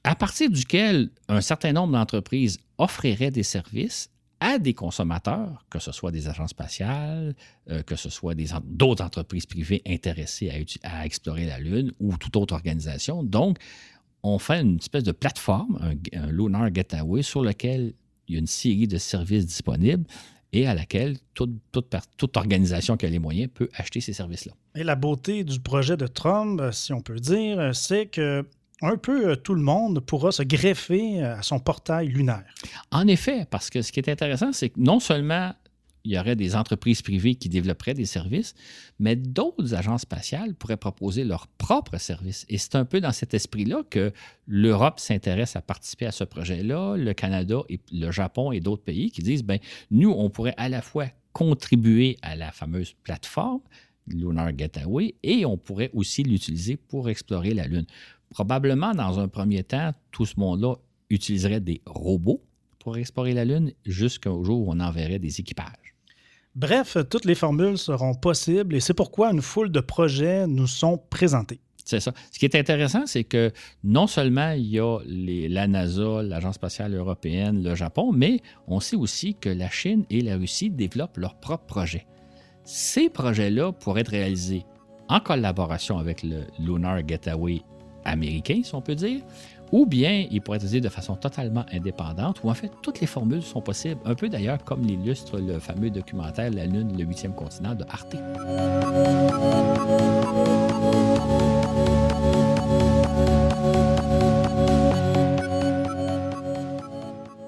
à 0.05 0.15
partir 0.15 0.51
duquel 0.51 1.11
un 1.29 1.41
certain 1.41 1.73
nombre 1.73 1.93
d'entreprises 1.93 2.59
offriraient 2.79 3.31
des 3.31 3.43
services 3.43 4.11
à 4.41 4.59
des 4.59 4.73
consommateurs, 4.73 5.67
que 5.69 5.79
ce 5.79 5.93
soit 5.93 6.11
des 6.11 6.27
agences 6.29 6.51
spatiales, 6.51 7.35
euh, 7.71 7.83
que 7.83 7.95
ce 7.95 8.09
soit 8.09 8.35
d'autres 8.65 9.05
entreprises 9.05 9.45
privées 9.45 9.83
intéressées 9.87 10.51
à, 10.83 11.05
explorer 11.05 11.45
la 11.45 11.59
Lune 11.59 11.93
ou 12.01 12.17
toute 12.17 12.37
autre 12.37 12.55
organisation. 12.55 13.23
Donc, 13.23 13.59
on 14.23 14.39
fait 14.39 14.63
une 14.63 14.77
espèce 14.77 15.05
de 15.05 15.13
plateforme, 15.13 15.79
un, 16.15 16.27
Lunar 16.33 16.71
Gateway, 16.71 17.23
sur 17.23 17.43
lequel 17.43 17.93
il 18.31 18.35
y 18.35 18.37
a 18.37 18.39
une 18.39 18.47
série 18.47 18.87
de 18.87 18.97
services 18.99 19.45
disponibles 19.45 20.05
et 20.53 20.67
à 20.67 20.75
laquelle 20.75 21.19
toute, 21.35 21.51
toute, 22.17 22.37
organisation 22.37 22.97
qui 22.97 23.07
a 23.07 23.09
les 23.09 23.19
moyens 23.19 23.51
peut 23.53 23.69
acheter 23.75 24.01
ces 24.01 24.13
services-là. 24.13 24.53
Et 24.75 24.85
la 24.85 24.97
beauté 24.97 25.45
du 25.45 25.61
projet 25.61 25.97
de 25.97 26.07
Trump, 26.07 26.63
si 26.73 26.93
on 26.93 27.01
peut 27.01 27.21
dire, 27.21 27.75
c'est 27.75 28.07
que 28.07 28.45
un 28.83 28.97
peu 28.97 29.29
euh, 29.29 29.37
tout 29.37 29.55
le 29.55 29.61
monde 29.61 30.01
pourra 30.01 30.33
se 30.33 30.43
greffer 30.43 31.23
euh, 31.23 31.37
à 31.37 31.43
son 31.43 31.59
portail 31.59 32.09
lunaire. 32.09 32.45
En 32.91 33.07
effet, 33.07 33.47
parce 33.51 33.69
que 33.69 33.83
ce 33.83 33.93
qui 33.93 34.01
est 34.01 34.09
intéressant, 34.09 34.53
c'est 34.53 34.71
que 34.71 34.81
non 34.81 35.01
seulement 35.01 35.53
il 36.05 36.13
y 36.13 36.19
aurait 36.19 36.37
des 36.37 36.57
entreprises 36.57 37.03
privées 37.03 37.35
qui 37.35 37.49
développeraient 37.49 37.95
des 37.95 38.07
services, 38.07 38.55
mais 38.99 39.17
d'autres 39.17 39.75
agences 39.75 40.03
spatiales 40.03 40.55
pourraient 40.55 40.77
proposer 40.77 41.25
leurs 41.25 41.47
propres 41.47 41.99
services. 41.99 42.47
Et 42.49 42.59
c'est 42.59 42.75
un 42.75 42.85
peu 42.85 43.01
dans 43.01 43.13
cet 43.13 43.35
esprit-là 43.35 43.83
que 43.89 44.13
l'Europe 44.47 45.01
s'intéresse 45.01 45.57
à 45.57 45.63
participer 45.63 46.07
à 46.07 46.13
ce 46.13 46.25
projet-là, 46.25 46.97
le 46.97 47.13
Canada 47.13 47.61
et 47.69 47.81
le 47.93 48.11
Japon 48.11 48.53
et 48.53 48.61
d'autres 48.61 48.85
pays 48.85 49.11
qui 49.11 49.23
disent, 49.23 49.45
ben 49.45 49.59
nous, 49.91 50.11
on 50.11 50.31
pourrait 50.31 50.55
à 50.57 50.69
la 50.69 50.83
fois 50.83 51.07
contribuer 51.33 52.17
à 52.23 52.37
la 52.37 52.51
fameuse 52.51 52.95
plateforme, 53.03 53.61
Lunar 54.07 54.53
Gateway, 54.53 55.15
et 55.23 55.45
on 55.47 55.57
pourrait 55.57 55.91
aussi 55.95 56.23
l'utiliser 56.25 56.77
pour 56.77 57.09
explorer 57.09 57.55
la 57.55 57.67
Lune 57.67 57.87
probablement, 58.31 58.95
dans 58.95 59.19
un 59.19 59.29
premier 59.29 59.63
temps, 59.65 59.93
tout 60.11 60.25
ce 60.25 60.39
monde-là 60.39 60.77
utiliserait 61.11 61.61
des 61.61 61.83
robots 61.85 62.43
pour 62.79 62.97
explorer 62.97 63.35
la 63.35 63.45
Lune 63.45 63.73
jusqu'au 63.85 64.43
jour 64.43 64.67
où 64.67 64.73
on 64.73 64.81
enverrait 64.81 65.19
des 65.19 65.41
équipages. 65.41 65.90
Bref, 66.57 66.97
toutes 67.09 67.25
les 67.25 67.37
formules 67.37 67.79
seront 67.79 68.15
possibles 68.15 68.75
et 68.75 68.81
c'est 68.81 68.95
pourquoi 68.95 69.31
une 69.31 69.43
foule 69.43 69.71
de 69.71 69.81
projets 69.81 70.47
nous 70.49 70.67
sont 70.67 70.99
présentés. 71.11 71.61
C'est 71.85 72.01
ça. 72.01 72.13
Ce 72.33 72.39
qui 72.39 72.45
est 72.45 72.55
intéressant, 72.55 73.07
c'est 73.07 73.25
que 73.25 73.53
non 73.85 74.07
seulement 74.07 74.51
il 74.53 74.67
y 74.67 74.79
a 74.81 74.99
la 75.07 75.67
NASA, 75.67 76.23
l'Agence 76.23 76.57
spatiale 76.57 76.95
européenne, 76.95 77.63
le 77.63 77.75
Japon, 77.75 78.13
mais 78.13 78.41
on 78.67 78.81
sait 78.81 78.97
aussi 78.97 79.35
que 79.35 79.49
la 79.49 79.71
Chine 79.71 80.05
et 80.11 80.21
la 80.21 80.37
Russie 80.37 80.71
développent 80.71 81.17
leurs 81.17 81.39
propres 81.39 81.67
projets. 81.67 82.07
Ces 82.65 83.09
projets-là 83.11 83.73
pourraient 83.73 84.03
être 84.03 84.09
réalisés 84.09 84.65
en 85.09 85.21
collaboration 85.21 85.99
avec 85.99 86.23
le 86.23 86.43
Lunar 86.59 87.03
Gateway 87.03 87.63
américain, 88.05 88.61
si 88.63 88.75
on 88.75 88.81
peut 88.81 88.95
dire, 88.95 89.21
ou 89.73 89.87
bien 89.87 90.27
il 90.31 90.41
pourrait 90.41 90.57
être 90.57 90.65
utilisé 90.65 90.81
de 90.81 90.89
façon 90.89 91.15
totalement 91.17 91.65
indépendante, 91.73 92.43
ou 92.43 92.51
en 92.51 92.55
fait, 92.55 92.73
toutes 92.83 93.01
les 93.01 93.07
formules 93.07 93.43
sont 93.43 93.61
possibles, 93.61 94.01
un 94.05 94.15
peu 94.15 94.29
d'ailleurs 94.29 94.63
comme 94.65 94.85
l'illustre 94.85 95.39
le 95.39 95.59
fameux 95.59 95.91
documentaire 95.91 96.51
La 96.51 96.67
Lune, 96.67 96.97
le 96.97 97.05
huitième 97.05 97.35
continent 97.35 97.75
de 97.75 97.85
Arte. 97.89 98.17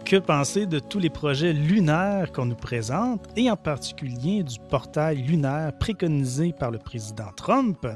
Que 0.05 0.19
penser 0.19 0.67
de 0.67 0.79
tous 0.79 0.99
les 0.99 1.09
projets 1.09 1.55
lunaires 1.55 2.33
qu'on 2.33 2.45
nous 2.45 2.55
présente, 2.55 3.27
et 3.35 3.51
en 3.51 3.57
particulier 3.57 4.43
du 4.43 4.59
portail 4.69 5.23
lunaire 5.23 5.73
préconisé 5.73 6.53
par 6.53 6.71
le 6.71 6.77
président 6.79 7.33
Trump? 7.35 7.87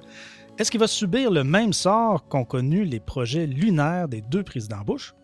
Est-ce 0.59 0.71
qu'il 0.71 0.81
va 0.81 0.87
subir 0.87 1.31
le 1.31 1.45
même 1.45 1.75
sort 1.75 2.29
qu'ont 2.29 2.47
connu 2.47 2.87
les 2.87 2.99
projets 2.99 3.47
lunaires 3.47 4.09
des 4.09 4.23
deux 4.23 4.43
présidents 4.43 4.81
Bush? 4.87 5.15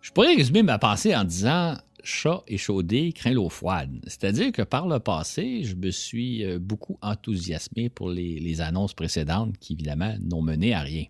Je 0.00 0.10
pourrais 0.10 0.34
résumer 0.34 0.64
ma 0.64 0.76
pensée 0.76 1.14
en 1.14 1.22
disant 1.22 1.76
chat 2.02 2.42
échaudé 2.48 3.12
craint 3.12 3.30
l'eau 3.30 3.48
froide. 3.48 4.00
C'est-à-dire 4.08 4.50
que 4.50 4.62
par 4.62 4.88
le 4.88 4.98
passé, 4.98 5.62
je 5.62 5.76
me 5.76 5.92
suis 5.92 6.44
euh, 6.44 6.58
beaucoup 6.58 6.98
enthousiasmé 7.00 7.90
pour 7.90 8.10
les, 8.10 8.60
annonces 8.60 8.92
précédentes 8.92 9.56
qui, 9.58 9.74
évidemment, 9.74 10.16
n'ont 10.20 10.42
mené 10.42 10.74
à 10.74 10.80
rien. 10.80 11.04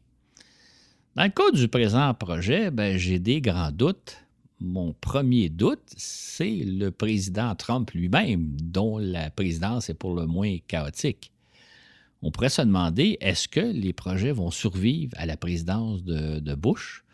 Dans 1.16 1.24
le 1.24 1.30
cas 1.30 1.50
du 1.50 1.66
présent 1.68 2.12
projet, 2.12 2.70
ben, 2.70 2.98
j'ai 2.98 3.18
des 3.18 3.40
grands 3.40 3.72
doutes. 3.72 4.18
Mon 4.60 4.92
premier 4.92 5.48
doute, 5.48 5.80
c'est 5.96 6.56
le 6.56 6.90
président 6.90 7.54
Trump 7.54 7.90
lui-même, 7.92 8.54
dont 8.60 8.98
la 8.98 9.30
présidence 9.30 9.88
est 9.88 9.94
pour 9.94 10.14
le 10.14 10.26
moins 10.26 10.58
chaotique 10.66 11.32
on 12.22 12.30
pourrait 12.30 12.48
se 12.48 12.62
demander, 12.62 13.16
est-ce 13.20 13.48
que 13.48 13.60
les 13.60 13.92
projets 13.92 14.32
vont 14.32 14.50
survivre 14.50 15.12
à 15.16 15.26
la 15.26 15.36
présidence 15.36 16.02
de, 16.02 16.54
Bush? 16.54 17.04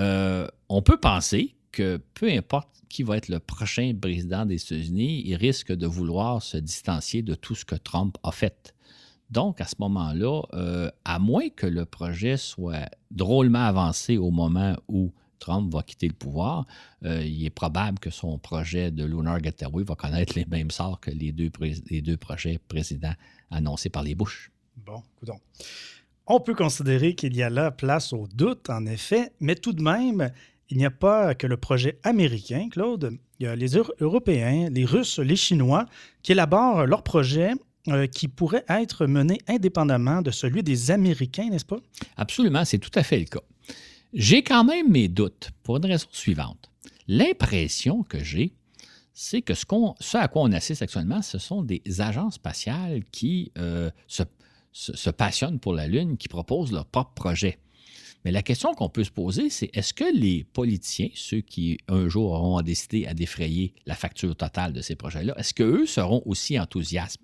Euh, 0.00 0.48
on 0.68 0.82
peut 0.82 0.98
penser 0.98 1.54
que 1.72 2.00
peu 2.14 2.30
importe 2.30 2.68
qui 2.88 3.02
va 3.02 3.16
être 3.16 3.28
le 3.28 3.38
prochain 3.38 3.92
président 4.00 4.46
des 4.46 4.62
États-Unis, 4.62 5.22
il 5.26 5.34
risque 5.36 5.72
de 5.72 5.86
vouloir 5.86 6.42
se 6.42 6.56
distancier 6.56 7.22
de 7.22 7.34
tout 7.34 7.54
ce 7.54 7.64
que 7.64 7.74
Trump 7.74 8.16
a 8.22 8.30
fait. 8.30 8.74
Donc, 9.30 9.60
à 9.60 9.66
ce 9.66 9.74
moment-là, 9.80 10.42
euh, 10.54 10.90
à 11.04 11.18
moins 11.18 11.50
que 11.50 11.66
le 11.66 11.84
projet 11.84 12.38
soit 12.38 12.88
drôlement 13.10 13.64
avancé 13.64 14.16
au 14.16 14.30
moment 14.30 14.74
où 14.88 15.12
Trump 15.38 15.72
va 15.72 15.82
quitter 15.82 16.08
le 16.08 16.14
pouvoir, 16.14 16.66
euh, 17.04 17.22
il 17.24 17.44
est 17.44 17.50
probable 17.50 17.98
que 17.98 18.10
son 18.10 18.38
projet 18.38 18.90
de 18.90 19.04
Lunar 19.04 19.40
Gateway 19.40 19.84
va 19.84 19.94
connaître 19.94 20.34
les 20.36 20.44
mêmes 20.44 20.70
sorts 20.70 21.00
que 21.00 21.10
les 21.10 21.32
deux, 21.32 21.50
les 21.90 22.02
deux 22.02 22.16
projets 22.16 22.58
précédents 22.68 23.14
annoncés 23.50 23.88
par 23.88 24.02
les 24.02 24.14
Bush. 24.14 24.50
Bon, 24.76 25.02
écoutons. 25.16 25.40
On 26.26 26.40
peut 26.40 26.54
considérer 26.54 27.14
qu'il 27.14 27.34
y 27.34 27.42
a 27.42 27.50
là 27.50 27.70
place 27.70 28.12
au 28.12 28.28
doute, 28.34 28.68
en 28.68 28.84
effet, 28.86 29.32
mais 29.40 29.54
tout 29.54 29.72
de 29.72 29.82
même, 29.82 30.30
il 30.68 30.76
n'y 30.76 30.84
a 30.84 30.90
pas 30.90 31.34
que 31.34 31.46
le 31.46 31.56
projet 31.56 31.98
américain, 32.02 32.68
Claude. 32.70 33.18
Il 33.38 33.44
y 33.44 33.46
a 33.46 33.56
les 33.56 33.76
Européens, 34.00 34.68
les 34.70 34.84
Russes, 34.84 35.18
les 35.18 35.36
Chinois 35.36 35.86
qui 36.22 36.32
élaborent 36.32 36.84
leurs 36.84 37.02
projets 37.02 37.52
euh, 37.88 38.06
qui 38.06 38.28
pourraient 38.28 38.64
être 38.68 39.06
menés 39.06 39.38
indépendamment 39.48 40.20
de 40.20 40.30
celui 40.30 40.62
des 40.62 40.90
Américains, 40.90 41.48
n'est-ce 41.48 41.64
pas? 41.64 41.78
Absolument, 42.16 42.64
c'est 42.66 42.78
tout 42.78 42.90
à 42.94 43.02
fait 43.02 43.18
le 43.18 43.24
cas. 43.24 43.40
J'ai 44.14 44.42
quand 44.42 44.64
même 44.64 44.90
mes 44.90 45.08
doutes 45.08 45.50
pour 45.62 45.76
une 45.76 45.84
raison 45.84 46.06
suivante. 46.12 46.70
L'impression 47.08 48.02
que 48.02 48.22
j'ai, 48.24 48.54
c'est 49.12 49.42
que 49.42 49.52
ce, 49.52 49.66
à 50.16 50.28
quoi 50.28 50.42
on 50.42 50.52
assiste 50.52 50.80
actuellement, 50.80 51.20
ce 51.20 51.38
sont 51.38 51.62
des 51.62 51.82
agences 51.98 52.36
spatiales 52.36 53.02
qui 53.12 53.52
euh, 53.58 53.90
se, 54.06 55.10
passionnent 55.10 55.58
pour 55.58 55.74
la 55.74 55.86
Lune, 55.86 56.16
qui 56.16 56.28
proposent 56.28 56.72
leur 56.72 56.86
propre 56.86 57.12
projet. 57.12 57.58
Mais 58.24 58.32
la 58.32 58.42
question 58.42 58.72
qu'on 58.74 58.88
peut 58.88 59.04
se 59.04 59.10
poser, 59.10 59.50
c'est 59.50 59.70
est-ce 59.74 59.92
que 59.92 60.04
les 60.14 60.44
politiciens, 60.44 61.10
ceux 61.14 61.40
qui 61.40 61.78
un 61.88 62.08
jour 62.08 62.32
auront 62.32 62.60
décidé 62.62 63.06
à 63.06 63.14
défrayer 63.14 63.74
la 63.86 63.94
facture 63.94 64.34
totale 64.34 64.72
de 64.72 64.80
ces 64.80 64.96
projets-là, 64.96 65.34
est-ce 65.38 65.52
qu'eux 65.52 65.86
seront 65.86 66.22
aussi 66.24 66.58
enthousiastes? 66.58 67.20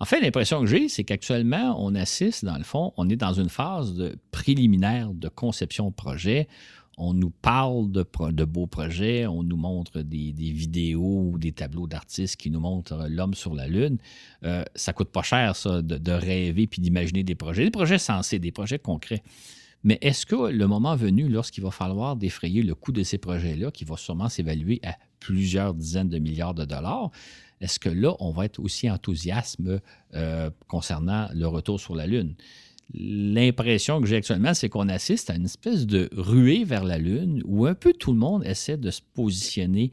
En 0.00 0.04
fait, 0.04 0.20
l'impression 0.20 0.60
que 0.60 0.66
j'ai, 0.66 0.88
c'est 0.88 1.04
qu'actuellement, 1.04 1.76
on 1.78 1.94
assiste, 1.94 2.44
dans 2.44 2.58
le 2.58 2.64
fond, 2.64 2.92
on 2.96 3.08
est 3.08 3.16
dans 3.16 3.32
une 3.32 3.48
phase 3.48 3.94
de 3.94 4.16
préliminaire 4.32 5.12
de 5.12 5.28
conception 5.28 5.90
de 5.90 5.94
projet. 5.94 6.48
On 6.96 7.12
nous 7.12 7.30
parle 7.30 7.90
de, 7.90 8.44
beaux 8.44 8.66
projets, 8.66 9.26
on 9.26 9.42
nous 9.42 9.56
montre 9.56 10.02
des, 10.02 10.32
vidéos 10.32 11.30
ou 11.32 11.38
des 11.38 11.52
tableaux 11.52 11.86
d'artistes 11.86 12.36
qui 12.36 12.50
nous 12.50 12.60
montrent 12.60 13.06
l'homme 13.08 13.34
sur 13.34 13.54
la 13.54 13.66
Lune. 13.66 13.98
Euh, 14.44 14.64
ça 14.76 14.92
coûte 14.92 15.08
pas 15.08 15.22
cher, 15.22 15.56
ça, 15.56 15.82
de, 15.82 16.12
rêver 16.12 16.66
puis 16.66 16.80
d'imaginer 16.80 17.24
des 17.24 17.34
projets. 17.34 17.64
Des 17.64 17.70
projets 17.70 17.98
sensés, 17.98 18.38
des 18.38 18.52
projets 18.52 18.78
concrets. 18.78 19.22
Mais 19.82 19.98
est-ce 20.00 20.24
que 20.24 20.50
le 20.50 20.66
moment 20.66 20.96
venu, 20.96 21.28
lorsqu'il 21.28 21.62
va 21.62 21.70
falloir 21.70 22.16
défrayer 22.16 22.62
le 22.62 22.74
coût 22.74 22.92
de 22.92 23.02
ces 23.02 23.18
projets-là, 23.18 23.70
qui 23.70 23.84
va 23.84 23.96
sûrement 23.96 24.28
s'évaluer 24.28 24.80
à 24.82 24.96
plusieurs 25.20 25.74
dizaines 25.74 26.08
de 26.08 26.18
milliards 26.18 26.54
de 26.54 26.64
dollars, 26.64 27.10
est-ce 27.60 27.78
que 27.78 27.88
là, 27.88 28.14
on 28.20 28.30
va 28.30 28.44
être 28.46 28.58
aussi 28.58 28.90
enthousiasme 28.90 29.80
euh, 30.14 30.50
concernant 30.68 31.28
le 31.32 31.46
retour 31.46 31.80
sur 31.80 31.94
la 31.94 32.06
Lune? 32.06 32.34
L'impression 32.92 34.00
que 34.00 34.06
j'ai 34.06 34.16
actuellement, 34.16 34.52
c'est 34.52 34.68
qu'on 34.68 34.88
assiste 34.88 35.30
à 35.30 35.36
une 35.36 35.46
espèce 35.46 35.86
de 35.86 36.10
ruée 36.12 36.64
vers 36.64 36.84
la 36.84 36.98
Lune 36.98 37.42
où 37.46 37.66
un 37.66 37.74
peu 37.74 37.92
tout 37.92 38.12
le 38.12 38.18
monde 38.18 38.44
essaie 38.44 38.76
de 38.76 38.90
se 38.90 39.00
positionner 39.14 39.90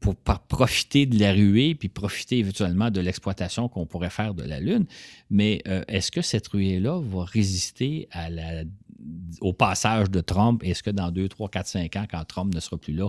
pour, 0.00 0.16
profiter 0.16 1.06
de 1.06 1.18
la 1.18 1.32
ruée 1.32 1.74
puis 1.74 1.88
profiter 1.88 2.38
éventuellement 2.38 2.90
de 2.90 3.00
l'exploitation 3.00 3.68
qu'on 3.68 3.86
pourrait 3.86 4.10
faire 4.10 4.34
de 4.34 4.42
la 4.42 4.60
Lune. 4.60 4.86
Mais 5.30 5.62
euh, 5.68 5.82
est-ce 5.88 6.10
que 6.10 6.22
cette 6.22 6.48
ruée-là 6.48 7.00
va 7.00 7.24
résister 7.24 8.08
au 9.40 9.52
passage 9.52 10.10
de 10.10 10.20
Trump? 10.20 10.62
Est-ce 10.64 10.82
que 10.82 10.90
dans 10.90 11.10
2, 11.10 11.28
3, 11.28 11.48
4, 11.48 11.66
5 11.66 11.96
ans, 11.96 12.06
quand 12.10 12.24
Trump 12.24 12.54
ne 12.54 12.60
sera 12.60 12.76
plus 12.76 12.94
là, 12.94 13.08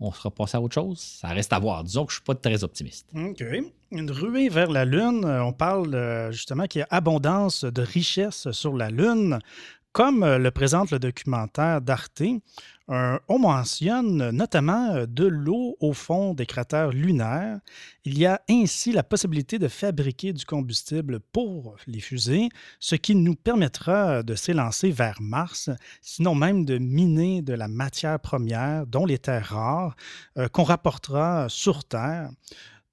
on 0.00 0.12
sera 0.12 0.30
passé 0.30 0.56
à 0.56 0.60
autre 0.60 0.74
chose. 0.74 0.98
Ça 0.98 1.28
reste 1.28 1.52
à 1.52 1.58
voir. 1.58 1.84
Disons 1.84 2.06
que 2.06 2.12
je 2.12 2.16
ne 2.16 2.20
suis 2.20 2.24
pas 2.24 2.34
très 2.34 2.62
optimiste. 2.64 3.08
OK. 3.14 3.42
Une 3.90 4.10
ruée 4.10 4.48
vers 4.48 4.70
la 4.70 4.84
Lune. 4.84 5.24
Euh, 5.24 5.42
on 5.42 5.52
parle 5.52 5.94
euh, 5.94 6.30
justement 6.30 6.66
qu'il 6.66 6.80
y 6.80 6.82
a 6.82 6.88
abondance 6.90 7.64
de 7.64 7.82
richesses 7.82 8.50
sur 8.52 8.76
la 8.76 8.90
Lune. 8.90 9.38
Comme 9.92 10.22
euh, 10.22 10.38
le 10.38 10.50
présente 10.50 10.90
le 10.90 10.98
documentaire 10.98 11.80
d'Arte, 11.80 12.22
on 12.88 13.38
mentionne 13.38 14.30
notamment 14.30 14.94
euh, 14.94 15.06
de 15.06 15.26
l'eau 15.26 15.76
au 15.80 15.92
fond 15.92 16.32
des 16.32 16.46
cratères 16.46 16.90
lunaires. 16.90 17.58
Il 18.04 18.18
y 18.18 18.24
a 18.24 18.40
ainsi 18.48 18.92
la 18.92 19.02
possibilité 19.02 19.58
de 19.58 19.68
fabriquer 19.68 20.32
du 20.32 20.44
combustible 20.44 21.20
pour 21.20 21.76
les 21.86 22.00
fusées, 22.00 22.48
ce 22.80 22.94
qui 22.94 23.14
nous 23.14 23.34
permettra 23.34 24.22
de 24.22 24.34
s'élancer 24.34 24.90
vers 24.90 25.20
Mars, 25.20 25.68
sinon 26.00 26.34
même 26.34 26.64
de 26.64 26.78
miner 26.78 27.42
de 27.42 27.52
la 27.52 27.68
matière 27.68 28.18
première, 28.20 28.86
dont 28.86 29.04
les 29.04 29.18
terres 29.18 29.50
rares, 29.50 29.94
euh, 30.38 30.48
qu'on 30.48 30.64
rapportera 30.64 31.48
sur 31.48 31.84
Terre. 31.84 32.30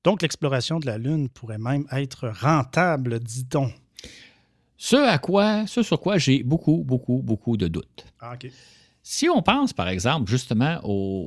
Donc 0.03 0.21
l'exploration 0.21 0.79
de 0.79 0.85
la 0.85 0.97
Lune 0.97 1.29
pourrait 1.29 1.57
même 1.57 1.85
être 1.91 2.27
rentable, 2.27 3.19
dit-on. 3.19 3.71
Ce 4.77 4.97
à 4.97 5.17
quoi, 5.17 5.65
ce 5.67 5.81
sur 5.81 5.99
quoi 6.01 6.17
j'ai 6.17 6.43
beaucoup, 6.43 6.83
beaucoup, 6.85 7.21
beaucoup 7.23 7.55
de 7.55 7.67
doutes. 7.67 8.05
Ah, 8.19 8.35
si 9.07 9.29
on 9.29 9.43
pense, 9.43 9.71
par 9.71 9.87
exemple, 9.87 10.27
justement 10.31 10.79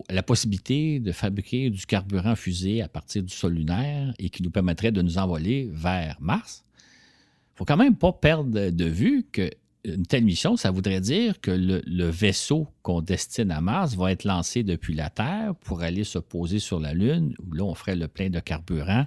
à 0.08 0.12
la 0.12 0.24
possibilité 0.24 0.98
de 0.98 1.12
fabriquer 1.12 1.70
du 1.70 1.86
carburant 1.86 2.34
fusée 2.34 2.82
à 2.82 2.88
partir 2.88 3.22
du 3.22 3.32
sol 3.32 3.52
lunaire 3.54 4.12
et 4.18 4.30
qui 4.30 4.42
nous 4.42 4.50
permettrait 4.50 4.90
de 4.90 5.00
nous 5.00 5.16
envoler 5.16 5.70
vers 5.70 6.16
Mars, 6.20 6.64
il 6.74 7.58
faut 7.58 7.64
quand 7.64 7.76
même 7.76 7.94
pas 7.94 8.12
perdre 8.12 8.70
de 8.70 8.84
vue 8.84 9.28
qu'une 9.30 10.06
telle 10.08 10.24
mission, 10.24 10.56
ça 10.56 10.72
voudrait 10.72 11.00
dire 11.00 11.40
que 11.40 11.52
le, 11.52 12.08
vaisseau 12.08 12.66
qu'on 12.82 13.00
destine 13.00 13.52
à 13.52 13.60
Mars 13.60 13.94
va 13.94 14.10
être 14.10 14.24
lancé 14.24 14.64
depuis 14.64 14.94
la 14.94 15.08
Terre 15.08 15.54
pour 15.60 15.82
aller 15.82 16.02
se 16.02 16.18
poser 16.18 16.58
sur 16.58 16.80
la 16.80 16.94
Lune, 16.94 17.36
où 17.46 17.52
là, 17.52 17.62
on 17.62 17.76
ferait 17.76 17.94
le 17.94 18.08
plein 18.08 18.28
de 18.28 18.40
carburant 18.40 19.06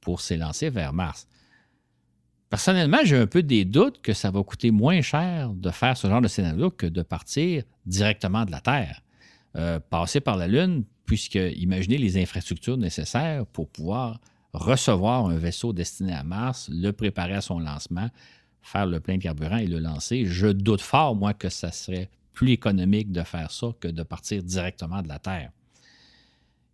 pour 0.00 0.20
s'élancer 0.20 0.70
vers 0.70 0.92
Mars. 0.92 1.28
Personnellement, 2.50 2.98
j'ai 3.04 3.16
un 3.16 3.26
peu 3.26 3.42
des 3.42 3.64
doutes 3.64 4.00
que 4.00 4.14
ça 4.14 4.30
va 4.30 4.42
coûter 4.42 4.70
moins 4.70 5.02
cher 5.02 5.50
de 5.52 5.70
faire 5.70 5.96
ce 5.96 6.06
genre 6.08 6.22
de 6.22 6.28
scénario 6.28 6.70
que 6.70 6.86
de 6.86 7.02
partir 7.02 7.62
directement 7.84 8.44
de 8.46 8.50
la 8.50 8.60
Terre. 8.60 9.02
Euh, 9.56 9.80
passer 9.80 10.20
par 10.20 10.36
la 10.36 10.46
Lune, 10.46 10.84
puisque 11.04 11.34
imaginez 11.34 11.98
les 11.98 12.20
infrastructures 12.20 12.78
nécessaires 12.78 13.44
pour 13.46 13.68
pouvoir 13.68 14.20
recevoir 14.54 15.26
un 15.26 15.36
vaisseau 15.36 15.74
destiné 15.74 16.14
à 16.14 16.22
Mars, 16.22 16.70
le 16.72 16.92
préparer 16.92 17.34
à 17.34 17.42
son 17.42 17.58
lancement, 17.58 18.08
faire 18.62 18.86
le 18.86 19.00
plein 19.00 19.18
de 19.18 19.22
carburant 19.22 19.58
et 19.58 19.66
le 19.66 19.78
lancer. 19.78 20.24
Je 20.24 20.48
doute 20.48 20.80
fort, 20.80 21.14
moi, 21.14 21.34
que 21.34 21.50
ça 21.50 21.70
serait 21.70 22.08
plus 22.32 22.52
économique 22.52 23.12
de 23.12 23.22
faire 23.22 23.50
ça 23.50 23.68
que 23.78 23.88
de 23.88 24.02
partir 24.02 24.42
directement 24.42 25.02
de 25.02 25.08
la 25.08 25.18
Terre. 25.18 25.50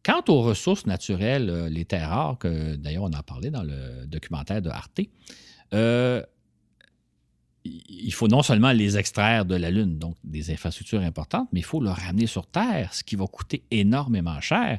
Quant 0.05 0.23
aux 0.29 0.43
ressources 0.43 0.87
naturelles, 0.87 1.49
euh, 1.49 1.69
les 1.69 1.87
terres 1.87 2.11
rares, 2.11 2.39
que 2.39 2.77
d'ailleurs 2.77 3.05
on 3.05 3.13
en 3.13 3.23
parlait 3.23 3.51
dans 3.51 3.63
le 3.63 4.07
documentaire 4.07 4.61
de 4.61 4.69
Arte, 4.69 5.01
euh, 5.75 6.23
il 7.65 8.13
faut 8.13 8.29
non 8.29 8.43
seulement 8.43 8.73
les 8.73 8.99
extraire 8.99 9.45
de 9.45 9.55
la 9.55 9.71
Lune, 9.71 9.99
donc 9.99 10.17
des 10.23 10.51
infrastructures 10.51 11.01
importantes, 11.01 11.49
mais 11.53 11.61
il 11.61 11.65
faut 11.65 11.81
le 11.81 11.91
ramener 11.91 12.27
sur 12.27 12.47
Terre, 12.47 12.93
ce 12.93 13.03
qui 13.03 13.17
va 13.17 13.27
coûter 13.27 13.63
énormément 13.71 14.41
cher. 14.41 14.79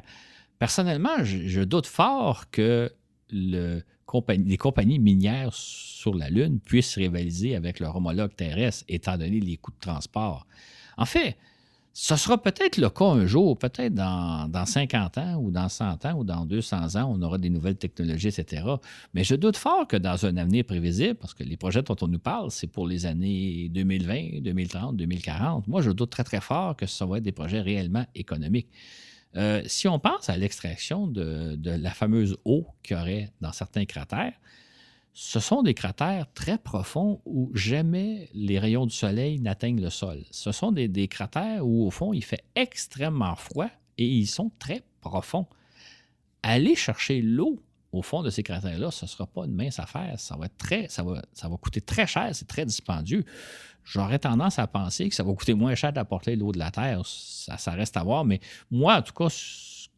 Personnellement, 0.58 1.24
je, 1.24 1.62
doute 1.62 1.86
fort 1.86 2.50
que 2.50 2.92
les 3.30 3.82
compagnies 4.06 4.98
minières 4.98 5.52
sur 5.52 6.14
la 6.14 6.30
Lune 6.30 6.60
puissent 6.60 6.94
rivaliser 6.94 7.56
avec 7.56 7.80
leur 7.80 7.96
homologue 7.96 8.34
terrestre, 8.34 8.84
étant 8.88 9.18
donné 9.18 9.40
les 9.40 9.56
coûts 9.56 9.72
de 9.72 9.80
transport. 9.80 10.46
En 10.96 11.06
fait, 11.06 11.36
ce 11.98 12.14
sera 12.16 12.36
peut-être 12.36 12.76
le 12.76 12.90
cas 12.90 13.06
un 13.06 13.24
jour, 13.24 13.58
peut-être 13.58 13.94
dans, 13.94 14.66
50 14.66 15.16
ans 15.16 15.36
ou 15.36 15.50
dans 15.50 15.70
100 15.70 16.04
ans 16.04 16.12
ou 16.18 16.24
dans 16.24 16.44
200 16.44 16.94
ans, 16.96 17.10
on 17.10 17.22
aura 17.22 17.38
des 17.38 17.48
nouvelles 17.48 17.78
technologies, 17.78 18.28
etc. 18.28 18.64
Mais 19.14 19.24
je 19.24 19.34
doute 19.34 19.56
fort 19.56 19.88
que 19.88 19.96
dans 19.96 20.26
un 20.26 20.36
avenir 20.36 20.66
prévisible, 20.66 21.14
parce 21.14 21.32
que 21.32 21.42
les 21.42 21.56
projets 21.56 21.80
dont 21.80 21.96
on 22.02 22.08
nous 22.08 22.18
parle, 22.18 22.50
c'est 22.50 22.66
pour 22.66 22.86
les 22.86 23.06
années 23.06 23.70
2020, 23.70 24.42
2030, 24.42 24.94
2040. 24.94 25.68
Moi, 25.68 25.80
je 25.80 25.90
doute 25.90 26.10
très, 26.10 26.22
très 26.22 26.42
fort 26.42 26.76
que 26.76 26.84
ça 26.84 27.06
va 27.06 27.16
être 27.16 27.24
des 27.24 27.32
projets 27.32 27.62
réellement 27.62 28.04
économiques. 28.14 28.68
Euh, 29.36 29.62
si 29.64 29.88
on 29.88 29.98
pense 29.98 30.28
à 30.28 30.36
l'extraction 30.36 31.06
de, 31.06 31.56
de, 31.56 31.70
la 31.70 31.92
fameuse 31.92 32.36
eau 32.44 32.66
qu'il 32.82 32.98
y 32.98 33.00
aurait 33.00 33.30
dans 33.40 33.52
certains 33.52 33.86
cratères, 33.86 34.34
ce 35.18 35.40
sont 35.40 35.62
des 35.62 35.72
cratères 35.72 36.30
très 36.34 36.58
profonds 36.58 37.22
où 37.24 37.50
jamais 37.54 38.28
les 38.34 38.58
rayons 38.58 38.84
du 38.84 38.94
soleil 38.94 39.40
n'atteignent 39.40 39.80
le 39.80 39.88
sol. 39.88 40.22
Ce 40.30 40.52
sont 40.52 40.72
des, 40.72 41.08
cratères 41.08 41.66
où, 41.66 41.86
au 41.86 41.90
fond, 41.90 42.12
il 42.12 42.22
fait 42.22 42.44
extrêmement 42.54 43.34
froid 43.34 43.70
et 43.96 44.06
ils 44.06 44.26
sont 44.26 44.52
très 44.58 44.82
profonds. 45.00 45.46
Aller 46.42 46.74
chercher 46.74 47.22
l'eau 47.22 47.62
au 47.92 48.02
fond 48.02 48.22
de 48.22 48.28
ces 48.28 48.42
cratères-là, 48.42 48.90
ce 48.90 49.06
ne 49.06 49.08
sera 49.08 49.26
pas 49.26 49.46
une 49.46 49.54
mince 49.54 49.78
affaire. 49.78 50.20
Ça 50.20 50.36
va, 50.36 50.46
être 50.46 50.58
très, 50.58 50.86
ça 50.90 51.02
ça 51.32 51.48
va 51.48 51.56
coûter 51.56 51.80
très 51.80 52.06
cher, 52.06 52.28
c'est 52.34 52.46
très 52.46 52.66
dispendieux. 52.66 53.24
J'aurais 53.84 54.18
tendance 54.18 54.58
à 54.58 54.66
penser 54.66 55.08
que 55.08 55.14
ça 55.14 55.22
va 55.22 55.32
coûter 55.32 55.54
moins 55.54 55.74
cher 55.74 55.94
d'apporter 55.94 56.36
l'eau 56.36 56.52
de 56.52 56.58
la 56.58 56.70
Terre. 56.70 57.00
Ça, 57.06 57.56
ça 57.56 57.70
reste 57.70 57.96
à 57.96 58.02
voir. 58.02 58.26
Mais 58.26 58.40
moi, 58.70 58.96
en 58.96 59.02
tout 59.02 59.14
cas, 59.14 59.28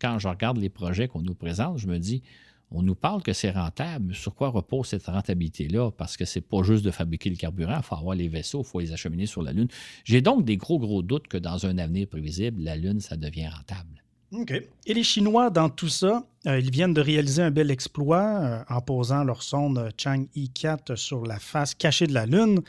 quand 0.01 0.21
je 0.21 0.29
regarde 0.29 0.59
les 0.59 0.69
projets 0.69 1.09
qu'on 1.09 1.23
nous 1.23 1.35
présente, 1.35 1.79
je 1.79 1.89
me 1.89 1.99
dis, 1.99 2.23
on 2.71 2.83
nous 2.83 2.95
parle 2.95 3.23
que 3.23 3.33
c'est 3.33 3.51
rentable. 3.51 4.15
Sur 4.15 4.35
quoi 4.35 4.49
repose 4.49 4.89
cette 4.89 5.07
rentabilité-là? 5.07 5.91
Parce 5.91 6.17
que 6.17 6.25
c'est 6.25 6.41
pas 6.41 6.63
juste 6.63 6.85
de 6.85 6.91
fabriquer 6.91 7.31
le 7.31 7.37
carburant, 7.37 7.77
il 7.79 7.83
faut 7.83 7.95
avoir 7.95 8.15
les 8.15 8.29
vaisseaux, 8.29 8.63
il 8.63 8.67
faut 8.67 8.81
les 8.81 8.93
acheminer 8.93 9.27
sur 9.27 9.43
la 9.43 9.53
Lune. 9.53 9.69
J'ai 10.05 10.21
donc 10.21 10.45
des 10.45 10.57
gros, 10.57 10.79
gros 10.79 11.03
doutes 11.03 11.29
que 11.29 11.39
dans 11.39 11.67
un 11.67 11.79
avenir 11.79 12.09
prévisible, 12.09 12.63
la 12.63 12.77
Lune, 12.77 13.01
ça 13.01 13.17
devient 13.17 13.49
rentable. 13.49 14.03
OK. 14.33 14.53
Et 14.85 14.93
les 14.93 15.05
Chinois, 15.05 15.49
dans 15.49 15.71
tout 15.71 15.89
ça, 15.89 16.27
euh, 16.47 16.59
ils 16.59 16.71
viennent 16.71 16.93
de 16.93 17.01
réaliser 17.01 17.43
un 17.43 17.51
bel 17.51 17.71
exploit 17.71 18.41
euh, 18.43 18.63
en 18.69 18.83
posant 18.83 19.25
leur 19.25 19.43
sonde 19.43 19.91
Chang'e 19.97 20.49
4 20.53 20.97
sur 20.97 21.25
la 21.25 21.39
face 21.39 21.75
cachée 21.75 22.07
de 22.07 22.13
la 22.13 22.27
Lune. 22.27 22.61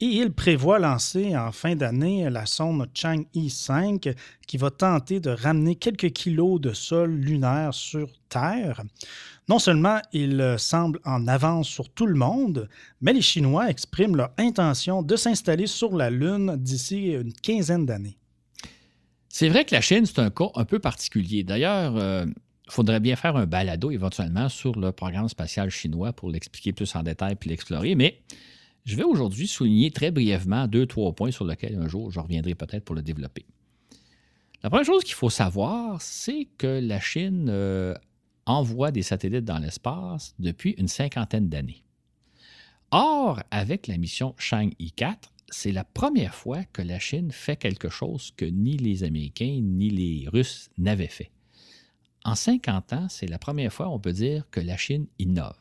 Et 0.00 0.06
ils 0.06 0.32
prévoient 0.32 0.78
lancer 0.78 1.36
en 1.36 1.50
fin 1.50 1.74
d'année 1.74 2.30
la 2.30 2.46
sonde 2.46 2.88
Chang'e 2.94 3.48
5 3.48 4.14
qui 4.46 4.56
va 4.58 4.70
tenter 4.70 5.18
de 5.18 5.30
ramener 5.30 5.74
quelques 5.74 6.10
kilos 6.10 6.60
de 6.60 6.72
sol 6.72 7.10
lunaire 7.10 7.74
sur 7.74 8.08
Terre. 8.28 8.82
Non 9.48 9.58
seulement 9.58 10.00
ils 10.12 10.56
semblent 10.58 11.00
en 11.04 11.26
avance 11.26 11.68
sur 11.68 11.88
tout 11.88 12.06
le 12.06 12.14
monde, 12.14 12.68
mais 13.00 13.12
les 13.12 13.22
Chinois 13.22 13.70
expriment 13.70 14.16
leur 14.16 14.30
intention 14.36 15.02
de 15.02 15.16
s'installer 15.16 15.66
sur 15.66 15.96
la 15.96 16.10
Lune 16.10 16.56
d'ici 16.56 17.12
une 17.12 17.32
quinzaine 17.32 17.86
d'années. 17.86 18.18
C'est 19.28 19.48
vrai 19.48 19.64
que 19.64 19.74
la 19.74 19.80
Chine, 19.80 20.04
c'est 20.04 20.18
un 20.18 20.30
cas 20.30 20.50
un 20.54 20.64
peu 20.64 20.78
particulier. 20.78 21.44
D'ailleurs, 21.44 21.92
il 21.92 22.00
euh, 22.00 22.26
faudrait 22.68 23.00
bien 23.00 23.16
faire 23.16 23.36
un 23.36 23.46
balado 23.46 23.90
éventuellement 23.90 24.48
sur 24.48 24.78
le 24.78 24.92
programme 24.92 25.28
spatial 25.28 25.70
chinois 25.70 26.12
pour 26.12 26.30
l'expliquer 26.30 26.72
plus 26.72 26.94
en 26.96 27.02
détail 27.02 27.36
puis 27.36 27.48
l'explorer. 27.48 27.94
Mais 27.94 28.20
je 28.84 28.96
vais 28.96 29.04
aujourd'hui 29.04 29.46
souligner 29.46 29.90
très 29.90 30.10
brièvement 30.10 30.66
deux, 30.66 30.86
trois 30.86 31.12
points 31.12 31.30
sur 31.30 31.44
lesquels 31.44 31.76
un 31.76 31.88
jour 31.88 32.10
je 32.10 32.20
reviendrai 32.20 32.54
peut-être 32.54 32.84
pour 32.84 32.94
le 32.94 33.02
développer. 33.02 33.46
La 34.62 34.70
première 34.70 34.86
chose 34.86 35.04
qu'il 35.04 35.14
faut 35.14 35.30
savoir, 35.30 36.02
c'est 36.02 36.48
que 36.58 36.80
la 36.82 36.98
Chine 36.98 37.46
euh, 37.48 37.94
envoie 38.48 38.90
des 38.90 39.02
satellites 39.02 39.44
dans 39.44 39.58
l'espace 39.58 40.34
depuis 40.38 40.70
une 40.78 40.88
cinquantaine 40.88 41.48
d'années. 41.48 41.84
Or, 42.90 43.42
avec 43.50 43.86
la 43.86 43.98
mission 43.98 44.34
Chang'e 44.38 44.90
4, 44.96 45.32
c'est 45.50 45.72
la 45.72 45.84
première 45.84 46.34
fois 46.34 46.64
que 46.64 46.82
la 46.82 46.98
Chine 46.98 47.30
fait 47.30 47.56
quelque 47.56 47.90
chose 47.90 48.32
que 48.36 48.44
ni 48.46 48.76
les 48.76 49.04
Américains 49.04 49.60
ni 49.62 49.90
les 49.90 50.28
Russes 50.28 50.70
n'avaient 50.78 51.08
fait. 51.08 51.30
En 52.24 52.34
50 52.34 52.92
ans, 52.94 53.06
c'est 53.08 53.28
la 53.28 53.38
première 53.38 53.72
fois, 53.72 53.88
on 53.88 53.98
peut 53.98 54.12
dire, 54.12 54.48
que 54.50 54.60
la 54.60 54.76
Chine 54.76 55.06
innove. 55.18 55.56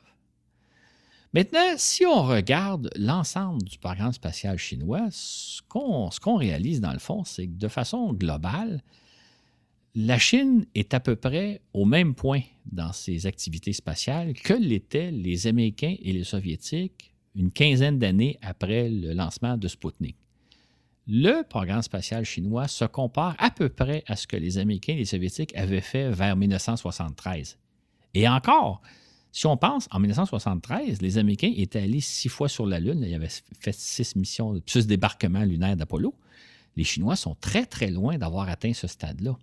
Maintenant, 1.34 1.74
si 1.76 2.06
on 2.06 2.24
regarde 2.24 2.90
l'ensemble 2.96 3.62
du 3.64 3.78
programme 3.78 4.14
spatial 4.14 4.58
chinois, 4.58 5.08
ce 5.12 5.62
qu'on 5.62 6.36
réalise 6.36 6.80
dans 6.82 6.94
le 6.94 7.00
fond, 7.00 7.26
c'est 7.26 7.48
que 7.48 7.58
de 7.58 7.68
façon 7.68 8.14
globale, 8.14 8.82
la 10.00 10.20
Chine 10.20 10.68
est 10.76 10.94
à 10.94 11.00
peu 11.00 11.16
près 11.16 11.60
au 11.74 11.84
même 11.84 12.14
point 12.14 12.42
dans 12.72 12.94
ses 12.94 13.26
activités 13.26 13.74
spatiales 13.74 14.34
que 14.34 14.54
l'étaient 14.54 15.10
les 15.10 15.48
Américains 15.48 15.96
et 16.00 16.14
les 16.14 16.24
Soviétiques 16.24 17.16
une 17.34 17.52
quinzaine 17.52 17.98
d'années 17.98 18.38
après 18.44 18.90
le 18.90 19.14
lancement 19.14 19.58
de 19.58 19.68
Sputnik. 19.68 20.16
Le 21.08 21.42
programme 21.42 21.82
spatial 21.82 22.26
chinois 22.26 22.68
se 22.68 22.86
compare 22.86 23.36
à 23.40 23.50
peu 23.50 23.70
près 23.70 24.04
à 24.06 24.16
ce 24.16 24.28
que 24.28 24.38
les 24.38 24.60
Américains 24.60 24.94
et 24.94 24.98
les 24.98 25.06
Soviétiques 25.06 25.56
avaient 25.58 25.82
fait 25.82 26.12
vers 26.12 26.36
1973. 26.36 27.58
Et 28.14 28.28
encore, 28.28 28.84
si 29.32 29.48
on 29.48 29.58
pense, 29.58 29.88
en 29.90 30.00
1973, 30.00 31.02
les 31.02 31.18
Américains 31.18 31.54
étaient 31.56 31.82
allés 31.82 32.02
six 32.02 32.30
fois 32.30 32.50
sur 32.50 32.68
la 32.68 32.80
Lune. 32.80 33.04
Ils 33.04 33.16
avaient 33.16 33.30
fait 33.60 33.74
six 33.74 34.16
missions, 34.16 34.62
plus 34.62 34.86
débarquements 34.86 35.44
lunaires 35.44 35.76
d'Apollo. 35.76 36.14
Les 36.76 36.84
Chinois 36.84 37.16
sont 37.16 37.34
très, 37.34 37.66
très 37.66 37.90
loin 37.90 38.20
d'avoir 38.20 38.48
atteint 38.48 38.74
ce 38.74 38.86
stade-là. 38.86 39.40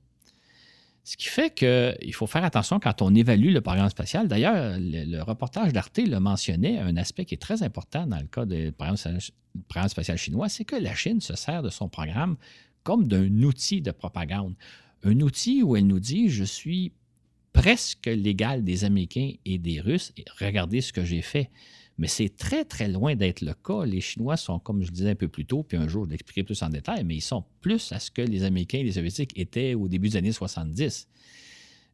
Ce 1.05 1.19
qui 1.19 1.29
fait 1.29 1.55
qu'il 1.55 2.15
faut 2.15 2.27
faire 2.27 2.45
attention 2.45 2.81
quand 2.81 3.03
on 3.03 3.15
évalue 3.15 3.53
le 3.53 3.61
programme 3.61 3.91
spatial. 3.91 4.27
D'ailleurs, 4.27 4.79
le, 4.79 5.21
reportage 5.23 5.75
d'Arte 5.75 5.99
le 5.99 6.19
mentionnait, 6.19 6.79
un 6.79 6.97
aspect 6.97 7.27
qui 7.27 7.35
est 7.35 7.39
très 7.39 7.63
important 7.63 8.07
dans 8.07 8.19
le 8.19 8.27
cas 8.27 8.47
du 8.47 8.73
programme, 8.73 8.97
spatial 9.89 10.17
chinois, 10.17 10.49
c'est 10.49 10.65
que 10.65 10.77
la 10.77 10.95
Chine 10.95 11.21
se 11.21 11.37
sert 11.37 11.63
de 11.63 11.69
son 11.69 11.91
programme 11.91 12.37
comme 12.85 13.07
d'un 13.07 13.43
outil 13.43 13.83
de 13.83 13.91
propagande. 13.91 14.55
Un 15.03 15.21
outil 15.21 15.63
où 15.63 15.77
elle 15.77 15.87
nous 15.87 16.01
dit, 16.01 16.31
je 16.31 16.45
suis 16.45 16.93
presque 17.53 18.07
l'égal 18.07 18.65
des 18.65 18.85
Américains 18.85 19.33
et 19.45 19.59
des 19.59 19.83
Russes, 19.83 20.13
et 20.17 20.25
regardez 20.41 20.81
ce 20.81 20.95
que 20.95 21.05
j'ai 21.05 21.23
fait. 21.23 21.51
Mais 21.99 22.09
c'est 22.09 22.37
très, 22.37 22.65
très 22.65 22.89
loin 22.89 23.15
d'être 23.15 23.41
le 23.41 23.55
cas. 23.55 23.85
Les 23.85 24.01
Chinois 24.01 24.37
sont, 24.37 24.59
comme 24.59 24.83
je 24.83 24.91
disais 24.91 25.11
un 25.11 25.15
peu 25.15 25.29
plus 25.29 25.45
tôt, 25.45 25.63
puis 25.63 25.77
un 25.77 25.89
jour 25.89 26.05
je 26.07 26.11
l'expliquerai 26.11 26.43
plus 26.45 26.63
en 26.63 26.69
détail, 26.69 27.05
mais 27.05 27.17
ils 27.17 27.21
sont 27.21 27.45
plus 27.61 27.93
à 27.93 28.01
ce 28.01 28.11
que 28.11 28.23
les 28.23 28.43
Américains 28.43 28.79
et 28.79 28.85
les 28.85 28.93
Soviétiques 28.93 29.33
étaient 29.37 29.75
au 29.75 29.87
début 29.89 30.09
des 30.09 30.17
années 30.17 30.33
70. 30.33 31.09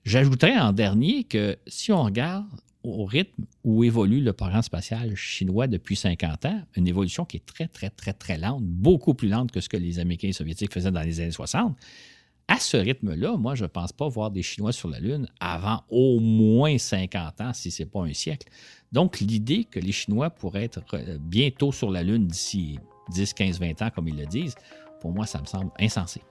J'ajouterais 0.05 0.59
en 0.59 0.72
dernier 0.72 1.24
que 1.24 1.59
si 1.66 1.92
on 1.92 2.03
regarde 2.03 2.46
au 2.82 3.05
rythme 3.05 3.44
où 3.62 3.84
évolue 3.84 4.22
le 4.22 4.32
programme 4.32 4.62
spatial 4.62 5.14
chinois 5.14 5.66
depuis 5.66 5.96
50 5.96 6.46
ans, 6.46 6.62
une 6.76 6.88
évolution 6.88 7.26
qui 7.26 7.36
est 7.36 7.44
très, 7.44 7.68
très, 7.68 7.90
très, 7.90 8.14
très 8.14 8.38
lente, 8.38 8.62
beaucoup 8.64 9.12
plus 9.12 9.28
lente 9.28 9.53
que 9.53 9.61
ce 9.61 9.68
que 9.68 9.76
les 9.76 9.98
Américains 9.98 10.28
et 10.28 10.30
les 10.30 10.34
Soviétiques 10.34 10.72
faisaient 10.72 10.90
dans 10.90 11.03
les 11.03 11.20
années 11.20 11.30
60, 11.30 11.76
à 12.51 12.59
ce 12.59 12.76
rythme-là, 12.76 13.36
moi, 13.36 13.55
je 13.55 13.62
ne 13.62 13.68
pense 13.68 13.92
pas 13.92 14.09
voir 14.09 14.32
des 14.32 14.42
Chinois 14.42 14.72
sur 14.72 14.88
la 14.88 14.98
Lune 14.98 15.28
avant 15.38 15.84
au 15.88 16.18
moins 16.18 16.76
50 16.76 17.40
ans, 17.40 17.53
si 17.53 17.70
ce 17.70 17.84
n'est 17.84 17.88
pas 17.88 18.01
un 18.01 18.12
siècle. 18.12 18.48
Donc, 18.90 19.20
l'idée 19.20 19.62
que 19.62 19.78
les 19.78 19.92
Chinois 19.92 20.30
pourraient 20.30 20.64
être 20.64 20.82
euh, 20.94 21.16
bientôt 21.20 21.70
sur 21.70 21.92
la 21.92 22.03
Lune 22.03 22.26
d'ici 22.26 22.80
10, 23.11 23.34
15, 23.34 23.61
20 23.61 23.82
ans, 23.82 23.90
comme 23.94 24.09
ils 24.09 24.16
le 24.16 24.26
disent, 24.26 24.57
pour 25.01 25.12
moi, 25.12 25.26
ça 25.26 25.40
me 25.40 25.46
semble 25.46 25.70
insensé. 25.78 26.22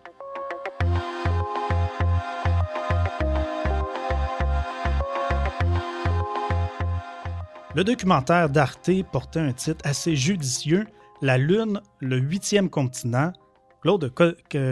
Le 7.75 7.83
documentaire 7.85 8.49
d'Arte 8.49 8.91
portait 9.09 9.39
un 9.39 9.53
titre 9.53 9.79
assez 9.85 10.17
judicieux, 10.17 10.85
La 11.21 11.37
Lune, 11.37 11.79
le 12.01 12.17
huitième 12.17 12.69
continent, 12.69 13.31
Claude, 13.81 14.13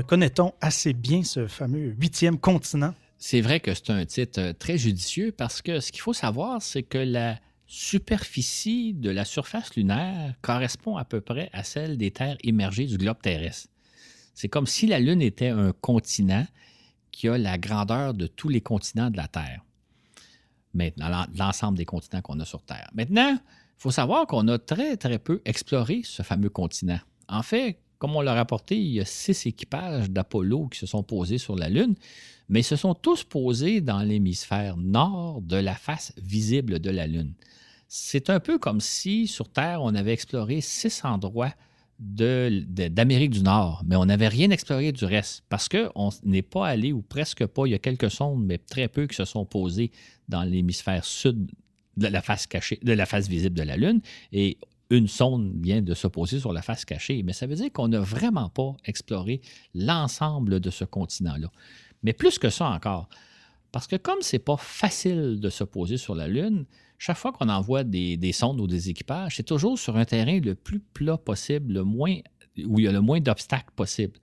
connaît-on 0.05 0.53
assez 0.59 0.91
bien 0.93 1.23
ce 1.23 1.47
fameux 1.47 1.95
huitième 1.97 2.37
continent? 2.37 2.93
C'est 3.17 3.39
vrai 3.39 3.61
que 3.61 3.73
c'est 3.73 3.89
un 3.89 4.05
titre 4.05 4.39
euh, 4.39 4.53
très 4.53 4.77
judicieux 4.77 5.31
parce 5.31 5.61
que 5.61 5.79
ce 5.79 5.91
qu'il 5.91 6.01
faut 6.01 6.13
savoir, 6.13 6.61
c'est 6.61 6.83
que 6.83 6.97
la 6.97 7.39
superficie 7.65 8.93
de 8.93 9.09
la 9.09 9.25
surface 9.25 9.75
lunaire 9.75 10.35
correspond 10.41 10.97
à 10.97 11.05
peu 11.05 11.21
près 11.21 11.49
à 11.53 11.63
celle 11.63 11.97
des 11.97 12.11
terres 12.11 12.37
émergées 12.43 12.85
du 12.85 12.97
globe 12.97 13.19
terrestre. 13.21 13.69
C'est 14.35 14.49
comme 14.49 14.67
si 14.67 14.87
la 14.87 14.99
Lune 14.99 15.21
était 15.21 15.49
un 15.49 15.71
continent 15.71 16.45
qui 17.11 17.27
a 17.27 17.37
la 17.37 17.57
grandeur 17.57 18.13
de 18.13 18.27
tous 18.27 18.49
les 18.49 18.61
continents 18.61 19.09
de 19.09 19.17
la 19.17 19.27
Terre. 19.27 19.61
Maintenant, 20.73 21.25
l'ensemble 21.33 21.77
des 21.77 21.85
continents 21.85 22.21
qu'on 22.21 22.39
a 22.39 22.45
sur 22.45 22.61
Terre. 22.61 22.89
Maintenant, 22.93 23.31
il 23.31 23.81
faut 23.81 23.89
savoir 23.89 24.27
qu'on 24.27 24.47
a 24.47 24.59
très, 24.59 24.95
très 24.95 25.17
peu 25.17 25.41
exploré 25.43 26.01
ce 26.03 26.21
fameux 26.21 26.51
continent. 26.51 26.99
En 27.27 27.41
fait, 27.41 27.79
comme 27.97 28.15
on 28.15 28.21
l'a 28.21 28.33
rapporté, 28.33 28.77
il 28.77 28.93
y 28.93 28.99
a 28.99 29.05
six 29.05 29.45
équipages 29.45 30.09
d'Apollo 30.09 30.67
qui 30.67 30.79
se 30.79 30.85
sont 30.85 31.03
posés 31.03 31.37
sur 31.37 31.55
la 31.55 31.69
Lune, 31.69 31.95
mais 32.49 32.61
ils 32.61 32.63
se 32.63 32.75
sont 32.75 32.93
tous 32.93 33.23
posés 33.23 33.81
dans 33.81 34.01
l'hémisphère 34.01 34.77
nord 34.77 35.41
de 35.41 35.57
la 35.57 35.75
face 35.75 36.13
visible 36.21 36.79
de 36.79 36.89
la 36.89 37.07
Lune. 37.07 37.33
C'est 37.87 38.29
un 38.29 38.39
peu 38.39 38.59
comme 38.59 38.81
si 38.81 39.27
sur 39.27 39.49
Terre, 39.49 39.81
on 39.81 39.95
avait 39.95 40.13
exploré 40.13 40.61
six 40.61 41.01
endroits 41.03 41.53
d'Amérique 41.99 43.31
du 43.31 43.41
Nord, 43.41 43.83
mais 43.87 43.95
on 43.95 44.05
n'avait 44.05 44.27
rien 44.27 44.51
exploré 44.51 44.91
du 44.91 45.05
reste 45.05 45.43
parce 45.49 45.67
qu'on 45.67 46.09
n'est 46.23 46.43
pas 46.43 46.67
allé, 46.67 46.93
ou 46.93 47.01
presque 47.01 47.45
pas, 47.47 47.65
il 47.65 47.71
y 47.71 47.75
a 47.75 47.79
quelques 47.79 48.11
sondes, 48.11 48.45
mais 48.45 48.59
très 48.59 48.87
peu 48.87 49.07
qui 49.07 49.15
se 49.15 49.25
sont 49.25 49.45
posés 49.45 49.91
dans 50.29 50.43
l'hémisphère 50.43 51.03
sud 51.05 51.49
de 51.95 52.07
la 52.07 52.21
face 52.21 52.45
cachée, 52.45 52.79
de 52.83 52.93
la 52.93 53.07
face 53.07 53.27
visible 53.27 53.57
de 53.57 53.63
la 53.63 53.77
Lune. 53.77 54.01
Et 54.31 54.59
une 54.89 55.07
sonde 55.07 55.53
vient 55.61 55.81
de 55.81 55.93
se 55.93 56.07
poser 56.07 56.39
sur 56.39 56.53
la 56.53 56.61
face 56.61 56.85
cachée, 56.85 57.23
mais 57.23 57.33
ça 57.33 57.47
veut 57.47 57.55
dire 57.55 57.71
qu'on 57.71 57.89
n'a 57.89 57.99
vraiment 57.99 58.49
pas 58.49 58.75
exploré 58.85 59.41
l'ensemble 59.73 60.59
de 60.59 60.69
ce 60.69 60.85
continent-là. 60.85 61.51
Mais 62.03 62.13
plus 62.13 62.39
que 62.39 62.49
ça 62.49 62.69
encore, 62.69 63.09
parce 63.71 63.87
que 63.87 63.95
comme 63.95 64.21
c'est 64.21 64.39
pas 64.39 64.57
facile 64.57 65.39
de 65.39 65.49
se 65.49 65.63
poser 65.63 65.97
sur 65.97 66.15
la 66.15 66.27
Lune, 66.27 66.65
chaque 66.97 67.17
fois 67.17 67.31
qu'on 67.31 67.49
envoie 67.49 67.83
des, 67.83 68.31
sondes 68.31 68.59
ou 68.59 68.67
des 68.67 68.89
équipages, 68.89 69.35
c'est 69.35 69.43
toujours 69.43 69.77
sur 69.77 69.97
un 69.97 70.05
terrain 70.05 70.39
le 70.39 70.55
plus 70.55 70.79
plat 70.79 71.17
possible, 71.17 71.73
le 71.73 71.83
moins, 71.83 72.15
où 72.65 72.79
il 72.79 72.85
y 72.85 72.87
a 72.87 72.91
le 72.91 73.01
moins 73.01 73.19
d'obstacles 73.19 73.71
possible. 73.75 74.19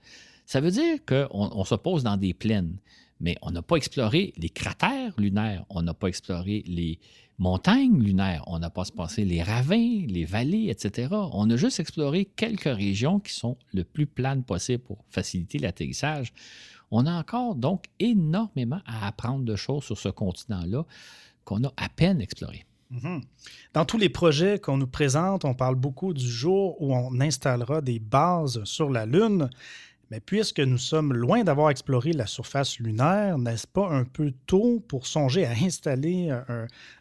Ça 0.46 0.60
veut 0.60 0.70
dire 0.70 0.98
qu'on 1.06 1.28
on 1.30 1.64
se 1.64 1.74
pose 1.74 2.02
dans 2.02 2.16
des 2.16 2.34
plaines, 2.34 2.76
mais 3.24 3.36
on 3.42 3.50
n'a 3.50 3.62
pas 3.62 3.76
exploré 3.76 4.32
les 4.36 4.50
cratères 4.50 5.14
lunaires, 5.18 5.64
on 5.70 5.82
n'a 5.82 5.94
pas 5.94 6.06
exploré 6.06 6.62
les, 6.66 7.00
montagnes 7.38 8.00
lunaires. 8.00 8.44
On 8.46 8.58
n'a 8.58 8.70
pas 8.70 8.84
passé 8.96 9.24
les 9.24 9.42
ravins, 9.42 10.06
les 10.06 10.24
vallées, 10.24 10.68
etc. 10.68 11.08
On 11.32 11.50
a 11.50 11.56
juste 11.56 11.80
exploré 11.80 12.26
quelques 12.36 12.62
régions 12.64 13.20
qui 13.20 13.32
sont 13.32 13.56
le 13.72 13.84
plus 13.84 14.06
planes 14.06 14.44
possible 14.44 14.82
pour 14.82 15.04
faciliter 15.08 15.58
l'atterrissage. 15.58 16.32
On 16.90 17.06
a 17.06 17.12
encore 17.12 17.56
donc 17.56 17.86
énormément 17.98 18.80
à 18.86 19.06
apprendre 19.06 19.44
de 19.44 19.56
choses 19.56 19.84
sur 19.84 19.98
ce 19.98 20.08
continent-là 20.08 20.84
qu'on 21.44 21.64
a 21.64 21.72
à 21.76 21.88
peine 21.88 22.20
exploré. 22.20 22.64
Mhm. 22.90 23.22
Dans 23.72 23.84
tous 23.84 23.98
les 23.98 24.08
projets 24.08 24.58
qu'on 24.58 24.76
nous 24.76 24.86
présente, 24.86 25.44
on 25.44 25.54
parle 25.54 25.74
beaucoup 25.74 26.12
du 26.12 26.28
jour 26.28 26.80
où 26.80 26.94
on 26.94 27.20
installera 27.20 27.80
des 27.80 27.98
bases 27.98 28.62
sur 28.64 28.90
la 28.90 29.06
Lune. 29.06 29.50
Mais 30.10 30.20
puisque 30.20 30.60
nous 30.60 30.78
sommes 30.78 31.12
loin 31.12 31.44
d'avoir 31.44 31.70
exploré 31.70 32.12
la 32.12 32.26
surface 32.26 32.78
lunaire, 32.78 33.38
n'est-ce 33.38 33.66
pas 33.66 33.88
un 33.88 34.04
peu 34.04 34.32
tôt 34.46 34.82
pour 34.86 35.06
songer 35.06 35.44
à 35.44 35.52
installer 35.52 36.30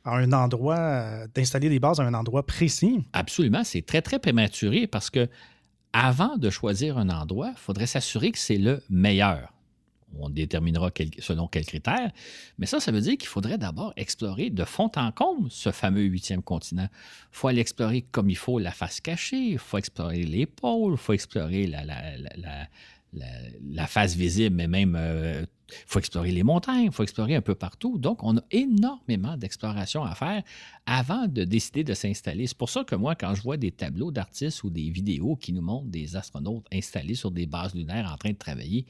un, 0.05 0.31
endroit, 0.31 1.27
d'installer 1.33 1.69
des 1.69 1.79
bases 1.79 1.99
à 1.99 2.03
un 2.03 2.13
endroit 2.13 2.45
précis? 2.45 3.05
Absolument, 3.13 3.63
c'est 3.63 3.85
très, 3.85 4.01
très 4.01 4.19
prématuré 4.19 4.87
parce 4.87 5.09
que 5.09 5.27
avant 5.93 6.37
de 6.37 6.49
choisir 6.49 6.97
un 6.97 7.09
endroit, 7.09 7.51
il 7.51 7.59
faudrait 7.59 7.85
s'assurer 7.85 8.31
que 8.31 8.39
c'est 8.39 8.57
le 8.57 8.81
meilleur. 8.89 9.52
On 10.19 10.29
déterminera 10.29 10.91
selon 11.19 11.47
quels 11.47 11.65
critères. 11.65 12.11
Mais 12.57 12.65
ça, 12.65 12.79
ça 12.79 12.91
veut 12.91 13.01
dire 13.01 13.17
qu'il 13.17 13.27
faudrait 13.27 13.57
d'abord 13.57 13.93
explorer 13.95 14.49
de 14.49 14.63
fond 14.63 14.91
en 14.95 15.11
comble 15.11 15.49
ce 15.49 15.71
fameux 15.71 16.03
huitième 16.03 16.41
continent. 16.41 16.87
Il 16.91 17.37
faut 17.37 17.47
aller 17.47 17.61
explorer 17.61 18.03
comme 18.11 18.29
il 18.29 18.37
faut 18.37 18.59
la 18.59 18.71
face 18.71 19.01
cachée, 19.01 19.37
il 19.37 19.57
faut 19.57 19.77
explorer 19.77 20.23
les 20.23 20.45
pôles, 20.45 20.93
il 20.93 20.97
faut 20.97 21.13
explorer 21.13 21.67
la, 21.67 21.87
face 23.87 24.15
visible, 24.15 24.55
mais 24.55 24.67
même, 24.67 24.91
il 24.91 24.97
euh, 24.97 25.45
faut 25.87 25.99
explorer 25.99 26.31
les 26.31 26.43
montagnes, 26.43 26.85
il 26.85 26.91
faut 26.91 27.03
explorer 27.03 27.35
un 27.35 27.41
peu 27.41 27.55
partout. 27.55 27.97
Donc, 27.97 28.23
on 28.23 28.37
a 28.37 28.43
énormément 28.51 29.37
d'exploration 29.37 30.03
à 30.03 30.15
faire 30.15 30.43
avant 30.85 31.27
de 31.27 31.43
décider 31.43 31.83
de 31.83 31.93
s'installer. 31.93 32.47
C'est 32.47 32.57
pour 32.57 32.69
ça 32.69 32.83
que 32.83 32.95
moi, 32.95 33.15
quand 33.15 33.33
je 33.35 33.41
vois 33.41 33.57
des 33.57 33.71
tableaux 33.71 34.11
d'artistes 34.11 34.63
ou 34.63 34.69
des 34.69 34.89
vidéos 34.89 35.35
qui 35.35 35.53
nous 35.53 35.61
montrent 35.61 35.89
des 35.89 36.15
astronautes 36.15 36.65
installés 36.71 37.15
sur 37.15 37.31
des 37.31 37.45
bases 37.45 37.73
lunaires 37.73 38.11
en 38.11 38.17
train 38.17 38.31
de 38.31 38.37
travailler, 38.37 38.85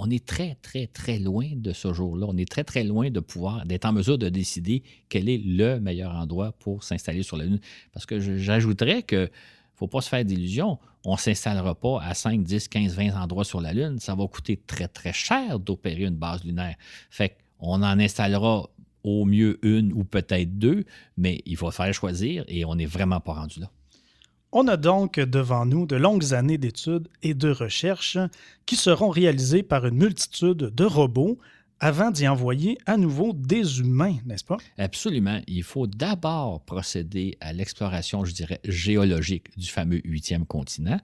on 0.00 0.08
est 0.10 0.24
très, 0.24 0.56
très, 0.62 0.86
très 0.86 1.18
loin 1.18 1.48
de 1.56 1.72
ce 1.72 1.92
jour-là. 1.92 2.26
On 2.28 2.36
est 2.36 2.48
très, 2.48 2.62
très 2.62 2.84
loin 2.84 3.10
de 3.10 3.18
pouvoir, 3.18 3.66
d'être 3.66 3.84
en 3.84 3.92
mesure 3.92 4.16
de 4.16 4.28
décider 4.28 4.84
quel 5.08 5.28
est 5.28 5.38
le 5.38 5.80
meilleur 5.80 6.14
endroit 6.14 6.52
pour 6.52 6.84
s'installer 6.84 7.24
sur 7.24 7.36
la 7.36 7.44
Lune. 7.44 7.58
Parce 7.92 8.06
que 8.06 8.20
j'ajouterais 8.38 9.02
que 9.02 9.28
faut 9.74 9.88
pas 9.88 10.00
se 10.00 10.08
faire 10.08 10.24
d'illusions. 10.24 10.78
On 11.04 11.14
ne 11.14 11.18
s'installera 11.18 11.74
pas 11.74 12.00
à 12.00 12.14
5, 12.14 12.44
10, 12.44 12.68
15, 12.68 12.94
20 12.94 13.20
endroits 13.20 13.44
sur 13.44 13.60
la 13.60 13.72
Lune. 13.72 13.98
Ça 13.98 14.14
va 14.14 14.26
coûter 14.28 14.56
très, 14.56 14.86
très 14.86 15.12
cher 15.12 15.58
d'opérer 15.58 16.04
une 16.04 16.16
base 16.16 16.44
lunaire. 16.44 16.76
Fait 17.10 17.36
qu'on 17.58 17.82
en 17.82 17.98
installera 17.98 18.68
au 19.02 19.24
mieux 19.24 19.58
une 19.66 19.92
ou 19.92 20.04
peut-être 20.04 20.58
deux, 20.58 20.84
mais 21.16 21.42
il 21.44 21.56
faut 21.56 21.70
faire 21.72 21.92
choisir 21.92 22.44
et 22.46 22.64
on 22.64 22.76
n'est 22.76 22.86
vraiment 22.86 23.18
pas 23.20 23.32
rendu 23.32 23.58
là. 23.58 23.70
On 24.50 24.66
a 24.66 24.78
donc 24.78 25.20
devant 25.20 25.66
nous 25.66 25.84
de 25.84 25.96
longues 25.96 26.32
années 26.32 26.56
d'études 26.56 27.08
et 27.22 27.34
de 27.34 27.50
recherches 27.50 28.16
qui 28.64 28.76
seront 28.76 29.10
réalisées 29.10 29.62
par 29.62 29.86
une 29.86 29.96
multitude 29.96 30.56
de 30.56 30.84
robots 30.84 31.38
avant 31.80 32.10
d'y 32.10 32.26
envoyer 32.26 32.78
à 32.86 32.96
nouveau 32.96 33.34
des 33.34 33.80
humains, 33.80 34.16
n'est-ce 34.24 34.44
pas? 34.44 34.56
Absolument. 34.78 35.40
Il 35.46 35.62
faut 35.62 35.86
d'abord 35.86 36.62
procéder 36.62 37.36
à 37.40 37.52
l'exploration, 37.52 38.24
je 38.24 38.32
dirais, 38.32 38.60
géologique 38.64 39.56
du 39.58 39.68
fameux 39.68 40.00
huitième 40.04 40.46
continent, 40.46 40.98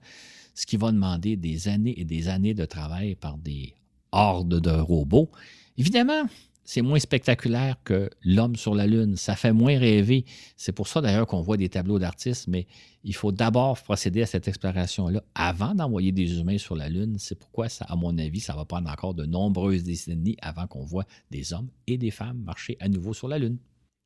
ce 0.55 0.65
qui 0.65 0.77
va 0.77 0.91
demander 0.91 1.37
des 1.37 1.67
années 1.67 1.99
et 1.99 2.03
des 2.03 2.27
années 2.27 2.55
de 2.55 2.65
travail 2.65 3.15
par 3.15 3.37
des 3.37 3.75
hordes 4.11 4.59
de 4.59 4.71
robots. 4.71 5.29
Évidemment, 5.77 6.23
c'est 6.65 6.81
moins 6.81 6.99
spectaculaire 6.99 7.77
que 7.83 8.09
l'homme 8.23 8.55
sur 8.55 8.73
la 8.75 8.87
Lune. 8.87 9.15
Ça 9.15 9.35
fait 9.35 9.53
moins 9.53 9.77
rêver. 9.77 10.25
C'est 10.57 10.71
pour 10.71 10.87
ça 10.87 10.99
d'ailleurs 10.99 11.27
qu'on 11.27 11.41
voit 11.41 11.57
des 11.57 11.69
tableaux 11.69 11.99
d'artistes, 11.99 12.47
mais 12.47 12.67
il 13.03 13.15
faut 13.15 13.31
d'abord 13.31 13.81
procéder 13.81 14.23
à 14.23 14.25
cette 14.25 14.47
exploration-là 14.47 15.23
avant 15.35 15.75
d'envoyer 15.75 16.11
des 16.11 16.39
humains 16.39 16.57
sur 16.57 16.75
la 16.75 16.89
Lune. 16.89 17.17
C'est 17.19 17.35
pourquoi, 17.35 17.67
à 17.81 17.95
mon 17.95 18.17
avis, 18.17 18.39
ça 18.39 18.55
va 18.55 18.65
prendre 18.65 18.89
encore 18.89 19.13
de 19.13 19.25
nombreuses 19.25 19.83
décennies 19.83 20.35
avant 20.41 20.65
qu'on 20.65 20.83
voit 20.83 21.05
des 21.29 21.53
hommes 21.53 21.69
et 21.85 21.97
des 21.97 22.11
femmes 22.11 22.39
marcher 22.39 22.77
à 22.79 22.89
nouveau 22.89 23.13
sur 23.13 23.27
la 23.27 23.37
Lune. 23.37 23.59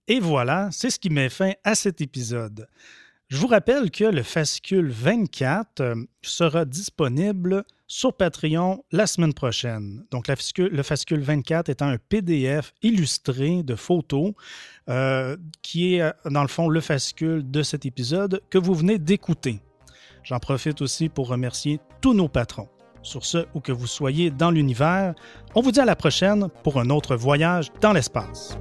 Et 0.07 0.20
voilà, 0.20 0.70
c'est 0.72 0.89
ce 0.89 0.99
qui 0.99 1.10
met 1.10 1.30
fin 1.30 1.53
à 1.64 1.76
cet 1.76 2.01
épisode. 2.01 2.68
Je 3.30 3.38
vous 3.38 3.47
rappelle 3.47 3.91
que 3.91 4.05
le 4.05 4.24
fascicule 4.24 4.89
24 4.89 5.82
euh, 5.82 5.95
sera 6.24 6.66
disponible 6.66 7.64
sur 7.89 8.13
Patreon 8.13 8.85
la 8.91 9.07
semaine 9.07 9.33
prochaine. 9.33 10.05
Donc, 10.11 10.27
le 10.29 10.83
fascicule 10.83 11.21
24 11.21 11.67
est 11.67 11.81
un 11.81 11.97
PDF 11.97 12.71
illustré 12.81 13.63
de 13.63 13.75
photos 13.75 14.33
euh, 14.89 15.35
qui 15.61 15.95
est, 15.95 16.01
euh, 16.01 16.11
dans 16.25 16.43
le 16.43 16.47
fond, 16.47 16.69
le 16.69 16.79
fascicule 16.79 17.49
de 17.49 17.63
cet 17.63 17.85
épisode 17.85 18.41
que 18.49 18.57
vous 18.57 18.75
venez 18.75 18.99
d'écouter. 18.99 19.59
J'en 20.23 20.39
profite 20.39 20.81
aussi 20.81 21.09
pour 21.09 21.27
remercier 21.27 21.79
tous 21.99 22.13
nos 22.13 22.29
patrons. 22.29 22.69
Sur 23.01 23.25
ce, 23.25 23.45
où 23.55 23.59
que 23.59 23.71
vous 23.71 23.87
soyez 23.87 24.29
dans 24.29 24.51
l'univers, 24.51 25.15
on 25.55 25.61
vous 25.61 25.71
dit 25.71 25.79
à 25.79 25.85
la 25.85 25.95
prochaine 25.95 26.47
pour 26.63 26.79
un 26.79 26.89
autre 26.89 27.15
voyage 27.15 27.71
dans 27.81 27.93
l'espace. 27.93 28.57